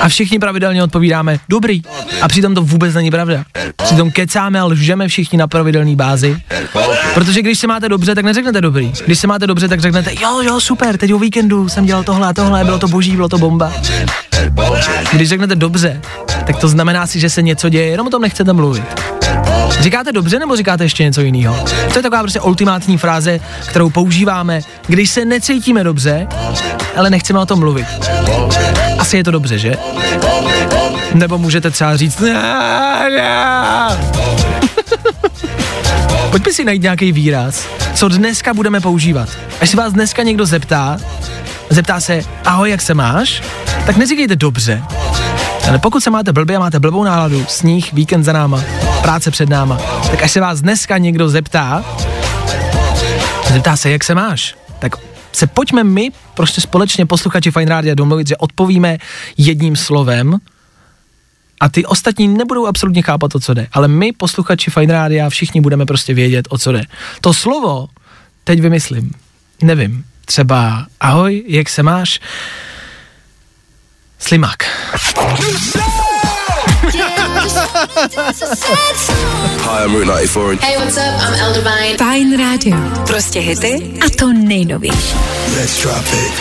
A 0.00 0.08
všichni 0.08 0.38
pravidelně 0.38 0.82
odpovídáme, 0.82 1.38
dobrý. 1.48 1.82
A 2.22 2.28
přitom 2.28 2.54
to 2.54 2.62
vůbec 2.62 2.94
není 2.94 3.10
pravda. 3.10 3.44
Přitom 3.84 4.10
kecáme 4.10 4.60
a 4.60 4.64
lžeme 4.64 5.08
všichni 5.08 5.38
na 5.38 5.46
pravidelné 5.46 5.96
bázi. 5.96 6.36
Protože 7.14 7.42
když 7.42 7.58
se 7.58 7.66
máte 7.66 7.88
dobře, 7.88 8.14
tak 8.14 8.24
neřeknete 8.24 8.60
dobrý. 8.60 8.92
Když 9.06 9.18
se 9.18 9.26
máte 9.26 9.46
dobře, 9.46 9.68
tak 9.68 9.80
řeknete, 9.80 10.12
jo, 10.20 10.42
jo, 10.42 10.60
super, 10.60 10.96
teď 10.96 11.12
o 11.12 11.18
víkendu 11.18 11.68
jsem 11.68 11.86
dělal 11.86 12.04
tohle 12.04 12.28
a 12.28 12.32
tohle, 12.32 12.64
bylo 12.64 12.78
to 12.78 12.88
boží, 12.88 13.16
bylo 13.16 13.28
to 13.28 13.38
bomba. 13.38 13.72
Když 15.12 15.28
řeknete 15.28 15.56
dobře, 15.56 16.00
tak 16.46 16.56
to 16.56 16.68
znamená 16.68 17.06
si, 17.06 17.20
že 17.20 17.30
se 17.30 17.42
něco 17.42 17.68
děje, 17.68 17.86
jenom 17.86 18.06
o 18.06 18.10
tom 18.10 18.22
nechcete 18.22 18.52
mluvit. 18.52 18.84
Říkáte 19.80 20.12
dobře 20.12 20.38
nebo 20.38 20.56
říkáte 20.56 20.84
ještě 20.84 21.04
něco 21.04 21.20
jiného? 21.20 21.64
To 21.92 21.98
je 21.98 22.02
taková 22.02 22.20
prostě 22.20 22.40
ultimátní 22.40 22.98
fráze, 22.98 23.40
kterou 23.66 23.90
používáme, 23.90 24.60
když 24.86 25.10
se 25.10 25.24
necítíme 25.24 25.84
dobře, 25.84 26.26
ale 26.96 27.10
nechceme 27.10 27.38
o 27.38 27.46
tom 27.46 27.58
mluvit. 27.58 27.86
Asi 28.98 29.16
je 29.16 29.24
to 29.24 29.30
dobře, 29.30 29.58
že? 29.58 29.74
Nebo 31.14 31.38
můžete 31.38 31.70
třeba 31.70 31.96
říct 31.96 32.22
Pojďme 36.30 36.52
si 36.52 36.64
najít 36.64 36.82
nějaký 36.82 37.12
výraz, 37.12 37.66
co 37.94 38.08
dneska 38.08 38.54
budeme 38.54 38.80
používat. 38.80 39.28
Až 39.60 39.70
se 39.70 39.76
vás 39.76 39.92
dneska 39.92 40.22
někdo 40.22 40.46
zeptá, 40.46 40.98
zeptá 41.70 42.00
se, 42.00 42.22
ahoj, 42.44 42.70
jak 42.70 42.82
se 42.82 42.94
máš? 42.94 43.42
Tak 43.86 43.96
neříkejte 43.96 44.36
dobře, 44.36 44.82
ale 45.68 45.78
pokud 45.78 46.00
se 46.00 46.10
máte 46.10 46.32
blbě 46.32 46.56
a 46.56 46.60
máte 46.60 46.80
blbou 46.80 47.04
náladu, 47.04 47.44
sníh, 47.48 47.92
víkend 47.92 48.24
za 48.24 48.32
náma, 48.32 48.64
práce 49.02 49.30
před 49.30 49.48
náma, 49.48 49.78
tak 50.10 50.22
až 50.22 50.30
se 50.30 50.40
vás 50.40 50.60
dneska 50.60 50.98
někdo 50.98 51.28
zeptá, 51.28 51.84
zeptá 53.52 53.76
se, 53.76 53.90
jak 53.90 54.04
se 54.04 54.14
máš, 54.14 54.56
tak 54.78 54.96
se 55.32 55.46
pojďme 55.46 55.84
my, 55.84 56.10
prostě 56.34 56.60
společně 56.60 57.06
posluchači 57.06 57.50
Fine 57.50 57.70
Rádia 57.70 57.94
domluvit, 57.94 58.28
že 58.28 58.36
odpovíme 58.36 58.98
jedním 59.36 59.76
slovem 59.76 60.38
a 61.60 61.68
ty 61.68 61.86
ostatní 61.86 62.28
nebudou 62.28 62.66
absolutně 62.66 63.02
chápat, 63.02 63.34
o 63.34 63.40
co 63.40 63.54
jde. 63.54 63.66
Ale 63.72 63.88
my, 63.88 64.12
posluchači 64.12 64.70
Fine 64.70 64.92
Rádia, 64.92 65.30
všichni 65.30 65.60
budeme 65.60 65.86
prostě 65.86 66.14
vědět, 66.14 66.46
o 66.50 66.58
co 66.58 66.72
jde. 66.72 66.82
To 67.20 67.34
slovo 67.34 67.88
teď 68.44 68.60
vymyslím. 68.60 69.12
Nevím. 69.62 70.04
Třeba 70.24 70.86
ahoj, 71.00 71.44
jak 71.46 71.68
se 71.68 71.82
máš? 71.82 72.20
Slimák. 74.18 74.56
Hi, 79.62 79.84
I'm 79.84 79.92
Route 79.94 80.06
94. 80.06 80.58
Hey, 80.60 80.76
what's 80.76 80.96
up? 80.96 81.04
I'm 81.20 81.34
Eldivine. 81.34 81.96
Fajn 81.98 82.38
rádio. 82.38 82.76
Prostě 83.06 83.40
hity 83.40 83.92
a 84.06 84.10
to 84.18 84.32
nejnovější. 84.32 85.16
Let's 85.56 85.82
drop 85.82 86.04
it. 86.12 86.32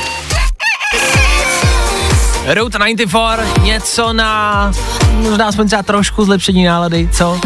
Route 2.55 2.77
94, 2.77 3.61
něco 3.61 4.13
na 4.13 4.71
možná 5.11 5.47
aspoň 5.47 5.67
třeba 5.67 5.83
trošku 5.83 6.25
zlepšení 6.25 6.65
nálady, 6.65 7.09
co? 7.13 7.39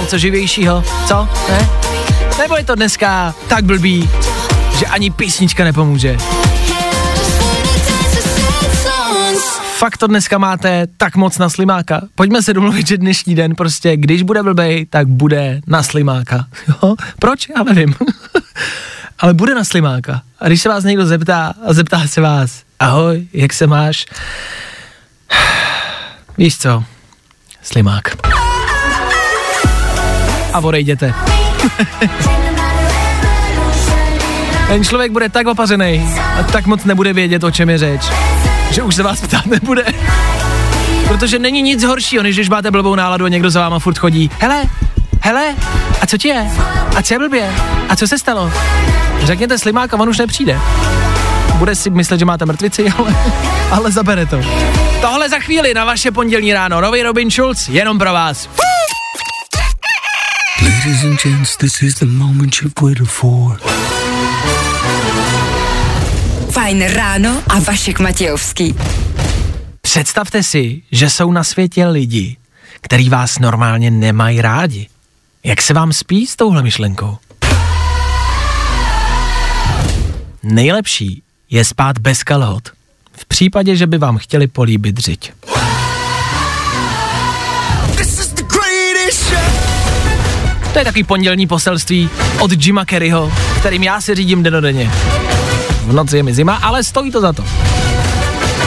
Něco 0.00 0.18
živějšího, 0.18 0.84
co? 1.08 1.28
Ne? 1.48 1.68
Nebo 2.38 2.56
je 2.56 2.64
to 2.64 2.74
dneska 2.74 3.34
tak 3.48 3.64
blbý, 3.64 4.10
že 4.78 4.86
ani 4.86 5.10
písnička 5.10 5.64
nepomůže? 5.64 6.16
Fakt 9.82 9.98
to 9.98 10.06
dneska 10.06 10.38
máte 10.38 10.86
tak 10.96 11.16
moc 11.16 11.38
na 11.38 11.48
slimáka. 11.48 12.00
Pojďme 12.14 12.42
se 12.42 12.54
domluvit, 12.54 12.86
že 12.86 12.98
dnešní 12.98 13.34
den 13.34 13.54
prostě, 13.54 13.96
když 13.96 14.22
bude 14.22 14.42
blbej, 14.42 14.86
tak 14.86 15.08
bude 15.08 15.60
na 15.66 15.82
slimáka. 15.82 16.46
Jo? 16.68 16.94
Proč? 17.18 17.48
Já 17.56 17.62
nevím. 17.62 17.94
Ale 19.18 19.34
bude 19.34 19.54
na 19.54 19.64
slimáka. 19.64 20.22
A 20.40 20.46
když 20.46 20.62
se 20.62 20.68
vás 20.68 20.84
někdo 20.84 21.06
zeptá 21.06 21.54
a 21.66 21.72
zeptá 21.72 22.06
se 22.06 22.20
vás, 22.20 22.62
ahoj, 22.80 23.26
jak 23.32 23.52
se 23.52 23.66
máš? 23.66 24.06
Víš 26.38 26.58
co? 26.58 26.84
Slimák. 27.62 28.16
A 30.52 30.60
odejděte. 30.60 31.14
Ten 34.68 34.84
člověk 34.84 35.12
bude 35.12 35.28
tak 35.28 35.46
opařený 35.46 36.14
a 36.38 36.42
tak 36.42 36.66
moc 36.66 36.84
nebude 36.84 37.12
vědět, 37.12 37.44
o 37.44 37.50
čem 37.50 37.70
je 37.70 37.78
řeč, 37.78 38.02
že 38.72 38.82
už 38.82 38.94
se 38.94 39.02
vás 39.02 39.20
ptát 39.20 39.46
nebude. 39.46 39.84
Protože 41.08 41.38
není 41.38 41.62
nic 41.62 41.84
horšího, 41.84 42.22
než 42.22 42.36
když 42.36 42.48
máte 42.48 42.70
blbou 42.70 42.94
náladu 42.94 43.24
a 43.24 43.28
někdo 43.28 43.50
za 43.50 43.60
váma 43.60 43.78
furt 43.78 43.98
chodí. 43.98 44.30
Hele, 44.38 44.64
hele, 45.20 45.54
a 46.00 46.06
co 46.06 46.18
ti 46.18 46.28
je? 46.28 46.50
A 46.96 47.02
co 47.02 47.14
je 47.14 47.18
blbě? 47.18 47.50
A 47.88 47.96
co 47.96 48.08
se 48.08 48.18
stalo? 48.18 48.52
Řekněte 49.22 49.58
slimák 49.58 49.94
a 49.94 49.96
on 49.96 50.08
už 50.08 50.18
nepřijde. 50.18 50.58
Bude 51.54 51.74
si 51.74 51.90
myslet, 51.90 52.18
že 52.18 52.24
máte 52.24 52.46
mrtvici, 52.46 52.90
ale, 52.98 53.16
ale 53.70 53.92
zabere 53.92 54.26
to. 54.26 54.40
Tohle 55.00 55.28
za 55.28 55.38
chvíli 55.38 55.74
na 55.74 55.84
vaše 55.84 56.10
pondělní 56.10 56.52
ráno. 56.52 56.80
Nový 56.80 57.02
Robin 57.02 57.30
Schulz, 57.30 57.68
jenom 57.68 57.98
pro 57.98 58.12
vás. 58.12 58.48
Ladies 60.62 61.04
and 61.04 61.22
gents, 61.22 61.56
this 61.56 61.82
is 61.82 61.94
the 61.94 62.06
moment 62.06 62.56
you've 62.62 62.74
waited 62.82 63.08
for. 63.08 63.58
Fajn 66.52 66.82
ráno 66.82 67.42
a 67.48 67.58
Vašek 67.58 68.00
Matějovský. 68.00 68.74
Představte 69.80 70.42
si, 70.42 70.82
že 70.92 71.10
jsou 71.10 71.32
na 71.32 71.44
světě 71.44 71.86
lidi, 71.86 72.36
který 72.80 73.08
vás 73.08 73.38
normálně 73.38 73.90
nemají 73.90 74.42
rádi. 74.42 74.88
Jak 75.44 75.62
se 75.62 75.74
vám 75.74 75.92
spí 75.92 76.26
s 76.26 76.36
touhle 76.36 76.62
myšlenkou? 76.62 77.16
Nejlepší 80.42 81.22
je 81.50 81.64
spát 81.64 81.98
bez 81.98 82.22
kalhot. 82.22 82.68
V 83.12 83.24
případě, 83.26 83.76
že 83.76 83.86
by 83.86 83.98
vám 83.98 84.18
chtěli 84.18 84.46
políbit 84.46 84.98
řiď. 84.98 85.32
To 90.72 90.78
je 90.78 90.84
takový 90.84 91.04
pondělní 91.04 91.46
poselství 91.46 92.10
od 92.40 92.50
Jima 92.64 92.84
Kerryho, 92.84 93.32
kterým 93.60 93.82
já 93.82 94.00
se 94.00 94.14
řídím 94.14 94.42
denodenně. 94.42 94.90
Noci 95.92 96.16
je 96.16 96.22
mi 96.22 96.34
zima, 96.34 96.54
ale 96.54 96.84
stojí 96.84 97.10
to 97.10 97.20
za 97.20 97.32
to. 97.32 97.44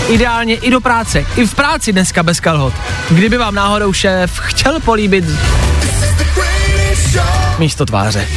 Ideálně 0.10 0.56
i 0.56 0.72
do 0.72 0.82
práce, 0.82 1.26
i 1.36 1.46
v 1.48 1.56
práci 1.56 1.94
dneska 1.94 2.24
bez 2.24 2.40
kalhot. 2.40 2.74
Kdyby 3.10 3.38
vám 3.38 3.56
náhodou 3.56 3.94
šéf 3.94 4.40
chtěl 4.40 4.80
políbit 4.80 5.26
místo 7.60 7.86
tváře. 7.86 8.28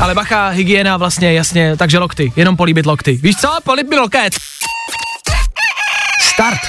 Ale 0.00 0.14
bacha, 0.14 0.48
hygiena 0.48 0.96
vlastně, 0.96 1.32
jasně, 1.32 1.76
takže 1.76 1.98
lokty, 1.98 2.32
jenom 2.36 2.56
políbit 2.56 2.86
lokty. 2.86 3.18
Víš 3.22 3.36
co? 3.36 3.48
Políb 3.64 3.90
mi 3.90 3.96
loket. 3.96 4.34
Start. 6.20 6.60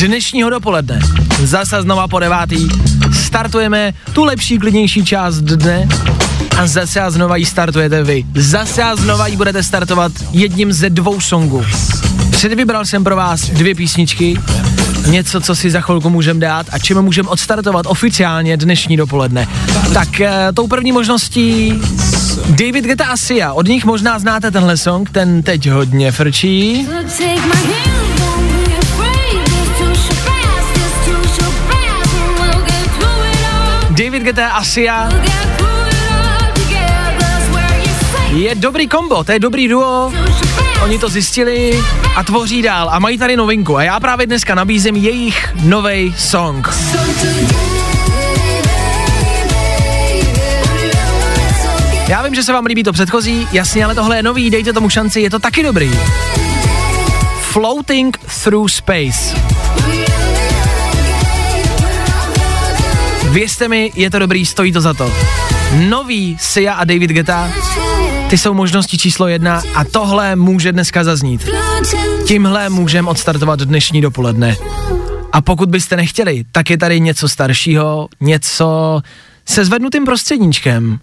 Dnešního 0.00 0.50
dopoledne, 0.50 1.00
zase 1.42 1.82
znova 1.82 2.08
po 2.08 2.18
devátý, 2.18 2.68
startujeme 3.28 3.94
tu 4.12 4.24
lepší, 4.24 4.58
klidnější 4.58 5.04
část 5.04 5.40
dne 5.40 5.88
a 6.58 6.66
zase 6.66 7.00
a 7.00 7.10
znova 7.10 7.36
ji 7.36 7.44
startujete 7.44 8.02
vy. 8.02 8.24
Zase 8.34 8.82
a 8.82 8.96
znova 8.96 9.26
ji 9.26 9.36
budete 9.36 9.62
startovat 9.62 10.12
jedním 10.32 10.72
ze 10.72 10.90
dvou 10.90 11.20
songů. 11.20 11.64
Předvybral 12.30 12.84
jsem 12.84 13.04
pro 13.04 13.16
vás 13.16 13.50
dvě 13.50 13.74
písničky, 13.74 14.40
něco, 15.06 15.40
co 15.40 15.54
si 15.54 15.70
za 15.70 15.80
chvilku 15.80 16.10
můžeme 16.10 16.40
dát 16.40 16.66
a 16.70 16.78
čím 16.78 17.02
můžeme 17.02 17.28
odstartovat 17.28 17.86
oficiálně 17.86 18.56
dnešní 18.56 18.96
dopoledne. 18.96 19.48
Tak 19.94 20.20
e, 20.20 20.52
tou 20.54 20.66
první 20.66 20.92
možností 20.92 21.74
David 22.48 22.84
Guetta 22.84 23.04
a 23.04 23.16
Sia. 23.16 23.52
Od 23.52 23.68
nich 23.68 23.84
možná 23.84 24.18
znáte 24.18 24.50
tenhle 24.50 24.76
song, 24.76 25.10
ten 25.10 25.42
teď 25.42 25.70
hodně 25.70 26.12
frčí. 26.12 26.86
David 34.18 34.34
Guetta 34.34 34.48
a 34.48 34.64
Sia 34.64 35.08
je 38.34 38.54
dobrý 38.54 38.88
kombo, 38.88 39.24
to 39.24 39.32
je 39.32 39.38
dobrý 39.38 39.68
duo. 39.68 40.12
Oni 40.82 40.98
to 40.98 41.08
zjistili 41.08 41.84
a 42.16 42.22
tvoří 42.22 42.62
dál 42.62 42.90
a 42.90 42.98
mají 42.98 43.18
tady 43.18 43.36
novinku 43.36 43.76
a 43.76 43.82
já 43.82 44.00
právě 44.00 44.26
dneska 44.26 44.54
nabízím 44.54 44.96
jejich 44.96 45.54
nový 45.62 46.14
song. 46.18 46.68
Já 52.08 52.22
vím, 52.22 52.34
že 52.34 52.42
se 52.42 52.52
vám 52.52 52.66
líbí 52.66 52.82
to 52.82 52.92
předchozí, 52.92 53.48
jasně, 53.52 53.84
ale 53.84 53.94
tohle 53.94 54.16
je 54.16 54.22
nový, 54.22 54.50
dejte 54.50 54.72
tomu 54.72 54.90
šanci, 54.90 55.20
je 55.20 55.30
to 55.30 55.38
taky 55.38 55.62
dobrý. 55.62 55.90
Floating 57.40 58.18
Through 58.42 58.70
Space. 58.70 59.34
Věřte 63.30 63.68
mi, 63.68 63.92
je 63.94 64.10
to 64.10 64.18
dobrý, 64.18 64.46
stojí 64.46 64.72
to 64.72 64.80
za 64.80 64.94
to. 64.94 65.12
Nový 65.88 66.36
Sia 66.40 66.72
a 66.72 66.84
David 66.84 67.10
Guetta, 67.10 67.50
ty 68.30 68.38
jsou 68.38 68.54
možnosti 68.54 68.98
číslo 68.98 69.28
jedna 69.28 69.62
a 69.74 69.84
tohle 69.84 70.36
může 70.36 70.72
dneska 70.72 71.04
zaznít. 71.04 71.48
Tímhle 72.26 72.68
můžeme 72.68 73.08
odstartovat 73.08 73.60
dnešní 73.60 74.00
dopoledne. 74.00 74.56
A 75.32 75.40
pokud 75.40 75.68
byste 75.68 75.96
nechtěli, 75.96 76.44
tak 76.52 76.70
je 76.70 76.78
tady 76.78 77.00
něco 77.00 77.28
staršího, 77.28 78.08
něco 78.20 79.00
se 79.46 79.64
zvednutým 79.64 80.04
prostředníčkem. 80.04 80.98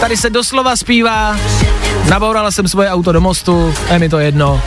Tady 0.00 0.16
se 0.16 0.30
doslova 0.30 0.76
zpívá, 0.76 1.36
nabourala 2.08 2.50
jsem 2.50 2.68
svoje 2.68 2.90
auto 2.90 3.12
do 3.12 3.20
mostu, 3.20 3.74
je 3.92 3.98
mi 3.98 4.08
to 4.08 4.18
jedno. 4.18 4.62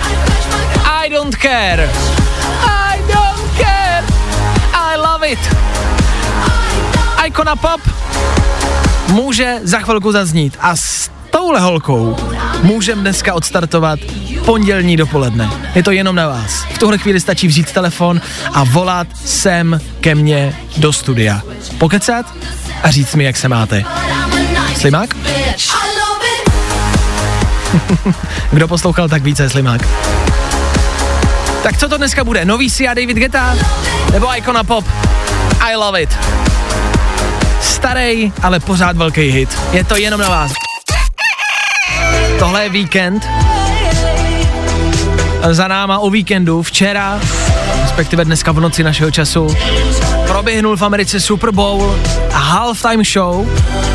I 1.06 1.10
don't 1.10 1.36
care. 1.36 1.90
I 2.94 3.02
don't 3.14 3.58
care. 3.58 4.04
I 4.74 4.98
love 4.98 5.28
it. 5.28 5.40
Icona 7.28 7.56
Pop 7.56 7.82
může 9.08 9.60
za 9.64 9.80
chvilku 9.80 10.12
zaznít 10.12 10.58
a 10.60 10.76
s 10.76 11.10
touhle 11.30 11.60
holkou 11.60 12.16
můžeme 12.64 13.02
dneska 13.02 13.34
odstartovat 13.34 14.00
pondělní 14.46 14.98
dopoledne. 14.98 15.50
Je 15.76 15.84
to 15.84 15.92
jenom 15.92 16.16
na 16.16 16.28
vás. 16.28 16.66
V 16.74 16.78
tuhle 16.78 16.98
chvíli 16.98 17.20
stačí 17.20 17.48
vzít 17.48 17.72
telefon 17.72 18.22
a 18.54 18.64
volat 18.64 19.08
sem 19.26 19.82
ke 20.02 20.16
mně 20.16 20.56
do 20.78 20.94
studia. 20.94 21.42
Pokecat 21.78 22.26
a 22.84 22.92
říct 22.92 23.16
mi, 23.16 23.24
jak 23.24 23.38
se 23.38 23.50
máte. 23.50 23.84
Slimák? 24.78 25.16
Kdo 28.52 28.68
poslouchal, 28.68 29.10
tak 29.10 29.24
více 29.24 29.50
Slimák. 29.50 29.82
Tak 31.64 31.78
co 31.78 31.90
to 31.90 31.98
dneska 31.98 32.24
bude? 32.24 32.46
Nový 32.46 32.70
Sia 32.70 32.94
David 32.94 33.18
Guetta? 33.18 33.56
Nebo 34.12 34.38
Icona 34.38 34.64
Pop? 34.64 34.86
I 35.60 35.76
love 35.76 36.02
it. 36.02 36.18
Starý, 37.62 38.34
ale 38.42 38.60
pořád 38.60 38.98
velký 38.98 39.22
hit. 39.22 39.60
Je 39.72 39.84
to 39.84 39.98
jenom 39.98 40.20
na 40.20 40.30
vás. 40.30 40.52
Tohle 42.40 42.64
je 42.64 42.70
víkend. 42.70 43.28
Za 45.52 45.68
náma 45.68 46.00
o 46.00 46.10
víkendu 46.10 46.64
včera, 46.64 47.20
respektive 47.82 48.26
dneska 48.26 48.52
v 48.52 48.60
noci 48.60 48.84
našeho 48.84 49.12
času, 49.12 49.56
proběhnul 50.28 50.78
v 50.78 50.82
Americe 50.82 51.20
Super 51.20 51.52
Bowl 51.52 52.00
a 52.34 52.38
halftime 52.38 53.04
show, 53.04 53.48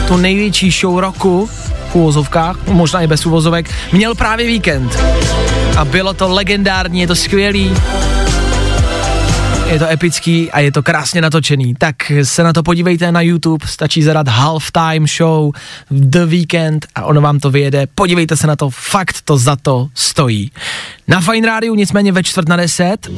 tu 0.09 0.16
největší 0.16 0.70
show 0.70 0.99
roku, 0.99 1.51
v 1.95 2.57
možná 2.66 3.01
i 3.01 3.07
bez 3.07 3.26
úvozovek, 3.26 3.70
měl 3.93 4.14
právě 4.14 4.47
víkend. 4.47 4.99
A 5.76 5.84
bylo 5.84 6.14
to 6.14 6.28
legendární, 6.28 7.01
je 7.01 7.07
to 7.07 7.14
skvělý. 7.14 7.72
je 9.66 9.78
to 9.78 9.88
epický 9.88 10.51
a 10.51 10.61
je 10.61 10.72
to 10.72 10.82
krásně 10.82 11.20
natočený. 11.20 11.74
Tak 11.78 11.97
se 12.22 12.43
na 12.43 12.53
to 12.53 12.62
podívejte 12.62 13.12
na 13.12 13.20
YouTube, 13.20 13.66
stačí 13.68 14.03
zadat 14.03 14.28
Halftime 14.28 15.07
Show 15.16 15.53
The 15.91 16.24
Weekend 16.24 16.86
a 16.95 17.05
ono 17.05 17.20
vám 17.20 17.38
to 17.38 17.51
vyjede. 17.51 17.86
Podívejte 17.95 18.36
se 18.36 18.47
na 18.47 18.57
to, 18.57 18.70
fakt 18.70 19.16
to 19.24 19.38
za 19.38 19.57
to 19.57 19.88
stojí. 19.95 20.51
Na 21.09 21.20
Fine 21.20 21.47
Rádiu 21.47 21.74
nicméně 21.74 22.12
ve 22.12 22.22
čtvrt 22.22 22.49
na 22.49 22.57
deset 22.57 23.09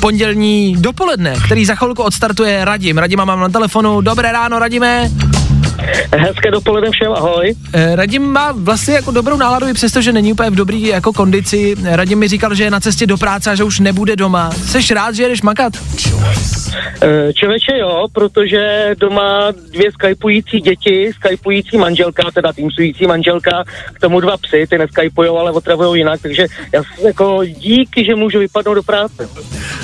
pondělní 0.00 0.76
dopoledne, 0.78 1.36
který 1.44 1.64
za 1.64 1.74
chvilku 1.74 2.02
odstartuje 2.02 2.64
Radim. 2.64 2.98
Radima 2.98 3.24
mám 3.24 3.40
na 3.40 3.48
telefonu. 3.48 4.00
Dobré 4.00 4.32
ráno, 4.32 4.58
Radime. 4.58 5.10
Hezké 6.16 6.50
dopoledne 6.50 6.90
všem, 6.90 7.12
ahoj. 7.12 7.54
Eh, 7.72 7.96
Radim 7.96 8.22
má 8.22 8.52
vlastně 8.52 8.94
jako 8.94 9.10
dobrou 9.10 9.36
náladu, 9.36 9.68
i 9.68 9.74
přesto, 9.74 10.00
že 10.02 10.12
není 10.12 10.32
úplně 10.32 10.50
v 10.50 10.54
dobrý 10.54 10.82
jako 10.86 11.12
kondici. 11.12 11.74
Radim 11.84 12.18
mi 12.18 12.28
říkal, 12.28 12.54
že 12.54 12.64
je 12.64 12.70
na 12.70 12.80
cestě 12.80 13.06
do 13.06 13.16
práce 13.16 13.50
a 13.50 13.54
že 13.54 13.64
už 13.64 13.80
nebude 13.80 14.16
doma. 14.16 14.50
Seš 14.66 14.90
rád, 14.90 15.14
že 15.14 15.22
jedeš 15.22 15.42
makat? 15.42 15.72
Eh, 17.02 17.32
Člověče 17.32 17.78
jo, 17.78 18.06
protože 18.12 18.90
doma 18.98 19.50
dvě 19.72 19.92
skypující 19.92 20.60
děti, 20.60 21.10
skypující 21.14 21.78
manželka, 21.78 22.22
teda 22.34 22.52
týmsující 22.52 23.06
manželka, 23.06 23.64
k 23.92 24.00
tomu 24.00 24.20
dva 24.20 24.36
psy, 24.36 24.66
ty 24.70 24.78
neskypujou, 24.78 25.38
ale 25.38 25.50
otravujou 25.52 25.94
jinak, 25.94 26.20
takže 26.22 26.46
já 26.72 26.82
jako 27.04 27.40
díky, 27.44 28.04
že 28.04 28.14
můžu 28.14 28.38
vypadnout 28.38 28.74
do 28.74 28.82
práce. 28.82 29.28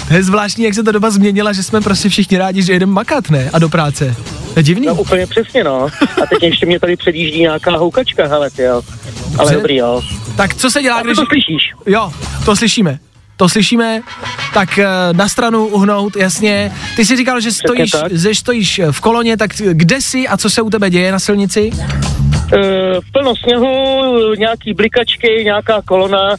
To 0.09 0.15
je 0.15 0.23
zvláštní, 0.23 0.65
jak 0.65 0.75
se 0.75 0.83
ta 0.83 0.93
doba 0.93 1.11
změnila, 1.11 1.53
že 1.53 1.63
jsme 1.63 1.81
prostě 1.81 2.09
všichni 2.09 2.39
rádi, 2.39 2.63
že 2.63 2.73
jedeme 2.73 2.93
makat, 2.93 3.31
ne? 3.31 3.51
A 3.53 3.59
do 3.59 3.69
práce. 3.69 4.15
To 4.55 4.61
je 4.61 4.63
divný. 4.63 4.87
No 4.87 4.95
úplně 4.95 5.27
přesně, 5.27 5.65
no. 5.65 5.88
A 6.23 6.27
teď 6.31 6.43
ještě 6.43 6.67
mě 6.67 6.81
tady 6.81 6.97
předjíždí 6.97 7.41
nějaká 7.41 7.77
houkačka, 7.77 8.27
hele, 8.27 8.51
ty 8.51 8.63
jo. 8.63 8.83
Ale 9.25 9.37
Dobře. 9.39 9.55
dobrý, 9.55 9.77
jo. 9.77 10.03
Tak 10.37 10.55
co 10.55 10.71
se 10.71 10.83
dělá, 10.83 10.97
A 10.97 11.03
když... 11.03 11.17
to 11.17 11.25
slyšíš? 11.27 11.73
Jo, 11.87 12.13
to 12.45 12.57
slyšíme. 12.57 12.99
To 13.39 13.49
slyšíme, 13.49 14.01
tak 14.55 14.79
eh, 14.79 14.87
na 15.13 15.29
stranu 15.29 15.67
uhnout, 15.67 16.17
jasně. 16.17 16.73
Ty 16.97 17.05
jsi 17.05 17.17
říkal, 17.17 17.41
že 17.41 17.53
stojíš, 17.53 17.91
že 18.11 18.35
stojíš 18.35 18.81
v 18.91 19.01
koloně, 19.01 19.37
tak 19.37 19.51
kde 19.73 20.01
jsi 20.01 20.29
a 20.29 20.37
co 20.37 20.51
se 20.51 20.63
u 20.63 20.71
tebe 20.71 20.91
děje 20.91 21.13
na 21.13 21.19
silnici? 21.19 21.71
Uh, 21.73 22.61
plno 23.13 23.37
sněhu, 23.37 24.35
nějaký 24.39 24.75
blikačky, 24.75 25.41
nějaká 25.45 25.83
kolona, 25.83 26.37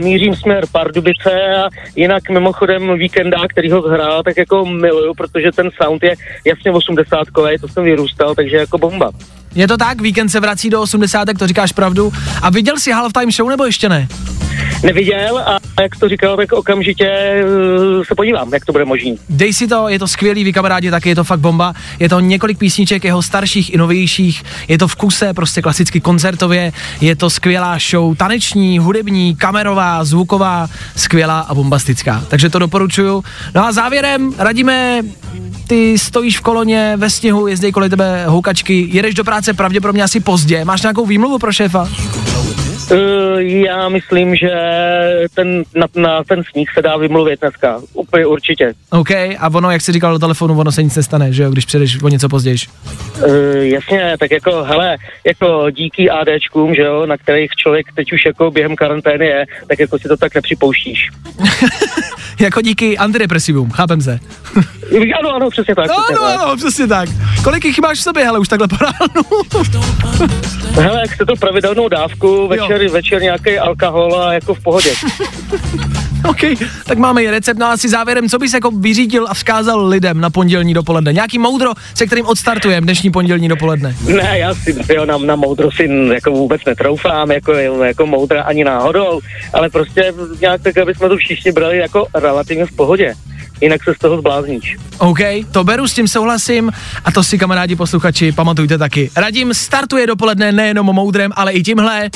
mířím 0.00 0.36
směr 0.36 0.64
Pardubice 0.72 1.32
a 1.64 1.68
jinak 1.96 2.30
mimochodem 2.30 2.98
víkenda, 2.98 3.38
který 3.48 3.70
ho 3.70 3.82
hrál, 3.82 4.22
tak 4.22 4.36
jako 4.36 4.64
miluju, 4.64 5.14
protože 5.14 5.52
ten 5.52 5.70
sound 5.82 6.02
je 6.02 6.14
jasně 6.44 6.70
80 6.70 7.30
kovej, 7.30 7.58
to 7.58 7.68
jsem 7.68 7.84
vyrůstal, 7.84 8.34
takže 8.34 8.56
jako 8.56 8.78
bomba. 8.78 9.10
Je 9.58 9.68
to 9.68 9.76
tak, 9.76 10.00
víkend 10.00 10.28
se 10.28 10.40
vrací 10.40 10.70
do 10.70 10.82
80, 10.82 11.28
to 11.38 11.46
říkáš 11.46 11.72
pravdu. 11.72 12.12
A 12.42 12.50
viděl 12.50 12.78
jsi 12.78 12.92
Halftime 12.92 13.32
Show 13.32 13.48
nebo 13.48 13.64
ještě 13.64 13.88
ne? 13.88 14.08
Neviděl 14.82 15.38
a 15.38 15.58
jak 15.82 15.96
to 15.96 16.08
říkal, 16.08 16.36
tak 16.36 16.52
okamžitě 16.52 17.34
uh, 17.44 18.04
se 18.04 18.14
podívám, 18.14 18.52
jak 18.52 18.64
to 18.64 18.72
bude 18.72 18.84
možný. 18.84 19.18
Dej 19.28 19.52
si 19.52 19.66
to, 19.66 19.88
je 19.88 19.98
to 19.98 20.08
skvělý, 20.08 20.44
vy 20.44 20.52
kamarádi, 20.52 20.90
taky 20.90 21.08
je 21.08 21.14
to 21.14 21.24
fakt 21.24 21.40
bomba. 21.40 21.74
Je 21.98 22.08
to 22.08 22.20
několik 22.20 22.58
písniček 22.58 23.04
jeho 23.04 23.22
starších 23.22 23.74
i 23.74 23.76
novějších, 23.76 24.44
je 24.68 24.78
to 24.78 24.88
v 24.88 24.96
kuse, 24.96 25.34
prostě 25.34 25.62
klasicky 25.62 26.00
koncertově, 26.00 26.72
je 27.00 27.16
to 27.16 27.30
skvělá 27.30 27.78
show, 27.90 28.16
taneční, 28.16 28.78
hudební, 28.78 29.36
kamerová, 29.36 30.04
zvuková, 30.04 30.68
skvělá 30.96 31.40
a 31.40 31.54
bombastická. 31.54 32.24
Takže 32.28 32.50
to 32.50 32.58
doporučuju. 32.58 33.24
No 33.54 33.64
a 33.64 33.72
závěrem 33.72 34.34
radíme, 34.38 35.02
ty 35.68 35.98
stojíš 35.98 36.38
v 36.38 36.40
koloně 36.40 36.94
ve 36.96 37.10
sněhu, 37.10 37.46
jezdí 37.46 37.72
kolem 37.72 37.90
tebe 37.90 38.24
houkačky, 38.26 38.88
jedeš 38.90 39.14
do 39.14 39.24
práce 39.24 39.47
pravděpodobně 39.54 40.02
asi 40.02 40.20
pozdě, 40.20 40.64
máš 40.64 40.82
nějakou 40.82 41.06
výmluvu 41.06 41.38
pro 41.38 41.52
šéfa? 41.52 41.88
Uh, 42.90 43.38
já 43.40 43.88
myslím, 43.88 44.36
že 44.36 44.50
ten, 45.34 45.62
na, 45.74 45.86
na 45.96 46.24
ten 46.24 46.42
sníh 46.50 46.68
se 46.74 46.82
dá 46.82 46.96
vymluvit 46.96 47.40
dneska, 47.40 47.80
úplně 47.94 48.26
určitě. 48.26 48.72
OK, 48.90 49.10
a 49.10 49.50
ono, 49.54 49.70
jak 49.70 49.80
jsi 49.80 49.92
říkal 49.92 50.12
do 50.12 50.18
telefonu, 50.18 50.58
ono 50.58 50.72
se 50.72 50.82
nic 50.82 50.96
nestane, 50.96 51.32
že 51.32 51.42
jo, 51.42 51.50
když 51.50 51.64
přijdeš 51.64 52.02
o 52.02 52.08
něco 52.08 52.28
později. 52.28 52.56
Uh, 53.26 53.32
jasně, 53.62 54.16
tak 54.20 54.30
jako, 54.30 54.62
hele, 54.62 54.96
jako 55.26 55.70
díky 55.70 56.10
ADčkům, 56.10 56.74
že 56.74 56.82
jo, 56.82 57.06
na 57.06 57.16
kterých 57.16 57.50
člověk 57.50 57.86
teď 57.94 58.12
už 58.12 58.26
jako 58.26 58.50
během 58.50 58.76
karantény 58.76 59.26
je, 59.26 59.46
tak 59.68 59.78
jako 59.78 59.98
si 59.98 60.08
to 60.08 60.16
tak 60.16 60.34
nepřipouštíš. 60.34 61.08
jako 62.40 62.60
díky 62.60 62.98
antidepresivům, 62.98 63.70
chápem 63.70 64.00
se. 64.02 64.18
Ano, 65.18 65.34
ano, 65.34 65.50
přesně 65.50 65.74
tak. 65.74 65.84
přesně 65.84 66.16
Ano, 66.16 66.32
tak. 66.32 66.40
ano, 66.40 66.56
přesně 66.56 66.86
tak. 66.86 67.08
Kolik 67.44 67.64
jich 67.64 67.78
máš 67.78 67.98
v 67.98 68.02
sobě, 68.02 68.24
hele, 68.24 68.38
už 68.38 68.48
takhle 68.48 68.68
po 68.68 68.76
ránu? 68.80 69.22
Hele, 70.72 71.00
jak 71.00 71.10
chce 71.10 71.26
to 71.26 71.36
pravidelnou 71.36 71.88
dávku, 71.88 72.48
večer, 72.48 72.77
večer 72.86 73.22
nějaký 73.22 73.58
alkohol 73.58 74.22
a 74.22 74.32
jako 74.32 74.54
v 74.54 74.62
pohodě. 74.62 74.90
OK, 76.28 76.40
tak 76.86 76.98
máme 76.98 77.22
i 77.22 77.30
recept. 77.30 77.58
No 77.58 77.66
a 77.66 77.72
asi 77.72 77.88
závěrem, 77.88 78.28
co 78.28 78.38
bys 78.38 78.54
jako 78.54 78.70
vyřídil 78.70 79.26
a 79.28 79.34
vzkázal 79.34 79.86
lidem 79.86 80.20
na 80.20 80.30
pondělní 80.30 80.74
dopoledne? 80.74 81.12
Nějaký 81.12 81.38
moudro, 81.38 81.72
se 81.94 82.06
kterým 82.06 82.26
odstartujeme 82.26 82.84
dnešní 82.84 83.10
pondělní 83.10 83.48
dopoledne. 83.48 83.96
Ne, 84.06 84.38
já 84.38 84.54
si 84.54 84.76
jo, 84.94 85.06
na, 85.06 85.18
na 85.18 85.36
moudro 85.36 85.70
si 85.70 85.88
jako 86.12 86.30
vůbec 86.30 86.64
netroufám, 86.66 87.30
jako, 87.30 87.52
jako 87.52 88.06
moudra 88.06 88.42
ani 88.42 88.64
náhodou, 88.64 89.20
ale 89.52 89.70
prostě 89.70 90.12
nějak 90.40 90.62
tak, 90.62 90.78
aby 90.78 90.94
jsme 90.94 91.08
to 91.08 91.16
všichni 91.16 91.52
brali 91.52 91.78
jako 91.78 92.06
relativně 92.14 92.66
v 92.66 92.72
pohodě. 92.72 93.14
Jinak 93.60 93.84
se 93.84 93.94
z 93.94 93.98
toho 93.98 94.18
zblázníš. 94.18 94.76
OK, 94.98 95.18
to 95.52 95.64
beru, 95.64 95.88
s 95.88 95.94
tím 95.94 96.08
souhlasím 96.08 96.72
a 97.04 97.12
to 97.12 97.24
si 97.24 97.38
kamarádi 97.38 97.76
posluchači 97.76 98.32
pamatujte 98.32 98.78
taky. 98.78 99.10
Radím 99.16 99.54
startuje 99.54 100.06
dopoledne 100.06 100.52
nejenom 100.52 100.86
moudrem, 100.86 101.32
ale 101.36 101.52
i 101.52 101.62
tímhle, 101.62 102.10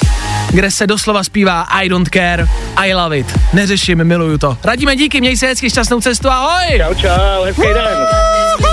kde 0.50 0.70
se 0.70 0.86
doslova 0.86 1.24
zpívá 1.24 1.62
I 1.62 1.88
don't 1.88 2.08
care, 2.08 2.46
I 2.76 2.94
love 2.94 3.18
it. 3.18 3.38
Neřeším, 3.52 4.04
miluju 4.04 4.38
to. 4.38 4.58
Radíme 4.64 4.96
díky, 4.96 5.20
měj 5.20 5.36
se 5.36 5.46
hezky, 5.46 5.70
šťastnou 5.70 6.00
cestu, 6.00 6.28
ahoj! 6.28 6.78
Čau, 6.78 6.94
čau, 6.94 7.44
hezký 7.44 7.62
den. 7.62 8.71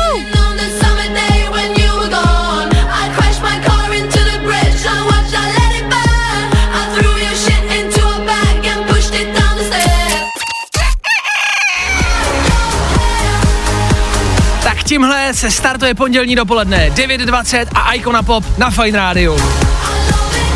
Tímhle 14.89 15.33
se 15.33 15.51
startuje 15.51 15.95
pondělní 15.95 16.35
dopoledne 16.35 16.89
9.20 16.89 17.67
a 17.73 17.93
Icona 17.93 18.23
Pop 18.23 18.57
na 18.57 18.69
Fine 18.69 18.97
Radio. 18.97 19.37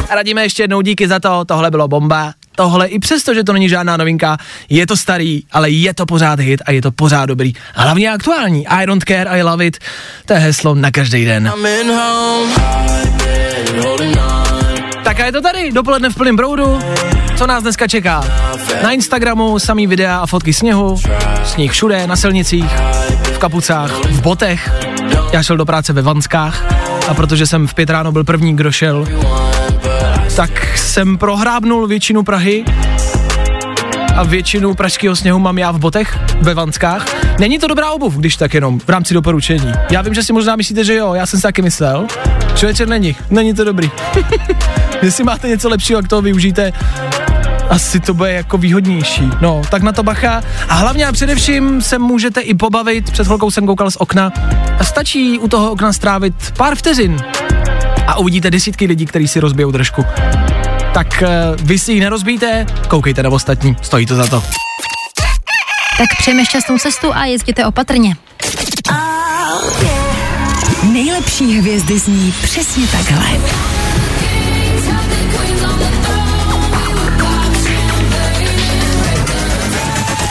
Radíme 0.10 0.44
ještě 0.44 0.64
jednou 0.64 0.82
díky 0.82 1.08
za 1.08 1.20
to, 1.20 1.46
tohle 1.46 1.72
bylo 1.72 1.88
bomba. 1.88 2.34
Tohle 2.56 2.88
i 2.88 3.00
přesto, 3.00 3.34
že 3.34 3.44
to 3.44 3.54
není 3.54 3.70
žádná 3.70 3.98
novinka, 3.98 4.38
je 4.70 4.88
to 4.88 4.98
starý, 4.98 5.44
ale 5.52 5.70
je 5.70 5.94
to 5.94 6.06
pořád 6.06 6.40
hit 6.40 6.62
a 6.66 6.72
je 6.72 6.82
to 6.82 6.92
pořád 6.92 7.26
dobrý. 7.26 7.54
A 7.76 7.82
hlavně 7.82 8.12
aktuální. 8.12 8.68
I 8.68 8.86
don't 8.86 9.04
care, 9.08 9.30
I 9.30 9.44
love 9.44 9.66
it. 9.66 9.78
To 10.26 10.34
je 10.34 10.40
heslo 10.40 10.76
na 10.76 10.92
každý 10.92 11.26
den. 11.26 11.54
Tak 15.04 15.20
a 15.20 15.26
je 15.26 15.32
to 15.32 15.42
tady, 15.42 15.72
dopoledne 15.72 16.10
v 16.10 16.16
plném 16.16 16.38
proudu. 16.38 16.80
Co 17.36 17.48
nás 17.48 17.64
dneska 17.64 17.88
čeká? 17.88 18.24
Na 18.84 18.92
Instagramu 18.92 19.60
samý 19.60 19.88
videa 19.88 20.18
a 20.18 20.26
fotky 20.26 20.54
sněhu, 20.54 21.00
sníh 21.44 21.72
všude, 21.72 22.08
na 22.08 22.16
silnicích, 22.16 22.72
kapucách, 23.44 23.92
v 23.92 24.22
botech. 24.22 24.72
Já 25.34 25.44
šel 25.44 25.58
do 25.58 25.66
práce 25.66 25.94
ve 25.94 26.02
Vanskách 26.02 26.66
a 27.08 27.14
protože 27.14 27.48
jsem 27.48 27.68
v 27.68 27.74
pět 27.74 27.90
ráno 27.90 28.12
byl 28.12 28.24
první, 28.24 28.56
kdo 28.56 28.72
šel, 28.72 29.08
tak 30.36 30.78
jsem 30.78 31.18
prohrábnul 31.18 31.88
většinu 31.88 32.24
Prahy 32.24 32.66
a 34.16 34.24
většinu 34.24 34.74
pražského 34.74 35.16
sněhu 35.16 35.40
mám 35.40 35.58
já 35.58 35.72
v 35.72 35.80
botech 35.80 36.20
ve 36.42 36.54
Vanskách. 36.54 37.06
Není 37.40 37.60
to 37.60 37.68
dobrá 37.68 37.92
obuv, 37.92 38.16
když 38.16 38.36
tak 38.36 38.54
jenom 38.54 38.80
v 38.80 38.90
rámci 38.90 39.14
doporučení. 39.14 39.72
Já 39.90 40.02
vím, 40.02 40.14
že 40.14 40.24
si 40.24 40.34
možná 40.34 40.56
myslíte, 40.56 40.84
že 40.84 40.96
jo, 40.96 41.14
já 41.14 41.26
jsem 41.26 41.40
si 41.40 41.44
taky 41.44 41.62
myslel. 41.62 42.08
Člověče 42.56 42.86
není, 42.86 43.16
není 43.30 43.54
to 43.54 43.64
dobrý. 43.64 43.92
Jestli 45.02 45.24
máte 45.24 45.48
něco 45.48 45.70
lepšího, 45.70 46.00
jak 46.00 46.08
toho 46.08 46.22
využijte, 46.22 46.74
asi 47.74 48.00
to 48.00 48.14
bude 48.14 48.32
jako 48.32 48.58
výhodnější. 48.58 49.30
No, 49.42 49.62
tak 49.70 49.82
na 49.82 49.92
to 49.92 50.04
bacha. 50.04 50.44
A 50.70 50.74
hlavně 50.74 51.08
a 51.08 51.12
především 51.12 51.82
se 51.82 52.00
můžete 52.00 52.42
i 52.42 52.54
pobavit. 52.54 53.12
Před 53.12 53.26
chvilkou 53.26 53.52
jsem 53.52 53.68
koukal 53.68 53.92
z 53.92 53.96
okna. 53.96 54.32
A 54.80 54.84
stačí 54.84 55.40
u 55.40 55.48
toho 55.48 55.72
okna 55.72 55.94
strávit 55.94 56.34
pár 56.58 56.76
vteřin. 56.76 57.18
A 58.08 58.18
uvidíte 58.18 58.52
desítky 58.52 58.86
lidí, 58.86 59.06
kteří 59.06 59.28
si 59.28 59.40
rozbijou 59.40 59.72
držku. 59.72 60.06
Tak 60.94 61.24
uh, 61.24 61.66
vy 61.66 61.80
si 61.80 61.94
ji 61.94 62.00
nerozbijte, 62.00 62.66
koukejte 62.88 63.24
na 63.24 63.30
ostatní, 63.30 63.76
stojí 63.82 64.06
to 64.06 64.16
za 64.16 64.28
to. 64.28 64.44
Tak 65.98 66.08
přejeme 66.20 66.46
šťastnou 66.46 66.78
cestu 66.78 67.16
a 67.16 67.26
jezděte 67.26 67.66
opatrně. 67.66 68.16
Nejlepší 70.92 71.60
hvězdy 71.60 72.00
zní 72.00 72.34
přesně 72.44 72.88
takhle. 72.88 73.26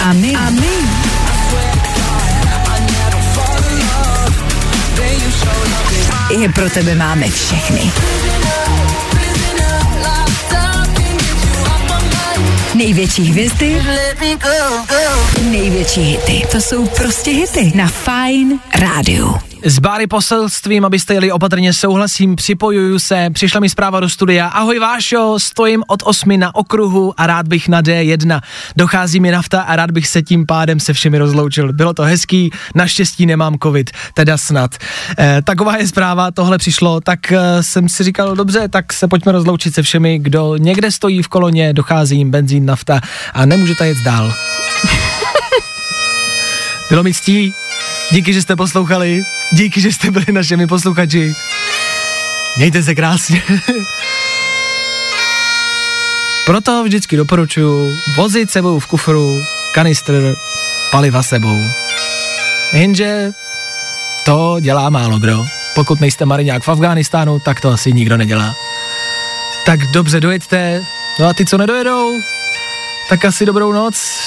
A 0.02 0.12
my, 0.12 0.34
a 0.34 0.50
my 0.50 0.72
je 6.40 6.48
pro 6.48 6.70
tebe 6.70 6.94
máme 6.94 7.30
všechny. 7.30 7.92
Největší 12.74 13.24
hvězdy, 13.24 13.82
největší 15.50 16.00
hity. 16.00 16.46
To 16.52 16.60
jsou 16.60 16.86
prostě 16.86 17.30
hity 17.30 17.72
na 17.74 17.88
Fine 17.88 18.58
Rádiu. 18.74 19.51
S 19.64 19.78
Báry 19.78 20.06
poselstvím, 20.06 20.84
abyste 20.84 21.14
jeli 21.14 21.32
opatrně, 21.32 21.72
souhlasím, 21.72 22.36
připojuju 22.36 22.98
se, 22.98 23.30
přišla 23.32 23.60
mi 23.60 23.68
zpráva 23.68 24.00
do 24.00 24.08
studia. 24.08 24.46
Ahoj 24.46 24.78
Vášo, 24.78 25.34
stojím 25.38 25.82
od 25.88 26.02
8 26.04 26.38
na 26.38 26.54
okruhu 26.54 27.14
a 27.16 27.26
rád 27.26 27.48
bych 27.48 27.68
na 27.68 27.82
D1. 27.82 28.40
Dochází 28.76 29.20
mi 29.20 29.30
nafta 29.30 29.62
a 29.62 29.76
rád 29.76 29.90
bych 29.90 30.06
se 30.06 30.22
tím 30.22 30.46
pádem 30.46 30.80
se 30.80 30.92
všemi 30.92 31.18
rozloučil. 31.18 31.72
Bylo 31.72 31.94
to 31.94 32.02
hezký, 32.02 32.50
naštěstí 32.74 33.26
nemám 33.26 33.56
covid, 33.62 33.90
teda 34.14 34.36
snad. 34.36 34.74
E, 35.18 35.42
taková 35.42 35.76
je 35.76 35.88
zpráva, 35.88 36.30
tohle 36.30 36.58
přišlo, 36.58 37.00
tak 37.00 37.32
e, 37.32 37.62
jsem 37.62 37.88
si 37.88 38.04
říkal, 38.04 38.36
dobře, 38.36 38.68
tak 38.68 38.92
se 38.92 39.08
pojďme 39.08 39.32
rozloučit 39.32 39.74
se 39.74 39.82
všemi, 39.82 40.18
kdo 40.18 40.56
někde 40.56 40.90
stojí 40.90 41.22
v 41.22 41.28
koloně, 41.28 41.72
dochází 41.72 42.16
jim 42.16 42.30
benzín, 42.30 42.66
nafta 42.66 43.00
a 43.34 43.46
nemůžete 43.46 43.86
jet 43.86 43.98
dál. 43.98 44.32
Bylo 46.90 47.02
mi 47.02 47.14
ctí, 47.14 47.54
díky, 48.12 48.32
že 48.32 48.42
jste 48.42 48.56
poslouchali, 48.56 49.22
díky, 49.52 49.80
že 49.80 49.92
jste 49.92 50.10
byli 50.10 50.26
našimi 50.32 50.66
posluchači. 50.66 51.34
Mějte 52.56 52.82
se 52.82 52.94
krásně. 52.94 53.42
Proto 56.46 56.84
vždycky 56.84 57.16
doporučuji 57.16 57.98
vozit 58.16 58.50
sebou 58.50 58.78
v 58.78 58.86
kufru 58.86 59.42
kanistr 59.74 60.36
paliva 60.90 61.22
sebou. 61.22 61.58
Jenže 62.72 63.32
to 64.24 64.56
dělá 64.60 64.90
málo 64.90 65.18
kdo. 65.18 65.44
Pokud 65.74 66.00
nejste 66.00 66.24
mariňák 66.24 66.62
v 66.62 66.68
Afghánistánu, 66.68 67.38
tak 67.40 67.60
to 67.60 67.70
asi 67.70 67.92
nikdo 67.92 68.16
nedělá. 68.16 68.54
Tak 69.66 69.80
dobře 69.92 70.20
dojeďte, 70.20 70.82
no 71.20 71.26
a 71.26 71.34
ty, 71.34 71.46
co 71.46 71.58
nedojedou, 71.58 72.20
tak 73.12 73.24
asi 73.24 73.46
dobrou 73.46 73.72
noc. 73.72 74.20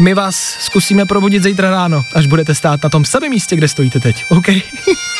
My 0.00 0.14
vás 0.14 0.56
zkusíme 0.60 1.06
probudit 1.06 1.42
zítra 1.42 1.70
ráno, 1.70 2.04
až 2.14 2.26
budete 2.26 2.54
stát 2.54 2.82
na 2.82 2.88
tom 2.88 3.04
samém 3.04 3.30
místě, 3.30 3.56
kde 3.56 3.68
stojíte 3.68 4.00
teď, 4.00 4.24
OK? 4.28 4.46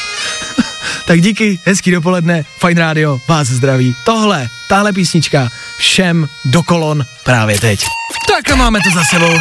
tak 1.07 1.21
díky, 1.21 1.59
hezký 1.65 1.91
dopoledne, 1.91 2.45
Fine 2.67 2.81
Radio, 2.81 3.21
vás 3.29 3.49
zdraví. 3.49 3.95
Tohle, 4.05 4.49
tahle 4.69 4.93
písnička, 4.93 5.49
všem 5.77 6.29
do 6.45 6.63
kolon 6.63 7.07
právě 7.25 7.61
teď. 7.61 7.81
Tak 8.29 8.51
a 8.51 8.57
máme 8.57 8.79
to 8.85 8.91
za 8.91 9.05
sebou. 9.05 9.39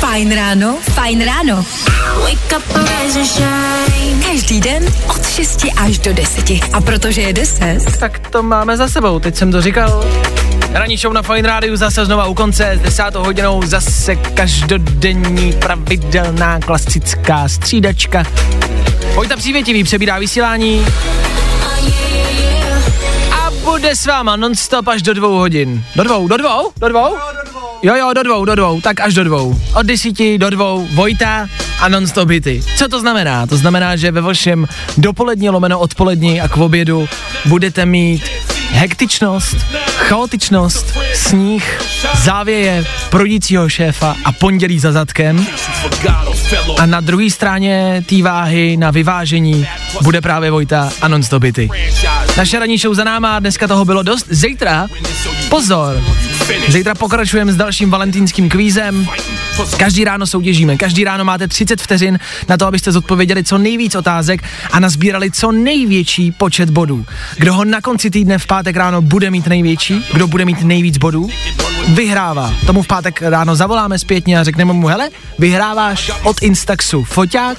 Fajn 0.00 0.34
ráno, 0.34 0.76
fajn 0.82 1.24
ráno. 1.24 1.64
Každý 4.26 4.60
den 4.60 4.84
od 5.08 5.26
6 5.28 5.66
až 5.76 5.98
do 5.98 6.12
10. 6.12 6.50
A 6.72 6.80
protože 6.80 7.20
je 7.22 7.32
10, 7.32 7.98
Tak 8.00 8.18
to 8.18 8.42
máme 8.42 8.76
za 8.76 8.88
sebou, 8.88 9.18
teď 9.20 9.36
jsem 9.36 9.52
to 9.52 9.62
říkal. 9.62 10.04
Ranní 10.72 10.96
show 10.96 11.12
na 11.12 11.22
Fine 11.22 11.48
Rádiu 11.48 11.76
zase 11.76 12.04
znova 12.04 12.26
u 12.26 12.34
konce, 12.34 12.72
s 12.74 12.80
desátou 12.80 13.24
hodinou 13.24 13.62
zase 13.66 14.16
každodenní 14.16 15.52
pravidelná 15.52 16.60
klasická 16.60 17.48
střídačka. 17.48 18.24
Vojta 19.14 19.36
Přívětivý 19.36 19.84
přebírá 19.84 20.18
vysílání 20.18 20.86
a 23.32 23.50
bude 23.64 23.96
s 23.96 24.06
váma 24.06 24.36
nonstop 24.36 24.88
až 24.88 25.02
do 25.02 25.14
dvou 25.14 25.38
hodin. 25.38 25.84
Do 25.96 26.04
dvou, 26.04 26.28
do 26.28 26.36
dvou, 26.36 26.70
do 26.76 26.88
dvou? 26.88 27.16
Jo, 27.82 27.94
jo, 27.94 28.12
do 28.12 28.22
dvou, 28.22 28.44
do 28.44 28.54
dvou, 28.54 28.80
tak 28.80 29.00
až 29.00 29.14
do 29.14 29.24
dvou. 29.24 29.60
Od 29.74 29.86
desíti 29.86 30.38
do 30.38 30.50
dvou 30.50 30.88
Vojta 30.94 31.48
a 31.80 31.88
nonstop 31.88 32.28
hity. 32.28 32.60
Co 32.76 32.88
to 32.88 33.00
znamená? 33.00 33.46
To 33.46 33.56
znamená, 33.56 33.96
že 33.96 34.10
ve 34.10 34.20
vašem 34.20 34.66
dopolední 34.98 35.50
lomeno 35.50 35.78
odpolední 35.78 36.40
a 36.40 36.48
k 36.48 36.56
obědu 36.56 37.08
budete 37.46 37.86
mít 37.86 38.22
hektičnost, 38.70 39.56
chaotičnost, 39.96 40.98
sníh, 41.14 41.80
závěje, 42.24 42.84
prodícího 43.10 43.68
šéfa 43.68 44.16
a 44.24 44.32
pondělí 44.32 44.78
za 44.78 44.92
zadkem. 44.92 45.46
A 46.78 46.86
na 46.86 47.00
druhé 47.00 47.30
straně 47.30 48.04
té 48.08 48.22
váhy 48.22 48.76
na 48.76 48.90
vyvážení 48.90 49.66
bude 50.02 50.20
právě 50.20 50.50
Vojta 50.50 50.90
a 51.00 51.08
non-stop 51.08 51.42
hity. 51.42 51.68
Naše 52.36 52.58
ranní 52.58 52.78
show 52.78 52.94
za 52.94 53.04
náma, 53.04 53.38
dneska 53.38 53.68
toho 53.68 53.84
bylo 53.84 54.02
dost. 54.02 54.26
Zítra, 54.30 54.86
pozor, 55.48 56.02
zítra 56.68 56.94
pokračujeme 56.94 57.52
s 57.52 57.56
dalším 57.56 57.90
valentýnským 57.90 58.48
kvízem. 58.48 59.08
Každý 59.76 60.04
ráno 60.04 60.26
soutěžíme, 60.26 60.76
každý 60.76 61.04
ráno 61.04 61.24
máte 61.24 61.48
30 61.48 61.80
vteřin 61.80 62.18
na 62.48 62.56
to, 62.56 62.66
abyste 62.66 62.92
zodpověděli 62.92 63.44
co 63.44 63.58
nejvíc 63.58 63.94
otázek 63.94 64.42
a 64.72 64.80
nazbírali 64.80 65.30
co 65.30 65.52
největší 65.52 66.32
počet 66.32 66.70
bodů. 66.70 67.06
Kdo 67.36 67.54
ho 67.54 67.64
na 67.64 67.80
konci 67.80 68.10
týdne 68.10 68.38
v 68.38 68.46
pátek 68.46 68.76
ráno 68.76 69.02
bude 69.02 69.30
mít 69.30 69.46
největší, 69.46 70.04
kdo 70.12 70.26
bude 70.26 70.44
mít 70.44 70.62
nejvíc 70.62 70.98
bodů, 70.98 71.28
vyhrává. 71.88 72.54
Tomu 72.66 72.82
v 72.82 72.86
pátek 72.86 73.22
ráno 73.22 73.56
zavoláme 73.56 73.98
zpětně 73.98 74.40
a 74.40 74.44
řekneme 74.44 74.72
mu, 74.72 74.86
hele, 74.86 75.08
vyhráváš 75.38 76.10
od 76.22 76.42
Instaxu 76.42 77.04
foťák, 77.04 77.58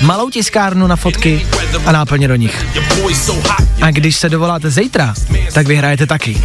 malou 0.00 0.30
tiskárnu 0.30 0.86
na 0.86 0.96
fotky 0.96 1.46
a 1.86 1.92
náplně 1.92 2.28
do 2.28 2.34
nich. 2.34 2.66
A 3.82 3.90
když 3.90 4.16
se 4.16 4.28
dovoláte 4.28 4.70
zítra, 4.70 5.14
tak 5.52 5.66
vyhrajete 5.66 6.06
taky. 6.06 6.42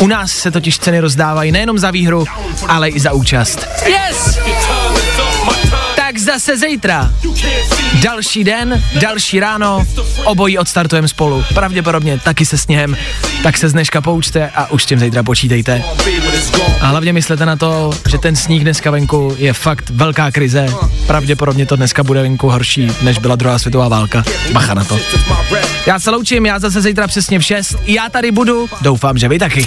U 0.00 0.06
nás 0.06 0.32
se 0.32 0.50
totiž 0.50 0.78
ceny 0.78 1.00
rozdávají 1.00 1.52
nejenom 1.52 1.78
za 1.78 1.90
výhru, 1.90 2.24
ale 2.68 2.88
i 2.88 3.00
za 3.00 3.12
účast. 3.12 3.66
Yes! 3.86 4.38
Zase 6.22 6.56
zítra. 6.56 7.12
Další 8.02 8.44
den, 8.44 8.82
další 9.00 9.40
ráno, 9.40 9.86
obojí 10.24 10.58
odstartujeme 10.58 11.08
spolu. 11.08 11.44
Pravděpodobně 11.54 12.18
taky 12.18 12.46
se 12.46 12.58
sněhem, 12.58 12.96
tak 13.42 13.56
se 13.56 13.68
z 13.68 13.72
dneška 13.72 14.00
poučte 14.00 14.50
a 14.54 14.70
už 14.70 14.84
tím 14.84 14.98
zítra 14.98 15.22
počítejte. 15.22 15.84
A 16.80 16.86
hlavně 16.86 17.12
myslete 17.12 17.46
na 17.46 17.56
to, 17.56 17.90
že 18.10 18.18
ten 18.18 18.36
sníh 18.36 18.62
dneska 18.62 18.90
venku 18.90 19.34
je 19.38 19.52
fakt 19.52 19.90
velká 19.90 20.30
krize. 20.30 20.66
Pravděpodobně 21.06 21.66
to 21.66 21.76
dneska 21.76 22.04
bude 22.04 22.22
venku 22.22 22.48
horší, 22.48 22.90
než 23.02 23.18
byla 23.18 23.36
druhá 23.36 23.58
světová 23.58 23.88
válka. 23.88 24.24
Bacha 24.52 24.74
na 24.74 24.84
to. 24.84 24.98
Já 25.86 25.98
se 25.98 26.10
loučím, 26.10 26.46
já 26.46 26.58
zase 26.58 26.80
zítra 26.82 27.06
přesně 27.06 27.38
v 27.38 27.44
6. 27.44 27.76
Já 27.86 28.08
tady 28.08 28.32
budu, 28.32 28.68
doufám, 28.80 29.18
že 29.18 29.28
vy 29.28 29.38
taky. 29.38 29.66